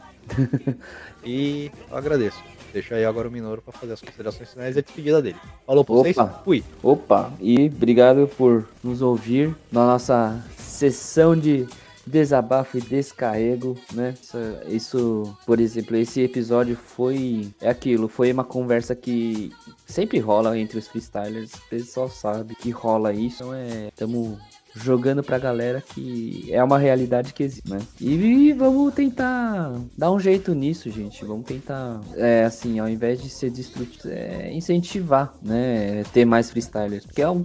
e 1.25 1.69
eu 1.89 1.97
agradeço. 1.97 2.41
Deixa 2.71 2.95
aí 2.95 3.03
agora 3.03 3.27
o 3.27 3.31
Minoro 3.31 3.61
para 3.61 3.73
fazer 3.73 3.91
as 3.91 3.99
considerações 3.99 4.53
finais 4.53 4.77
e 4.77 4.79
a 4.79 4.81
despedida 4.81 5.21
dele. 5.21 5.35
Falou 5.67 5.83
pra 5.83 5.95
vocês? 5.95 6.15
Fui. 6.45 6.63
Opa, 6.81 7.33
e 7.41 7.65
obrigado 7.65 8.29
por 8.37 8.69
nos 8.81 9.01
ouvir 9.01 9.53
na 9.69 9.85
nossa 9.85 10.41
sessão 10.55 11.35
de 11.35 11.67
desabafo 12.05 12.77
e 12.77 12.81
descarrego, 12.81 13.77
né? 13.93 14.13
Isso, 14.21 14.37
isso, 14.67 15.37
por 15.45 15.59
exemplo, 15.59 15.95
esse 15.95 16.21
episódio 16.21 16.75
foi 16.75 17.49
é 17.61 17.69
aquilo, 17.69 18.07
foi 18.07 18.31
uma 18.31 18.43
conversa 18.43 18.95
que 18.95 19.51
sempre 19.85 20.19
rola 20.19 20.57
entre 20.57 20.77
os 20.77 20.87
freestylers, 20.87 21.53
o 21.53 21.69
pessoal 21.69 22.09
sabe 22.09 22.55
que 22.55 22.71
rola 22.71 23.13
isso, 23.13 23.43
então 23.43 23.53
é, 23.53 23.87
estamos 23.87 24.37
jogando 24.75 25.23
pra 25.23 25.37
galera 25.37 25.81
que 25.81 26.47
é 26.51 26.63
uma 26.63 26.77
realidade 26.77 27.33
que 27.33 27.43
existe, 27.43 27.69
né? 27.69 27.79
E 27.99 28.53
vamos 28.53 28.93
tentar 28.93 29.73
dar 29.97 30.11
um 30.11 30.19
jeito 30.19 30.53
nisso, 30.53 30.89
gente. 30.89 31.23
Vamos 31.25 31.45
tentar, 31.45 32.01
é, 32.15 32.43
assim, 32.43 32.79
ao 32.79 32.87
invés 32.89 33.21
de 33.21 33.29
ser 33.29 33.49
destrutivo, 33.49 34.09
é, 34.09 34.51
incentivar, 34.53 35.33
né? 35.41 36.03
Ter 36.13 36.25
mais 36.25 36.49
freestylers. 36.49 37.05
Porque 37.05 37.21
é 37.21 37.29
um 37.29 37.43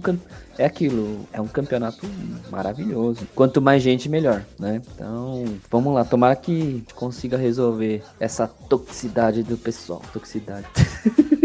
é 0.57 0.65
aquilo, 0.65 1.27
é 1.31 1.39
um 1.39 1.47
campeonato 1.47 2.07
maravilhoso. 2.49 3.27
Quanto 3.35 3.61
mais 3.61 3.83
gente, 3.83 4.09
melhor, 4.09 4.43
né? 4.57 4.81
Então, 4.93 5.45
vamos 5.69 5.93
lá, 5.93 6.03
tomara 6.03 6.35
que 6.35 6.83
consiga 6.95 7.37
resolver 7.37 8.03
essa 8.19 8.47
toxicidade 8.47 9.43
do 9.43 9.57
pessoal. 9.57 10.01
Toxicidade. 10.13 10.65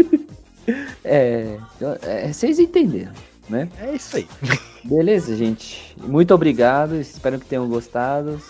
é, 1.03 1.57
é, 2.01 2.33
vocês 2.33 2.57
entenderam 2.57 3.13
né? 3.49 3.69
É 3.79 3.95
isso 3.95 4.17
aí. 4.17 4.27
Beleza, 4.83 5.35
gente. 5.35 5.95
Muito 5.97 6.33
obrigado. 6.33 6.95
Espero 6.95 7.39
que 7.39 7.45
tenham 7.45 7.67
gostado. 7.67 8.41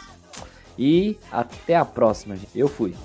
E 0.78 1.18
até 1.32 1.76
a 1.76 1.86
próxima, 1.86 2.36
gente. 2.36 2.58
Eu 2.58 2.68
fui. 2.68 2.96